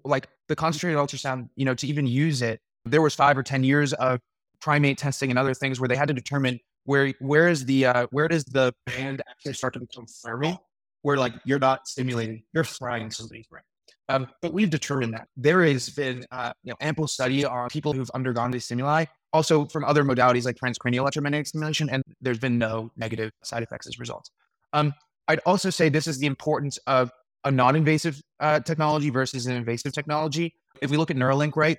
like 0.03 0.27
the 0.47 0.55
concentrated 0.55 0.97
ultrasound, 0.97 1.49
you 1.55 1.65
know, 1.65 1.73
to 1.75 1.87
even 1.87 2.07
use 2.07 2.41
it, 2.41 2.59
there 2.85 3.01
was 3.01 3.15
five 3.15 3.37
or 3.37 3.43
ten 3.43 3.63
years 3.63 3.93
of 3.93 4.19
primate 4.59 4.97
testing 4.97 5.29
and 5.29 5.39
other 5.39 5.53
things 5.53 5.79
where 5.79 5.87
they 5.87 5.95
had 5.95 6.07
to 6.07 6.13
determine 6.13 6.59
where 6.83 7.13
where 7.19 7.47
is 7.47 7.65
the 7.65 7.85
uh, 7.85 8.07
where 8.11 8.27
does 8.27 8.45
the 8.45 8.73
band 8.85 9.21
actually 9.29 9.53
start 9.53 9.73
to 9.73 9.79
become 9.79 10.05
thermal, 10.05 10.63
where 11.01 11.17
like 11.17 11.33
you're 11.45 11.59
not 11.59 11.87
stimulating, 11.87 12.43
you're 12.53 12.63
frying 12.63 13.11
somebody's 13.11 13.47
brain. 13.47 13.63
Um, 14.09 14.27
but 14.41 14.53
we've 14.53 14.69
determined 14.69 15.13
that 15.13 15.27
there 15.35 15.63
has 15.65 15.89
been 15.89 16.25
uh, 16.31 16.53
you 16.63 16.71
know 16.71 16.77
ample 16.79 17.07
study 17.07 17.43
on 17.45 17.69
people 17.69 17.93
who've 17.93 18.09
undergone 18.11 18.51
these 18.51 18.65
stimuli 18.65 19.05
also 19.33 19.65
from 19.65 19.83
other 19.83 20.03
modalities 20.03 20.45
like 20.45 20.55
transcranial 20.55 20.99
electromagnetic 20.99 21.47
stimulation, 21.47 21.89
and 21.89 22.03
there's 22.21 22.39
been 22.39 22.57
no 22.57 22.91
negative 22.95 23.31
side 23.43 23.63
effects 23.63 23.87
as 23.87 23.99
results. 23.99 24.31
Um, 24.73 24.93
I'd 25.27 25.39
also 25.45 25.69
say 25.69 25.89
this 25.89 26.07
is 26.07 26.19
the 26.19 26.27
importance 26.27 26.77
of 26.87 27.11
a 27.43 27.51
non-invasive 27.51 28.21
uh, 28.39 28.59
technology 28.61 29.09
versus 29.09 29.45
an 29.45 29.55
invasive 29.55 29.93
technology. 29.93 30.53
If 30.81 30.91
we 30.91 30.97
look 30.97 31.11
at 31.11 31.17
Neuralink, 31.17 31.55
right, 31.55 31.77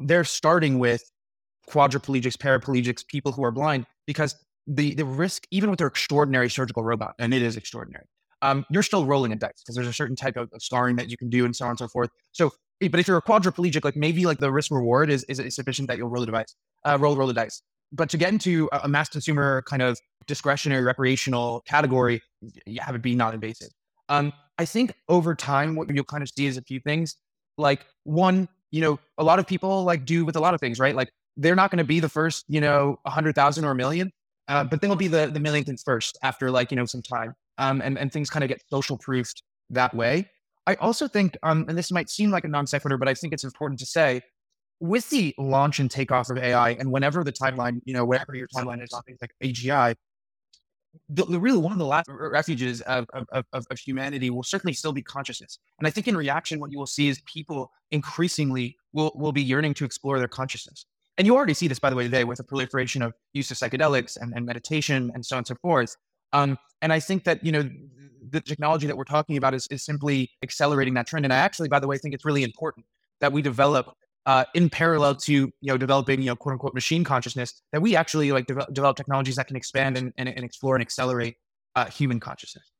they're 0.00 0.24
starting 0.24 0.78
with 0.78 1.02
quadriplegics, 1.68 2.36
paraplegics, 2.36 3.06
people 3.06 3.32
who 3.32 3.44
are 3.44 3.50
blind, 3.50 3.86
because 4.06 4.34
the 4.66 4.94
the 4.94 5.04
risk, 5.04 5.46
even 5.50 5.70
with 5.70 5.78
their 5.78 5.88
extraordinary 5.88 6.50
surgical 6.50 6.82
robot, 6.82 7.14
and 7.18 7.32
it 7.32 7.42
is 7.42 7.56
extraordinary, 7.56 8.06
um, 8.42 8.64
you're 8.70 8.82
still 8.82 9.04
rolling 9.04 9.32
a 9.32 9.36
dice 9.36 9.62
because 9.62 9.74
there's 9.74 9.88
a 9.88 9.92
certain 9.92 10.16
type 10.16 10.36
of, 10.36 10.48
of 10.52 10.62
scarring 10.62 10.96
that 10.96 11.10
you 11.10 11.16
can 11.16 11.28
do 11.28 11.44
and 11.44 11.54
so 11.54 11.64
on 11.64 11.70
and 11.70 11.78
so 11.78 11.88
forth. 11.88 12.10
So, 12.32 12.52
but 12.80 13.00
if 13.00 13.08
you're 13.08 13.16
a 13.16 13.22
quadriplegic, 13.22 13.84
like 13.84 13.96
maybe 13.96 14.24
like 14.26 14.38
the 14.38 14.52
risk 14.52 14.70
reward 14.70 15.10
is, 15.10 15.24
is 15.24 15.54
sufficient 15.54 15.88
that 15.88 15.98
you'll 15.98 16.08
roll 16.08 16.20
the 16.20 16.26
device 16.26 16.54
uh, 16.84 16.98
roll 17.00 17.16
roll 17.16 17.26
the 17.26 17.34
dice. 17.34 17.62
But 17.92 18.10
to 18.10 18.16
get 18.18 18.32
into 18.32 18.68
a, 18.72 18.80
a 18.84 18.88
mass 18.88 19.08
consumer 19.08 19.62
kind 19.62 19.82
of 19.82 19.98
discretionary 20.26 20.82
recreational 20.82 21.62
category, 21.62 22.20
you 22.66 22.80
have 22.80 22.94
it 22.94 23.02
be 23.02 23.14
non-invasive. 23.14 23.68
Um, 24.08 24.32
I 24.58 24.64
think 24.64 24.94
over 25.08 25.34
time, 25.34 25.76
what 25.76 25.88
you'll 25.94 26.04
kind 26.04 26.22
of 26.22 26.28
see 26.28 26.46
is 26.46 26.56
a 26.56 26.62
few 26.62 26.80
things. 26.80 27.16
Like 27.56 27.86
one, 28.04 28.48
you 28.70 28.80
know, 28.80 28.98
a 29.16 29.24
lot 29.24 29.38
of 29.38 29.46
people 29.46 29.84
like 29.84 30.04
do 30.04 30.24
with 30.24 30.36
a 30.36 30.40
lot 30.40 30.54
of 30.54 30.60
things, 30.60 30.78
right? 30.78 30.94
Like 30.94 31.10
they're 31.36 31.56
not 31.56 31.70
going 31.70 31.78
to 31.78 31.84
be 31.84 32.00
the 32.00 32.08
first, 32.08 32.44
you 32.48 32.60
know, 32.60 32.98
a 33.04 33.10
hundred 33.10 33.34
thousand 33.34 33.64
or 33.64 33.70
a 33.70 33.74
million, 33.74 34.10
uh, 34.48 34.64
but 34.64 34.80
they'll 34.80 34.96
be 34.96 35.08
the 35.08 35.26
the 35.26 35.40
millionth 35.40 35.82
first 35.82 36.18
after 36.22 36.50
like 36.50 36.70
you 36.70 36.76
know 36.76 36.84
some 36.84 37.02
time. 37.02 37.34
Um, 37.58 37.82
and 37.82 37.98
and 37.98 38.12
things 38.12 38.30
kind 38.30 38.44
of 38.44 38.48
get 38.48 38.62
social 38.70 38.96
proofed 38.96 39.42
that 39.70 39.94
way. 39.94 40.28
I 40.66 40.74
also 40.76 41.08
think, 41.08 41.36
um, 41.42 41.64
and 41.68 41.76
this 41.76 41.90
might 41.90 42.10
seem 42.10 42.30
like 42.30 42.44
a 42.44 42.48
non 42.48 42.66
sequitur, 42.66 42.98
but 42.98 43.08
I 43.08 43.14
think 43.14 43.32
it's 43.32 43.44
important 43.44 43.80
to 43.80 43.86
say 43.86 44.22
with 44.80 45.08
the 45.10 45.34
launch 45.38 45.80
and 45.80 45.90
takeoff 45.90 46.30
of 46.30 46.38
AI, 46.38 46.70
and 46.70 46.90
whenever 46.90 47.24
the 47.24 47.32
timeline, 47.32 47.80
you 47.84 47.94
know, 47.94 48.04
whatever 48.04 48.34
your 48.34 48.48
timeline 48.48 48.82
is 48.82 48.92
on 48.92 49.02
things 49.02 49.18
like 49.20 49.32
AGI, 49.42 49.94
the, 51.08 51.24
the, 51.24 51.38
really 51.38 51.58
one 51.58 51.72
of 51.72 51.78
the 51.78 51.86
last 51.86 52.06
refuges 52.08 52.80
of, 52.82 53.06
of, 53.12 53.26
of, 53.32 53.66
of, 53.70 53.78
humanity 53.78 54.30
will 54.30 54.42
certainly 54.42 54.72
still 54.72 54.92
be 54.92 55.02
consciousness. 55.02 55.58
And 55.78 55.86
I 55.86 55.90
think 55.90 56.08
in 56.08 56.16
reaction, 56.16 56.60
what 56.60 56.72
you 56.72 56.78
will 56.78 56.86
see 56.86 57.08
is 57.08 57.20
people 57.26 57.70
increasingly 57.90 58.76
will, 58.92 59.12
will 59.14 59.32
be 59.32 59.42
yearning 59.42 59.74
to 59.74 59.84
explore 59.84 60.18
their 60.18 60.28
consciousness. 60.28 60.86
And 61.16 61.26
you 61.26 61.36
already 61.36 61.54
see 61.54 61.68
this, 61.68 61.78
by 61.78 61.90
the 61.90 61.96
way, 61.96 62.04
today 62.04 62.24
with 62.24 62.38
the 62.38 62.44
proliferation 62.44 63.02
of 63.02 63.12
use 63.32 63.50
of 63.50 63.56
psychedelics 63.56 64.16
and, 64.20 64.32
and 64.34 64.46
meditation 64.46 65.10
and 65.14 65.24
so 65.24 65.36
on 65.36 65.38
and 65.38 65.46
so 65.46 65.56
forth. 65.56 65.96
Um, 66.32 66.58
and 66.82 66.92
I 66.92 67.00
think 67.00 67.24
that, 67.24 67.44
you 67.44 67.52
know, 67.52 67.68
the 68.30 68.40
technology 68.40 68.86
that 68.86 68.96
we're 68.96 69.04
talking 69.04 69.36
about 69.36 69.54
is, 69.54 69.66
is 69.70 69.84
simply 69.84 70.30
accelerating 70.42 70.94
that 70.94 71.06
trend. 71.06 71.24
And 71.24 71.32
I 71.32 71.36
actually, 71.36 71.68
by 71.68 71.80
the 71.80 71.86
way, 71.86 71.98
think 71.98 72.14
it's 72.14 72.24
really 72.24 72.42
important 72.42 72.86
that 73.20 73.32
we 73.32 73.42
develop 73.42 73.94
uh, 74.26 74.44
in 74.54 74.68
parallel 74.68 75.14
to 75.14 75.32
you 75.32 75.50
know 75.62 75.78
developing 75.78 76.20
you 76.20 76.26
know 76.26 76.36
quote 76.36 76.52
unquote 76.52 76.74
machine 76.74 77.02
consciousness 77.02 77.62
that 77.72 77.80
we 77.80 77.96
actually 77.96 78.30
like 78.30 78.46
de- 78.46 78.66
develop 78.72 78.94
technologies 78.94 79.36
that 79.36 79.46
can 79.46 79.56
expand 79.56 79.96
and, 79.96 80.12
and, 80.18 80.28
and 80.28 80.44
explore 80.44 80.76
and 80.76 80.82
accelerate 80.82 81.36
uh, 81.76 81.86
human 81.86 82.20
consciousness. 82.20 82.70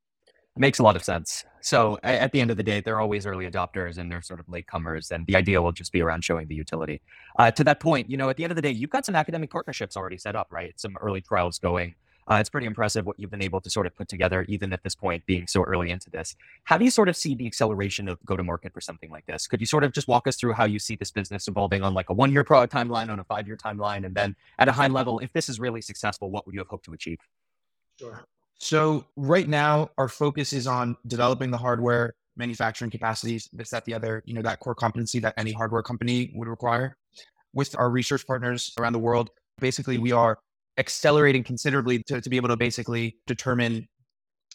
Makes 0.58 0.80
a 0.80 0.82
lot 0.82 0.96
of 0.96 1.04
sense. 1.04 1.44
So 1.60 1.98
at 2.02 2.32
the 2.32 2.40
end 2.40 2.50
of 2.50 2.56
the 2.56 2.62
day 2.62 2.80
they're 2.80 3.00
always 3.00 3.24
early 3.26 3.48
adopters 3.48 3.96
and 3.96 4.10
they're 4.10 4.20
sort 4.20 4.40
of 4.40 4.46
latecomers 4.46 5.10
and 5.10 5.24
the 5.26 5.36
idea 5.36 5.62
will 5.62 5.72
just 5.72 5.92
be 5.92 6.02
around 6.02 6.22
showing 6.22 6.48
the 6.48 6.54
utility. 6.54 7.00
Uh, 7.38 7.50
to 7.52 7.64
that 7.64 7.80
point 7.80 8.10
you 8.10 8.18
know 8.18 8.28
at 8.28 8.36
the 8.36 8.44
end 8.44 8.50
of 8.50 8.56
the 8.56 8.62
day 8.62 8.70
you've 8.70 8.90
got 8.90 9.06
some 9.06 9.14
academic 9.14 9.50
partnerships 9.50 9.96
already 9.96 10.18
set 10.18 10.36
up 10.36 10.48
right? 10.50 10.78
Some 10.78 10.96
early 11.00 11.22
trials 11.22 11.58
going 11.58 11.94
uh, 12.30 12.36
it's 12.36 12.50
pretty 12.50 12.66
impressive 12.66 13.06
what 13.06 13.18
you've 13.18 13.30
been 13.30 13.42
able 13.42 13.60
to 13.60 13.70
sort 13.70 13.86
of 13.86 13.96
put 13.96 14.06
together, 14.06 14.44
even 14.48 14.72
at 14.72 14.82
this 14.82 14.94
point, 14.94 15.24
being 15.24 15.46
so 15.46 15.62
early 15.62 15.90
into 15.90 16.10
this. 16.10 16.36
How 16.64 16.76
do 16.76 16.84
you 16.84 16.90
sort 16.90 17.08
of 17.08 17.16
see 17.16 17.34
the 17.34 17.46
acceleration 17.46 18.06
of 18.06 18.18
go 18.26 18.36
to 18.36 18.42
market 18.44 18.74
for 18.74 18.82
something 18.82 19.10
like 19.10 19.24
this? 19.26 19.46
Could 19.46 19.60
you 19.60 19.66
sort 19.66 19.82
of 19.82 19.92
just 19.92 20.08
walk 20.08 20.26
us 20.26 20.36
through 20.36 20.52
how 20.52 20.66
you 20.66 20.78
see 20.78 20.94
this 20.94 21.10
business 21.10 21.48
evolving 21.48 21.82
on 21.82 21.94
like 21.94 22.10
a 22.10 22.12
one 22.12 22.30
year 22.30 22.44
product 22.44 22.72
timeline, 22.72 23.08
on 23.08 23.18
a 23.18 23.24
five 23.24 23.46
year 23.46 23.56
timeline, 23.56 24.04
and 24.04 24.14
then 24.14 24.36
at 24.58 24.68
a 24.68 24.72
high 24.72 24.88
level, 24.88 25.18
if 25.20 25.32
this 25.32 25.48
is 25.48 25.58
really 25.58 25.80
successful, 25.80 26.30
what 26.30 26.44
would 26.44 26.54
you 26.54 26.60
have 26.60 26.68
hoped 26.68 26.84
to 26.84 26.92
achieve? 26.92 27.18
Sure. 27.98 28.24
So 28.58 29.06
right 29.16 29.48
now, 29.48 29.90
our 29.96 30.08
focus 30.08 30.52
is 30.52 30.66
on 30.66 30.96
developing 31.06 31.50
the 31.50 31.58
hardware, 31.58 32.14
manufacturing 32.36 32.90
capacities, 32.90 33.48
this, 33.52 33.70
that, 33.70 33.84
the 33.84 33.94
other, 33.94 34.22
you 34.26 34.34
know, 34.34 34.42
that 34.42 34.60
core 34.60 34.74
competency 34.74 35.18
that 35.20 35.34
any 35.36 35.52
hardware 35.52 35.82
company 35.82 36.32
would 36.34 36.48
require. 36.48 36.96
With 37.54 37.74
our 37.78 37.88
research 37.88 38.26
partners 38.26 38.72
around 38.78 38.92
the 38.92 38.98
world, 38.98 39.30
basically 39.60 39.98
we 39.98 40.12
are 40.12 40.38
accelerating 40.78 41.42
considerably 41.42 42.02
to, 42.04 42.20
to 42.20 42.30
be 42.30 42.36
able 42.36 42.48
to 42.48 42.56
basically 42.56 43.16
determine 43.26 43.88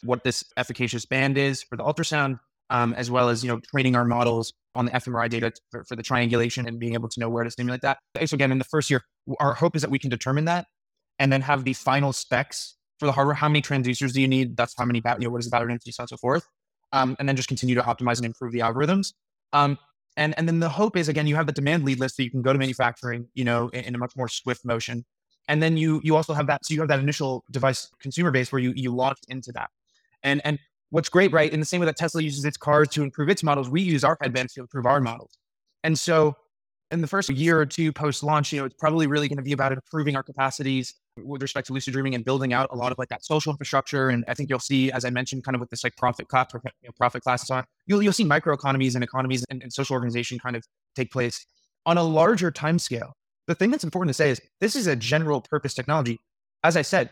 what 0.02 0.24
this 0.24 0.44
efficacious 0.56 1.06
band 1.06 1.38
is 1.38 1.62
for 1.62 1.76
the 1.76 1.84
ultrasound, 1.84 2.38
um, 2.70 2.94
as 2.94 3.10
well 3.10 3.28
as 3.28 3.44
you 3.44 3.50
know 3.50 3.60
training 3.70 3.94
our 3.94 4.04
models 4.04 4.52
on 4.74 4.86
the 4.86 4.90
fMRI 4.92 5.28
data 5.30 5.52
for, 5.70 5.84
for, 5.84 5.96
the 5.96 6.02
triangulation 6.02 6.66
and 6.66 6.80
being 6.80 6.94
able 6.94 7.08
to 7.08 7.20
know 7.20 7.28
where 7.28 7.44
to 7.44 7.50
stimulate 7.50 7.82
that. 7.82 7.98
So 8.24 8.34
again, 8.34 8.50
in 8.50 8.58
the 8.58 8.64
first 8.64 8.90
year, 8.90 9.02
our 9.38 9.54
hope 9.54 9.76
is 9.76 9.82
that 9.82 9.90
we 9.90 9.98
can 9.98 10.10
determine 10.10 10.46
that 10.46 10.66
and 11.18 11.32
then 11.32 11.42
have 11.42 11.64
the 11.64 11.74
final 11.74 12.12
specs 12.12 12.76
for 12.98 13.06
the 13.06 13.12
hardware. 13.12 13.34
How 13.34 13.48
many 13.48 13.62
transducers 13.62 14.12
do 14.12 14.20
you 14.20 14.28
need? 14.28 14.56
That's 14.56 14.74
how 14.76 14.84
many, 14.84 15.00
you 15.18 15.26
know, 15.26 15.30
what 15.30 15.40
is 15.40 15.46
the 15.46 15.50
battery 15.50 15.68
density, 15.68 15.92
so 15.92 16.02
on 16.02 16.04
and 16.04 16.08
so 16.10 16.16
forth. 16.16 16.44
Um, 16.92 17.16
and 17.18 17.28
then 17.28 17.36
just 17.36 17.48
continue 17.48 17.74
to 17.74 17.82
optimize 17.82 18.16
and 18.16 18.26
improve 18.26 18.52
the 18.52 18.60
algorithms. 18.60 19.12
Um, 19.52 19.78
and, 20.16 20.34
and 20.38 20.46
then 20.46 20.60
the 20.60 20.68
hope 20.68 20.96
is, 20.96 21.08
again, 21.08 21.26
you 21.26 21.34
have 21.34 21.46
the 21.46 21.52
demand 21.52 21.84
lead 21.84 21.98
list 21.98 22.16
that 22.16 22.24
you 22.24 22.30
can 22.30 22.42
go 22.42 22.52
to 22.52 22.58
manufacturing, 22.58 23.28
you 23.34 23.44
know, 23.44 23.68
in, 23.68 23.84
in 23.84 23.94
a 23.94 23.98
much 23.98 24.12
more 24.16 24.28
swift 24.28 24.64
motion. 24.64 25.04
And 25.48 25.62
then 25.62 25.76
you, 25.76 26.00
you 26.02 26.16
also 26.16 26.32
have 26.32 26.46
that, 26.46 26.64
so 26.64 26.74
you 26.74 26.80
have 26.80 26.88
that 26.88 27.00
initial 27.00 27.44
device 27.50 27.90
consumer 28.00 28.30
base 28.30 28.50
where 28.50 28.60
you, 28.60 28.72
you 28.74 28.94
launch 28.94 29.18
into 29.28 29.52
that. 29.52 29.70
And, 30.22 30.40
and 30.44 30.58
what's 30.90 31.08
great, 31.08 31.32
right? 31.32 31.52
In 31.52 31.60
the 31.60 31.66
same 31.66 31.80
way 31.80 31.86
that 31.86 31.96
Tesla 31.96 32.22
uses 32.22 32.44
its 32.44 32.56
cars 32.56 32.88
to 32.90 33.02
improve 33.02 33.28
its 33.28 33.42
models, 33.42 33.68
we 33.68 33.82
use 33.82 34.04
our 34.04 34.16
headbands 34.20 34.54
to 34.54 34.60
improve 34.60 34.86
our 34.86 35.00
models. 35.00 35.36
And 35.82 35.98
so 35.98 36.34
in 36.90 37.00
the 37.00 37.06
first 37.06 37.28
year 37.30 37.58
or 37.58 37.66
two 37.66 37.92
post 37.92 38.22
launch, 38.22 38.52
you 38.52 38.60
know, 38.60 38.66
it's 38.66 38.76
probably 38.78 39.06
really 39.06 39.28
going 39.28 39.36
to 39.36 39.42
be 39.42 39.52
about 39.52 39.72
improving 39.72 40.16
our 40.16 40.22
capacities 40.22 40.94
with 41.22 41.42
respect 41.42 41.66
to 41.66 41.72
lucid 41.72 41.92
dreaming 41.92 42.14
and 42.14 42.24
building 42.24 42.52
out 42.52 42.68
a 42.72 42.76
lot 42.76 42.92
of 42.92 42.98
like 42.98 43.08
that 43.08 43.24
social 43.24 43.50
infrastructure. 43.52 44.08
And 44.08 44.24
I 44.28 44.34
think 44.34 44.48
you'll 44.48 44.58
see, 44.58 44.90
as 44.92 45.04
I 45.04 45.10
mentioned, 45.10 45.44
kind 45.44 45.54
of 45.54 45.60
with 45.60 45.70
this 45.70 45.84
like 45.84 45.96
prophet 45.96 46.28
class, 46.28 46.46
you 46.54 46.60
know, 46.84 46.92
prophet 46.96 47.22
class 47.22 47.42
and 47.42 47.48
so 47.48 47.54
on, 47.56 47.64
you'll, 47.86 48.02
you'll 48.02 48.12
see 48.12 48.24
microeconomies 48.24 48.94
and 48.94 49.04
economies 49.04 49.44
and, 49.50 49.62
and 49.62 49.72
social 49.72 49.94
organization 49.94 50.38
kind 50.38 50.56
of 50.56 50.64
take 50.94 51.10
place 51.10 51.46
on 51.86 51.98
a 51.98 52.02
larger 52.02 52.50
time 52.50 52.78
scale. 52.78 53.14
The 53.46 53.54
thing 53.54 53.70
that's 53.70 53.84
important 53.84 54.08
to 54.10 54.14
say 54.14 54.30
is 54.30 54.40
this 54.60 54.76
is 54.76 54.86
a 54.86 54.96
general 54.96 55.40
purpose 55.40 55.74
technology. 55.74 56.20
As 56.62 56.76
I 56.76 56.82
said, 56.82 57.10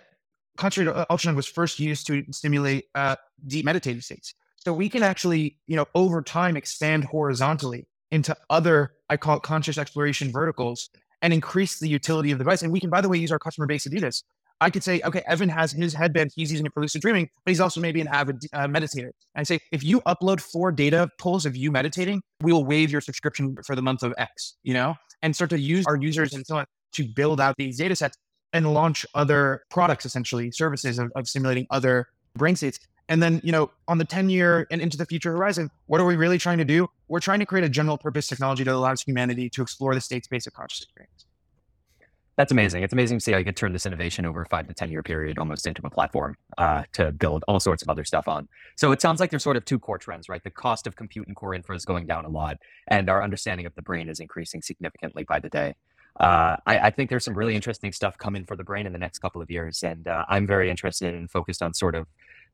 concentrated 0.57 0.95
ultrasound 1.11 1.37
was 1.37 1.47
first 1.47 1.79
used 1.79 2.07
to 2.07 2.25
stimulate 2.31 2.87
uh, 2.95 3.17
deep 3.47 3.65
meditative 3.65 4.05
states. 4.05 4.35
So 4.57 4.73
we 4.73 4.89
can 4.89 5.03
actually, 5.03 5.59
you 5.67 5.77
know, 5.77 5.87
over 5.95 6.23
time 6.23 6.57
expand 6.57 7.05
horizontally 7.05 7.87
into 8.11 8.37
other, 8.49 8.93
I 9.09 9.17
call 9.17 9.39
it 9.39 9.43
conscious 9.43 9.79
exploration 9.79 10.31
verticals 10.31 10.91
and 11.21 11.33
increase 11.33 11.79
the 11.79 11.89
utility 11.89 12.33
of 12.33 12.39
the 12.39 12.45
device. 12.45 12.63
And 12.63 12.73
we 12.73 12.81
can, 12.81 12.91
by 12.91 13.01
the 13.01 13.09
way, 13.09 13.17
use 13.19 13.33
our 13.33 13.39
customer 13.39 13.67
base 13.67 13.85
to 13.85 13.89
do 13.89 14.01
this. 14.01 14.23
I 14.63 14.71
could 14.71 14.85
say, 14.85 15.01
okay, 15.05 15.23
Evan 15.27 15.49
has 15.49 15.73
his 15.73 15.93
headband, 15.93 16.31
he's 16.37 16.53
using 16.53 16.65
it 16.67 16.73
for 16.73 16.81
lucid 16.81 17.03
dreaming, 17.03 17.29
but 17.45 17.51
he's 17.51 17.61
also 17.61 17.81
maybe 17.81 18.01
an 18.01 18.07
avid 18.07 18.45
uh, 18.53 18.69
meditator. 18.69 19.11
And 19.35 19.41
I 19.41 19.43
say, 19.43 19.59
if 19.73 19.83
you 19.83 20.01
upload 20.03 20.41
four 20.41 20.71
data 20.71 21.09
pulls 21.19 21.45
of 21.45 21.57
you 21.57 21.73
meditating, 21.73 22.23
we 22.43 22.53
will 22.53 22.65
waive 22.65 22.93
your 22.93 23.01
subscription 23.01 23.57
for 23.67 23.75
the 23.75 23.83
month 23.83 24.05
of 24.05 24.15
X, 24.19 24.55
you 24.63 24.73
know, 24.73 24.95
and 25.21 25.35
start 25.35 25.51
to 25.51 25.59
use 25.59 25.85
our 25.87 25.97
users 25.97 26.33
and 26.33 26.47
so 26.47 26.59
on 26.59 26.67
to 26.93 27.09
build 27.09 27.41
out 27.41 27.57
these 27.59 27.77
data 27.77 27.97
sets 27.97 28.17
and 28.53 28.73
launch 28.73 29.05
other 29.15 29.65
products, 29.69 30.07
essentially 30.07 30.53
services 30.53 31.01
of, 31.01 31.11
of 31.17 31.27
simulating 31.27 31.67
other 31.71 32.07
brain 32.37 32.55
states. 32.55 32.79
And 33.09 33.21
then, 33.21 33.41
you 33.43 33.51
know, 33.51 33.69
on 33.89 33.99
the 33.99 34.05
10 34.05 34.31
year 34.31 34.69
and 34.71 34.81
into 34.81 34.97
the 34.97 35.07
future 35.07 35.33
horizon, 35.33 35.71
what 35.87 36.01
are 36.01 36.07
we 36.07 36.15
really 36.15 36.39
trying 36.39 36.59
to 36.59 36.65
do? 36.65 36.87
We're 37.09 37.21
trying 37.21 37.41
to 37.41 37.47
create 37.47 37.65
a 37.65 37.69
general 37.69 37.99
purpose 37.99 38.29
technology 38.29 38.63
that 38.63 38.73
allows 38.73 39.03
humanity 39.03 39.51
to 39.51 39.63
explore 39.63 39.93
the 39.93 40.01
state's 40.01 40.29
basic 40.29 40.55
conscious 40.55 40.83
experience. 40.83 41.22
That's 42.37 42.51
amazing. 42.51 42.83
It's 42.83 42.95
amazing 42.95 43.19
to 43.19 43.23
see 43.23 43.33
how 43.33 43.39
you 43.39 43.45
can 43.45 43.55
turn 43.55 43.73
this 43.73 43.85
innovation 43.85 44.25
over 44.25 44.43
a 44.43 44.47
five 44.47 44.67
to 44.67 44.75
10 44.75 44.91
year 44.91 45.03
period 45.03 45.39
almost 45.39 45.67
into 45.67 45.83
a 45.85 45.91
platform 45.91 46.37
uh, 46.57 46.85
to 46.93 47.13
build 47.13 47.45
all 47.47 47.61
sorts 47.61 47.83
of 47.83 47.91
other 47.91 48.05
stuff 48.05 48.27
on. 48.27 48.49
So 48.77 48.91
it 48.91 49.03
sounds 49.03 49.21
like 49.21 49.31
there's 49.31 49.43
sort 49.43 49.57
of 49.59 49.65
two 49.67 49.79
core 49.79 49.99
trends, 49.99 50.29
right? 50.29 50.43
The 50.43 50.51
cost 50.51 50.87
of 50.87 50.97
compute 50.97 51.27
and 51.27 51.37
core 51.37 51.55
infra 51.55 51.77
is 51.77 51.85
going 51.85 52.07
down 52.07 52.25
a 52.25 52.31
lot, 52.31 52.57
and 52.89 53.11
our 53.11 53.23
understanding 53.23 53.67
of 53.67 53.75
the 53.75 53.83
brain 53.83 54.09
is 54.09 54.19
increasing 54.19 54.63
significantly 54.63 55.25
by 55.25 55.41
the 55.41 55.51
day 55.51 55.75
uh, 56.21 56.57
I, 56.67 56.79
I, 56.79 56.91
think 56.91 57.09
there's 57.09 57.25
some 57.25 57.35
really 57.35 57.55
interesting 57.55 57.93
stuff 57.93 58.19
coming 58.19 58.45
for 58.45 58.55
the 58.55 58.65
brain 58.65 58.87
in 58.87 58.93
the 58.93 58.99
next 58.99 59.21
couple 59.21 59.41
of 59.41 59.51
years. 59.51 59.83
And 59.83 60.07
uh, 60.07 60.25
I'm 60.29 60.47
very 60.47 60.69
interested 60.71 61.15
and 61.15 61.31
focused 61.31 61.63
on 61.63 61.73
sort 61.73 61.95
of 61.95 62.07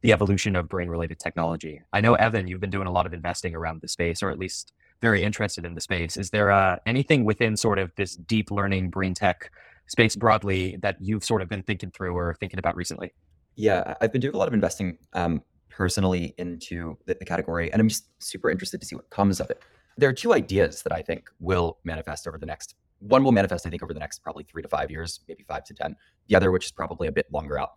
the 0.03 0.13
evolution 0.13 0.55
of 0.55 0.69
brain 0.69 0.89
related 0.89 1.19
technology. 1.19 1.83
I 1.93 2.01
know, 2.01 2.15
Evan, 2.15 2.47
you've 2.47 2.61
been 2.61 2.71
doing 2.71 2.87
a 2.87 2.93
lot 2.93 3.05
of 3.07 3.13
investing 3.13 3.57
around 3.57 3.81
the 3.81 3.89
space, 3.89 4.23
or 4.23 4.31
at 4.31 4.39
least 4.39 4.73
very 5.01 5.25
interested 5.25 5.65
in 5.65 5.75
the 5.75 5.81
space. 5.81 6.17
Is 6.17 6.31
there 6.31 6.53
uh, 6.53 6.77
anything 6.87 7.25
within 7.25 7.57
sort 7.57 7.81
of 7.81 7.91
this 7.97 8.15
deep 8.15 8.51
learning 8.53 8.91
brain 8.91 9.15
tech 9.15 9.51
space 9.89 10.17
broadly 10.17 10.79
that 10.83 10.97
you've 11.01 11.25
sort 11.25 11.43
of 11.43 11.49
been 11.49 11.63
thinking 11.63 11.91
through 11.91 12.17
or 12.17 12.35
thinking 12.39 12.59
about 12.59 12.77
recently? 12.77 13.13
Yeah, 13.57 13.95
I've 14.01 14.13
been 14.13 14.21
doing 14.21 14.35
a 14.35 14.39
lot 14.39 14.49
of 14.49 14.55
investing 14.55 14.99
um, 15.15 15.43
personally 15.69 16.35
into 16.39 16.97
the, 17.07 17.15
the 17.15 17.25
category, 17.25 17.73
and 17.73 17.81
I'm 17.81 17.89
just 17.89 18.09
super 18.23 18.51
interested 18.51 18.81
to 18.81 18.87
see 18.87 18.95
what 18.95 19.11
comes 19.11 19.41
of 19.41 19.51
it. 19.51 19.63
There 19.97 20.09
are 20.09 20.15
two 20.15 20.33
ideas 20.33 20.83
that 20.83 20.93
I 20.93 21.03
think 21.03 21.29
will 21.41 21.79
manifest 21.85 22.29
over 22.29 22.39
the 22.39 22.47
next 22.47 22.77
one 23.01 23.23
will 23.23 23.33
manifest, 23.33 23.67
I 23.67 23.71
think, 23.71 23.83
over 23.83 23.95
the 23.95 24.01
next 24.01 24.21
probably 24.21 24.45
three 24.45 24.63
to 24.63 24.69
five 24.69 24.91
years, 24.91 25.21
maybe 25.29 25.45
five 25.47 25.65
to 25.65 25.75
10. 25.75 25.97
The 26.29 26.37
other, 26.37 26.51
which 26.51 26.67
is 26.67 26.73
probably 26.73 27.09
a 27.09 27.13
bit 27.13 27.27
longer 27.33 27.59
out. 27.59 27.71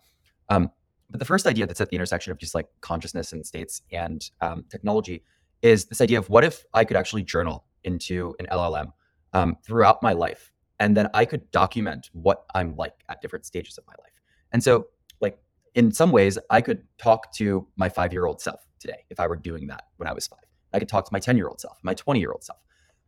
Um, 0.50 0.72
but 1.10 1.20
the 1.20 1.26
first 1.26 1.46
idea 1.46 1.68
that's 1.68 1.82
at 1.82 1.90
the 1.90 1.96
intersection 1.96 2.32
of 2.32 2.38
just 2.38 2.56
like 2.56 2.68
consciousness 2.82 3.34
and 3.34 3.46
states 3.46 3.82
and 3.92 4.30
um, 4.42 4.66
technology 4.70 5.24
is 5.62 5.86
this 5.86 6.02
idea 6.02 6.18
of 6.18 6.30
what 6.30 6.44
if 6.44 6.64
I 6.74 6.86
could 6.86 6.98
actually 6.98 7.24
journal 7.24 7.66
into 7.84 8.34
an 8.40 8.48
LLM 8.48 8.92
um, 9.34 9.58
throughout 9.66 10.02
my 10.02 10.14
life, 10.14 10.51
and 10.82 10.98
then 10.98 11.08
I 11.14 11.26
could 11.26 11.50
document 11.52 12.10
what 12.12 12.44
I'm 12.56 12.76
like 12.76 12.96
at 13.08 13.22
different 13.22 13.46
stages 13.46 13.78
of 13.78 13.86
my 13.86 13.94
life. 14.00 14.12
And 14.52 14.64
so, 14.64 14.88
like 15.22 15.38
in 15.76 15.92
some 15.92 16.12
ways, 16.12 16.40
I 16.50 16.60
could 16.60 16.82
talk 16.98 17.32
to 17.36 17.68
my 17.78 17.88
five 17.88 18.12
year 18.12 18.26
old 18.26 18.42
self 18.42 18.60
today 18.80 19.06
if 19.12 19.20
I 19.20 19.28
were 19.28 19.36
doing 19.36 19.68
that 19.68 19.84
when 19.98 20.10
I 20.10 20.14
was 20.14 20.26
five. 20.26 20.40
I 20.74 20.80
could 20.80 20.90
talk 20.90 21.06
to 21.06 21.14
my 21.14 21.20
10 21.20 21.38
year 21.38 21.48
old 21.48 21.62
self, 21.62 21.78
my 21.84 21.94
20 21.94 22.20
year 22.20 22.32
old 22.32 22.44
self. 22.44 22.58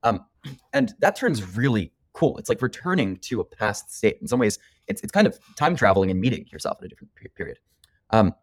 Um, 0.03 0.23
and 0.71 0.93
that 0.99 1.15
turns 1.15 1.57
really 1.57 1.91
cool. 2.13 2.38
It's 2.38 2.47
like 2.47 2.62
returning 2.62 3.17
to 3.21 3.39
a 3.39 3.43
past 3.43 3.91
state. 3.91 4.17
In 4.21 4.27
some 4.27 4.39
ways, 4.39 4.59
it's 4.88 5.01
it's 5.01 5.12
kind 5.12 5.25
of 5.25 5.39
time 5.57 5.75
traveling 5.75 6.12
and 6.12 6.21
meeting 6.21 6.45
yourself 6.51 6.77
in 6.79 6.86
a 6.86 6.89
different 6.89 7.12
period. 7.36 7.57
Um, 8.12 8.36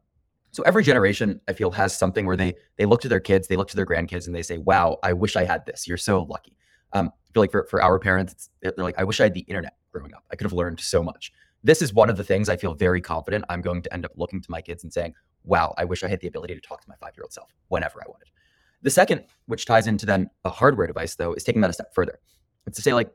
so 0.50 0.64
every 0.64 0.82
generation, 0.82 1.40
I 1.46 1.52
feel, 1.52 1.70
has 1.70 1.96
something 1.96 2.26
where 2.26 2.36
they 2.36 2.54
they 2.78 2.84
look 2.84 3.00
to 3.02 3.08
their 3.08 3.20
kids, 3.20 3.46
they 3.46 3.54
look 3.54 3.68
to 3.68 3.76
their 3.76 3.86
grandkids, 3.86 4.26
and 4.26 4.34
they 4.34 4.42
say, 4.42 4.58
"Wow, 4.58 4.98
I 5.04 5.12
wish 5.12 5.36
I 5.36 5.44
had 5.44 5.66
this. 5.66 5.86
You're 5.86 5.98
so 5.98 6.22
lucky." 6.24 6.56
Um, 6.92 7.12
feel 7.32 7.42
like 7.42 7.50
for 7.50 7.66
for 7.70 7.82
our 7.82 7.98
parents, 7.98 8.50
they're 8.62 8.72
like, 8.76 8.98
"I 8.98 9.04
wish 9.04 9.20
I 9.20 9.24
had 9.24 9.34
the 9.34 9.40
internet 9.40 9.76
growing 9.92 10.14
up. 10.14 10.24
I 10.30 10.36
could 10.36 10.44
have 10.44 10.52
learned 10.52 10.80
so 10.80 11.02
much." 11.02 11.32
This 11.62 11.82
is 11.82 11.92
one 11.92 12.08
of 12.08 12.16
the 12.16 12.24
things 12.24 12.48
I 12.48 12.56
feel 12.56 12.74
very 12.74 13.00
confident 13.00 13.44
I'm 13.48 13.60
going 13.60 13.82
to 13.82 13.92
end 13.92 14.04
up 14.04 14.12
looking 14.16 14.40
to 14.40 14.50
my 14.50 14.62
kids 14.62 14.82
and 14.84 14.92
saying, 14.92 15.14
"Wow, 15.44 15.74
I 15.78 15.84
wish 15.84 16.02
I 16.02 16.08
had 16.08 16.20
the 16.20 16.28
ability 16.28 16.54
to 16.54 16.60
talk 16.60 16.80
to 16.80 16.88
my 16.88 16.96
five 16.96 17.12
year 17.16 17.24
old 17.24 17.32
self 17.32 17.50
whenever 17.68 18.00
I 18.02 18.08
wanted." 18.08 18.28
The 18.82 18.90
second, 18.90 19.24
which 19.46 19.66
ties 19.66 19.86
into 19.86 20.06
then 20.06 20.30
a 20.44 20.50
hardware 20.50 20.86
device, 20.86 21.14
though, 21.14 21.34
is 21.34 21.44
taking 21.44 21.60
that 21.60 21.70
a 21.70 21.74
step 21.74 21.94
further. 21.94 22.18
It's 22.66 22.76
to 22.76 22.82
say, 22.82 22.94
like, 22.94 23.12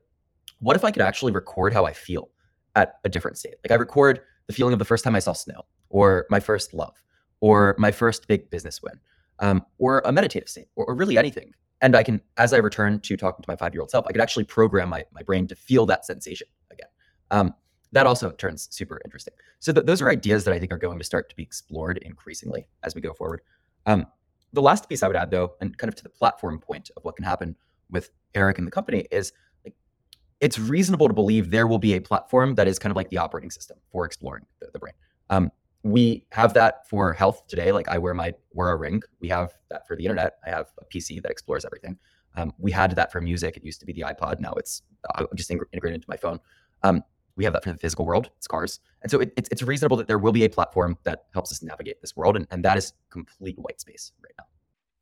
what 0.59 0.75
if 0.75 0.83
I 0.83 0.91
could 0.91 1.01
actually 1.01 1.31
record 1.31 1.73
how 1.73 1.85
I 1.85 1.93
feel 1.93 2.29
at 2.75 2.95
a 3.03 3.09
different 3.09 3.37
state? 3.37 3.55
Like 3.63 3.71
I 3.71 3.75
record 3.75 4.21
the 4.47 4.53
feeling 4.53 4.73
of 4.73 4.79
the 4.79 4.85
first 4.85 5.03
time 5.03 5.15
I 5.15 5.19
saw 5.19 5.33
snow, 5.33 5.63
or 5.89 6.25
my 6.29 6.39
first 6.39 6.73
love, 6.73 6.95
or 7.41 7.75
my 7.77 7.91
first 7.91 8.27
big 8.27 8.49
business 8.49 8.81
win, 8.81 8.99
um, 9.39 9.65
or 9.77 10.01
a 10.05 10.11
meditative 10.11 10.49
state, 10.49 10.67
or, 10.75 10.85
or, 10.85 10.95
really 10.95 11.17
anything. 11.17 11.51
And 11.85 11.95
I 11.95 12.01
can, 12.01 12.19
as 12.37 12.51
I 12.51 12.57
return 12.57 12.99
to 13.01 13.15
talking 13.15 13.43
to 13.43 13.47
my 13.47 13.55
five 13.55 13.75
year 13.75 13.81
old 13.81 13.91
self, 13.91 14.07
I 14.07 14.11
could 14.11 14.19
actually 14.19 14.45
program 14.45 14.89
my, 14.89 15.05
my 15.13 15.21
brain 15.21 15.45
to 15.45 15.55
feel 15.55 15.85
that 15.85 16.03
sensation 16.03 16.47
again. 16.71 16.87
Um, 17.29 17.53
that 17.91 18.07
also 18.07 18.31
turns 18.31 18.67
super 18.71 18.99
interesting. 19.05 19.35
So 19.59 19.71
th- 19.71 19.85
those 19.85 20.01
are 20.01 20.09
ideas 20.09 20.45
that 20.45 20.53
I 20.55 20.57
think 20.57 20.73
are 20.73 20.79
going 20.79 20.97
to 20.97 21.03
start 21.03 21.29
to 21.29 21.35
be 21.35 21.43
explored 21.43 21.99
increasingly 21.99 22.67
as 22.81 22.95
we 22.95 23.01
go 23.01 23.13
forward. 23.13 23.41
Um, 23.85 24.07
the 24.51 24.63
last 24.63 24.89
piece 24.89 25.03
I 25.03 25.07
would 25.07 25.15
add, 25.15 25.29
though, 25.29 25.53
and 25.61 25.77
kind 25.77 25.87
of 25.87 25.93
to 25.97 26.01
the 26.01 26.09
platform 26.09 26.57
point 26.57 26.89
of 26.97 27.05
what 27.05 27.17
can 27.17 27.23
happen 27.23 27.55
with 27.91 28.09
Eric 28.33 28.57
and 28.57 28.65
the 28.65 28.71
company, 28.71 29.05
is 29.11 29.31
it's 30.41 30.57
reasonable 30.57 31.07
to 31.07 31.13
believe 31.13 31.51
there 31.51 31.67
will 31.67 31.77
be 31.77 31.93
a 31.93 32.01
platform 32.01 32.55
that 32.55 32.67
is 32.67 32.79
kind 32.79 32.89
of 32.89 32.95
like 32.95 33.11
the 33.11 33.19
operating 33.19 33.51
system 33.51 33.77
for 33.91 34.05
exploring 34.05 34.47
the, 34.59 34.69
the 34.73 34.79
brain. 34.79 34.95
Um, 35.29 35.51
we 35.85 36.25
have 36.31 36.55
that 36.55 36.89
for 36.89 37.13
health 37.13 37.45
today. 37.47 37.71
Like 37.71 37.87
I 37.87 37.99
wear 37.99 38.15
my 38.15 38.33
Oura 38.57 38.77
ring. 38.79 39.03
We 39.19 39.27
have 39.27 39.53
that 39.69 39.87
for 39.87 39.95
the 39.95 40.03
internet. 40.03 40.37
I 40.43 40.49
have 40.49 40.71
a 40.79 40.85
PC 40.85 41.21
that 41.21 41.29
explores 41.29 41.63
everything. 41.63 41.95
Um, 42.35 42.53
we 42.57 42.71
had 42.71 42.95
that 42.95 43.11
for 43.11 43.21
music. 43.21 43.55
It 43.55 43.63
used 43.63 43.81
to 43.81 43.85
be 43.85 43.93
the 43.93 44.01
iPod. 44.01 44.39
Now 44.39 44.53
it's 44.53 44.81
uh, 45.13 45.25
just 45.35 45.51
integrated 45.51 45.93
into 45.93 46.09
my 46.09 46.17
phone. 46.17 46.39
Um, 46.81 47.03
we 47.35 47.43
have 47.43 47.53
that 47.53 47.63
for 47.63 47.71
the 47.71 47.77
physical 47.77 48.03
world. 48.03 48.31
It's 48.35 48.47
cars. 48.47 48.79
And 49.03 49.11
so 49.11 49.19
it, 49.19 49.31
it's, 49.37 49.47
it's 49.51 49.61
reasonable 49.61 49.95
that 49.97 50.07
there 50.07 50.17
will 50.17 50.31
be 50.31 50.43
a 50.43 50.49
platform 50.49 50.97
that 51.03 51.25
helps 51.35 51.51
us 51.51 51.61
navigate 51.61 52.01
this 52.01 52.15
world. 52.15 52.35
And, 52.35 52.47
and 52.49 52.65
that 52.65 52.77
is 52.77 52.93
complete 53.11 53.59
white 53.59 53.79
space 53.79 54.11
right 54.23 54.33
now. 54.39 54.45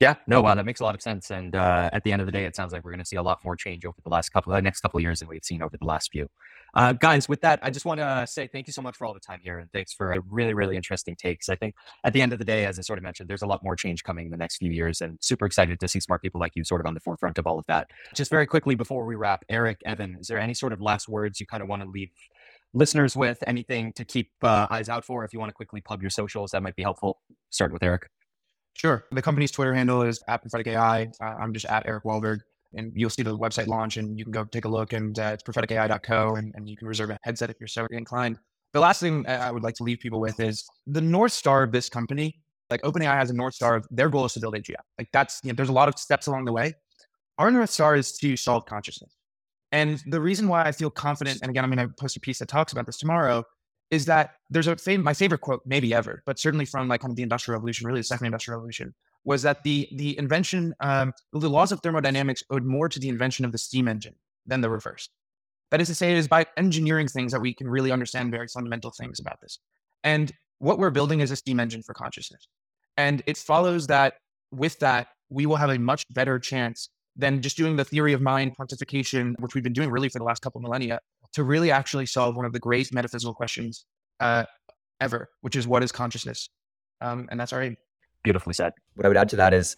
Yeah, 0.04 0.16
no, 0.28 0.42
wow, 0.42 0.54
that 0.54 0.66
makes 0.66 0.82
a 0.82 0.84
lot 0.84 0.96
of 0.96 1.02
sense. 1.02 1.32
And 1.32 1.56
uh, 1.56 1.90
at 1.94 2.04
the 2.04 2.12
end 2.12 2.22
of 2.22 2.26
the 2.26 2.32
day, 2.34 2.44
it 2.44 2.58
sounds 2.58 2.74
like 2.74 2.84
we're 2.84 2.92
going 2.92 3.00
to 3.00 3.06
see 3.06 3.16
a 3.16 3.24
lot 3.24 3.40
more 3.46 3.56
change 3.56 3.86
over 3.86 3.96
the 4.04 4.10
last 4.10 4.32
couple, 4.32 4.52
uh, 4.52 4.60
next 4.60 4.82
couple 4.82 4.98
of 4.98 5.02
years 5.02 5.20
than 5.22 5.30
we've 5.30 5.46
seen 5.46 5.62
over 5.62 5.78
the 5.78 5.86
last 5.86 6.12
few. 6.12 6.28
Uh, 6.74 6.92
guys, 6.92 7.30
with 7.30 7.40
that, 7.40 7.60
I 7.64 7.70
just 7.70 7.86
want 7.86 8.02
to 8.02 8.28
say 8.28 8.48
thank 8.48 8.68
you 8.68 8.74
so 8.74 8.82
much 8.82 8.98
for 8.98 9.06
all 9.06 9.14
the 9.14 9.22
time 9.22 9.40
here, 9.42 9.60
and 9.60 9.72
thanks 9.72 9.94
for 9.94 10.12
a 10.12 10.20
really, 10.30 10.54
really 10.54 10.76
interesting 10.76 11.16
takes. 11.16 11.48
I 11.48 11.56
think 11.56 11.76
at 12.04 12.12
the 12.12 12.22
end 12.22 12.34
of 12.34 12.40
the 12.40 12.44
day, 12.44 12.66
as 12.66 12.78
I 12.78 12.82
sort 12.82 13.00
of 13.00 13.04
mentioned, 13.04 13.30
there's 13.30 13.44
a 13.44 13.48
lot 13.48 13.64
more 13.64 13.78
change 13.78 14.04
coming 14.04 14.26
in 14.26 14.32
the 14.32 14.38
next 14.38 14.58
few 14.58 14.72
years, 14.72 15.00
and 15.00 15.18
super 15.22 15.46
excited 15.46 15.80
to 15.80 15.88
see 15.88 16.02
smart 16.02 16.22
people 16.22 16.42
like 16.42 16.52
you 16.56 16.66
sort 16.66 16.82
of 16.82 16.88
on 16.88 16.96
the 16.96 17.00
forefront 17.00 17.38
of 17.38 17.48
all 17.48 17.58
of 17.58 17.66
that. 17.68 17.90
Just 18.14 18.30
very 18.30 18.46
quickly 18.46 18.76
before 18.76 19.06
we 19.06 19.16
wrap, 19.16 19.46
Eric, 19.48 19.82
Evan, 19.86 20.18
is 20.20 20.28
there 20.28 20.38
any 20.38 20.54
sort 20.54 20.74
of 20.74 20.82
last 20.82 21.08
words 21.08 21.40
you 21.40 21.46
kind 21.46 21.64
of 21.64 21.70
want 21.70 21.82
to 21.82 21.88
leave 21.88 22.10
listeners 22.74 23.16
with, 23.16 23.42
anything 23.48 23.94
to 23.94 24.04
keep 24.04 24.32
uh, 24.42 24.68
eyes 24.70 24.90
out 24.90 25.06
for, 25.06 25.24
if 25.24 25.32
you 25.32 25.40
want 25.40 25.50
to 25.50 25.54
quickly 25.54 25.80
plug 25.80 26.02
your 26.02 26.10
socials, 26.10 26.52
that 26.52 26.62
might 26.62 26.76
be 26.76 26.84
helpful. 26.84 27.22
Start 27.52 27.72
with 27.72 27.84
Eric. 27.84 28.10
Sure. 28.74 29.06
The 29.12 29.22
company's 29.22 29.52
Twitter 29.52 29.74
handle 29.74 30.02
is 30.02 30.22
at 30.28 30.42
Prophetic 30.42 30.68
AI. 30.68 31.04
Uh, 31.22 31.26
I'm 31.26 31.54
just 31.54 31.66
at 31.66 31.86
Eric 31.86 32.04
Wollberg. 32.04 32.40
And 32.76 32.92
you'll 32.96 33.12
see 33.12 33.22
the 33.22 33.38
website 33.38 33.68
launch 33.68 33.98
and 33.98 34.18
you 34.18 34.26
can 34.26 34.32
go 34.32 34.46
take 34.46 34.66
a 34.66 34.68
look 34.68 34.94
and 34.94 35.18
uh, 35.20 35.32
it's 35.34 35.44
propheticai.co 35.44 36.36
and, 36.36 36.52
and 36.56 36.68
you 36.68 36.76
can 36.76 36.88
reserve 36.88 37.12
a 37.12 37.20
headset 37.22 37.52
if 37.52 37.58
you're 37.60 37.68
so 37.68 37.86
inclined. 37.92 38.40
The 38.74 38.80
last 38.80 39.00
thing 39.00 39.28
I 39.28 39.52
would 39.52 39.62
like 39.62 39.76
to 39.76 39.84
leave 39.84 40.00
people 40.00 40.20
with 40.20 40.40
is 40.40 40.66
the 40.88 41.02
North 41.02 41.32
Star 41.32 41.62
of 41.62 41.72
this 41.72 41.88
company. 41.88 42.42
Like 42.72 42.82
OpenAI 42.82 43.14
has 43.14 43.30
a 43.30 43.34
North 43.34 43.54
Star 43.54 43.76
of 43.76 43.86
their 43.92 44.10
goal 44.10 44.26
is 44.26 44.34
to 44.34 44.40
build 44.40 44.56
AGI. 44.56 44.74
Like 44.98 45.10
that's, 45.14 45.40
you 45.44 45.52
know, 45.52 45.56
there's 45.56 45.70
a 45.70 45.74
lot 45.74 45.88
of 45.88 46.00
steps 46.00 46.26
along 46.26 46.46
the 46.46 46.52
way. 46.52 46.74
Our 47.38 47.52
North 47.52 47.70
Star 47.70 47.96
is 47.96 48.18
to 48.18 48.36
solve 48.36 48.66
consciousness. 48.66 49.16
And 49.72 50.02
the 50.08 50.20
reason 50.20 50.48
why 50.48 50.64
I 50.64 50.72
feel 50.72 50.90
confident, 50.90 51.40
and 51.42 51.52
again, 51.52 51.64
I'm 51.64 51.72
going 51.72 51.88
to 51.88 51.94
post 51.94 52.18
a 52.18 52.20
piece 52.20 52.40
that 52.40 52.48
talks 52.48 52.74
about 52.74 52.88
this 52.88 52.98
tomorrow, 52.98 53.44
is 53.94 54.06
that 54.06 54.32
there's 54.50 54.68
a 54.68 54.76
fam- 54.76 55.04
my 55.04 55.14
favorite 55.14 55.42
quote, 55.42 55.62
maybe 55.66 55.94
ever, 55.94 56.24
but 56.26 56.40
certainly 56.40 56.66
from 56.66 56.88
like 56.88 57.02
kind 57.02 57.12
of 57.12 57.16
the 57.16 57.22
Industrial 57.22 57.56
Revolution, 57.56 57.86
really 57.86 58.00
the 58.00 58.06
second 58.06 58.26
Industrial 58.26 58.58
Revolution, 58.58 58.94
was 59.24 59.44
that 59.44 59.62
the 59.64 59.88
the 59.96 60.18
invention, 60.18 60.74
um, 60.80 61.14
the 61.32 61.50
laws 61.50 61.72
of 61.72 61.80
thermodynamics 61.82 62.44
owed 62.50 62.66
more 62.66 62.90
to 62.90 63.00
the 63.00 63.08
invention 63.08 63.46
of 63.46 63.52
the 63.52 63.58
steam 63.60 63.88
engine 63.88 64.16
than 64.48 64.62
the 64.62 64.70
reverse. 64.70 65.10
That 65.70 65.80
is 65.80 65.88
to 65.90 65.96
say, 65.96 66.12
it 66.12 66.18
is 66.18 66.28
by 66.28 66.46
engineering 66.58 67.08
things 67.08 67.32
that 67.34 67.42
we 67.42 67.54
can 67.54 67.68
really 67.70 67.92
understand 67.92 68.32
very 68.32 68.48
fundamental 68.48 68.92
things 68.92 69.20
about 69.20 69.40
this. 69.42 69.60
And 70.04 70.32
what 70.58 70.80
we're 70.80 70.90
building 70.90 71.20
is 71.20 71.30
a 71.30 71.36
steam 71.36 71.60
engine 71.60 71.84
for 71.84 71.94
consciousness. 71.94 72.48
And 72.98 73.22
it 73.28 73.38
follows 73.38 73.88
that 73.88 74.16
with 74.52 74.80
that, 74.80 75.08
we 75.30 75.46
will 75.46 75.56
have 75.56 75.70
a 75.70 75.80
much 75.80 76.04
better 76.10 76.40
chance 76.40 76.90
than 77.16 77.42
just 77.42 77.58
doing 77.58 77.76
the 77.76 77.86
theory 77.86 78.14
of 78.14 78.22
mind 78.22 78.56
quantification, 78.58 79.36
which 79.40 79.54
we've 79.54 79.64
been 79.64 79.74
doing 79.74 79.90
really 79.90 80.10
for 80.10 80.20
the 80.20 80.26
last 80.26 80.42
couple 80.42 80.60
of 80.60 80.64
millennia, 80.64 81.00
to 81.34 81.44
really 81.44 81.72
actually 81.72 82.06
solve 82.06 82.36
one 82.36 82.46
of 82.46 82.54
the 82.54 82.60
great 82.60 82.94
metaphysical 82.94 83.34
questions 83.34 83.86
uh, 84.20 84.46
ever, 85.02 85.30
which 85.42 85.56
is 85.56 85.68
what 85.68 85.84
is 85.84 85.92
consciousness? 85.92 86.50
Um, 87.02 87.28
and 87.32 87.40
that's 87.40 87.54
our 87.54 87.62
aim. 87.62 87.78
Beautifully 88.24 88.54
said. 88.54 88.74
What 88.96 89.06
I 89.06 89.10
would 89.10 89.18
add 89.18 89.30
to 89.30 89.36
that 89.36 89.54
is 89.54 89.76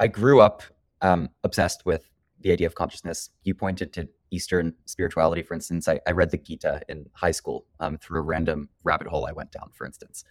I 0.00 0.08
grew 0.08 0.40
up 0.40 0.62
um, 1.00 1.28
obsessed 1.44 1.86
with 1.86 2.10
the 2.40 2.50
idea 2.52 2.66
of 2.66 2.74
consciousness. 2.74 3.30
You 3.44 3.54
pointed 3.54 3.92
to 3.94 4.08
Eastern 4.30 4.74
spirituality, 4.86 5.42
for 5.42 5.54
instance. 5.54 5.86
I, 5.88 6.00
I 6.06 6.10
read 6.10 6.30
the 6.30 6.38
Gita 6.38 6.82
in 6.88 7.06
high 7.12 7.30
school 7.30 7.66
um, 7.80 7.98
through 7.98 8.18
a 8.18 8.22
random 8.22 8.68
rabbit 8.82 9.06
hole 9.06 9.26
I 9.26 9.32
went 9.32 9.52
down, 9.52 9.70
for 9.72 9.86
instance. 9.86 10.24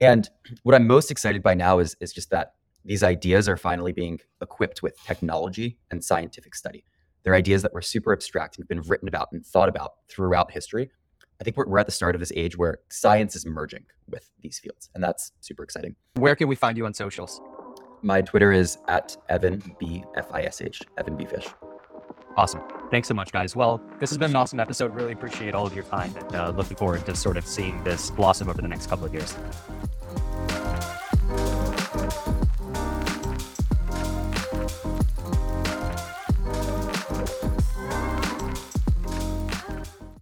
And 0.00 0.28
what 0.64 0.74
I'm 0.74 0.86
most 0.86 1.10
excited 1.10 1.42
by 1.42 1.54
now 1.54 1.78
is, 1.78 1.96
is 2.00 2.12
just 2.12 2.30
that 2.30 2.54
these 2.84 3.02
ideas 3.02 3.48
are 3.48 3.56
finally 3.56 3.92
being 3.92 4.20
equipped 4.40 4.82
with 4.82 4.96
technology 5.04 5.78
and 5.90 6.02
scientific 6.04 6.54
study. 6.54 6.84
They're 7.26 7.34
ideas 7.34 7.62
that 7.62 7.74
were 7.74 7.82
super 7.82 8.12
abstract 8.12 8.56
and 8.56 8.62
have 8.62 8.68
been 8.68 8.88
written 8.88 9.08
about 9.08 9.32
and 9.32 9.44
thought 9.44 9.68
about 9.68 9.94
throughout 10.08 10.52
history. 10.52 10.92
I 11.40 11.44
think 11.44 11.56
we're, 11.56 11.66
we're 11.66 11.80
at 11.80 11.86
the 11.86 11.92
start 11.92 12.14
of 12.14 12.20
this 12.20 12.30
age 12.36 12.56
where 12.56 12.78
science 12.88 13.34
is 13.34 13.44
merging 13.44 13.84
with 14.08 14.30
these 14.42 14.60
fields, 14.60 14.90
and 14.94 15.02
that's 15.02 15.32
super 15.40 15.64
exciting. 15.64 15.96
Where 16.14 16.36
can 16.36 16.46
we 16.46 16.54
find 16.54 16.78
you 16.78 16.86
on 16.86 16.94
socials? 16.94 17.40
My 18.02 18.22
Twitter 18.22 18.52
is 18.52 18.78
at 18.86 19.16
Evan 19.28 19.60
B 19.80 20.04
F 20.16 20.28
I 20.32 20.42
S 20.42 20.62
H 20.62 20.82
Evan 20.98 21.16
B 21.16 21.24
Fish. 21.24 21.48
Awesome. 22.36 22.62
Thanks 22.92 23.08
so 23.08 23.14
much, 23.14 23.32
guys. 23.32 23.56
Well, 23.56 23.82
this 23.98 24.10
has 24.10 24.18
been 24.18 24.30
an 24.30 24.36
awesome 24.36 24.60
episode. 24.60 24.94
Really 24.94 25.12
appreciate 25.12 25.52
all 25.52 25.66
of 25.66 25.74
your 25.74 25.84
time 25.84 26.14
and 26.16 26.36
uh, 26.36 26.50
looking 26.50 26.76
forward 26.76 27.04
to 27.06 27.16
sort 27.16 27.36
of 27.36 27.44
seeing 27.44 27.82
this 27.82 28.12
blossom 28.12 28.48
over 28.48 28.62
the 28.62 28.68
next 28.68 28.86
couple 28.86 29.04
of 29.04 29.12
years. 29.12 29.34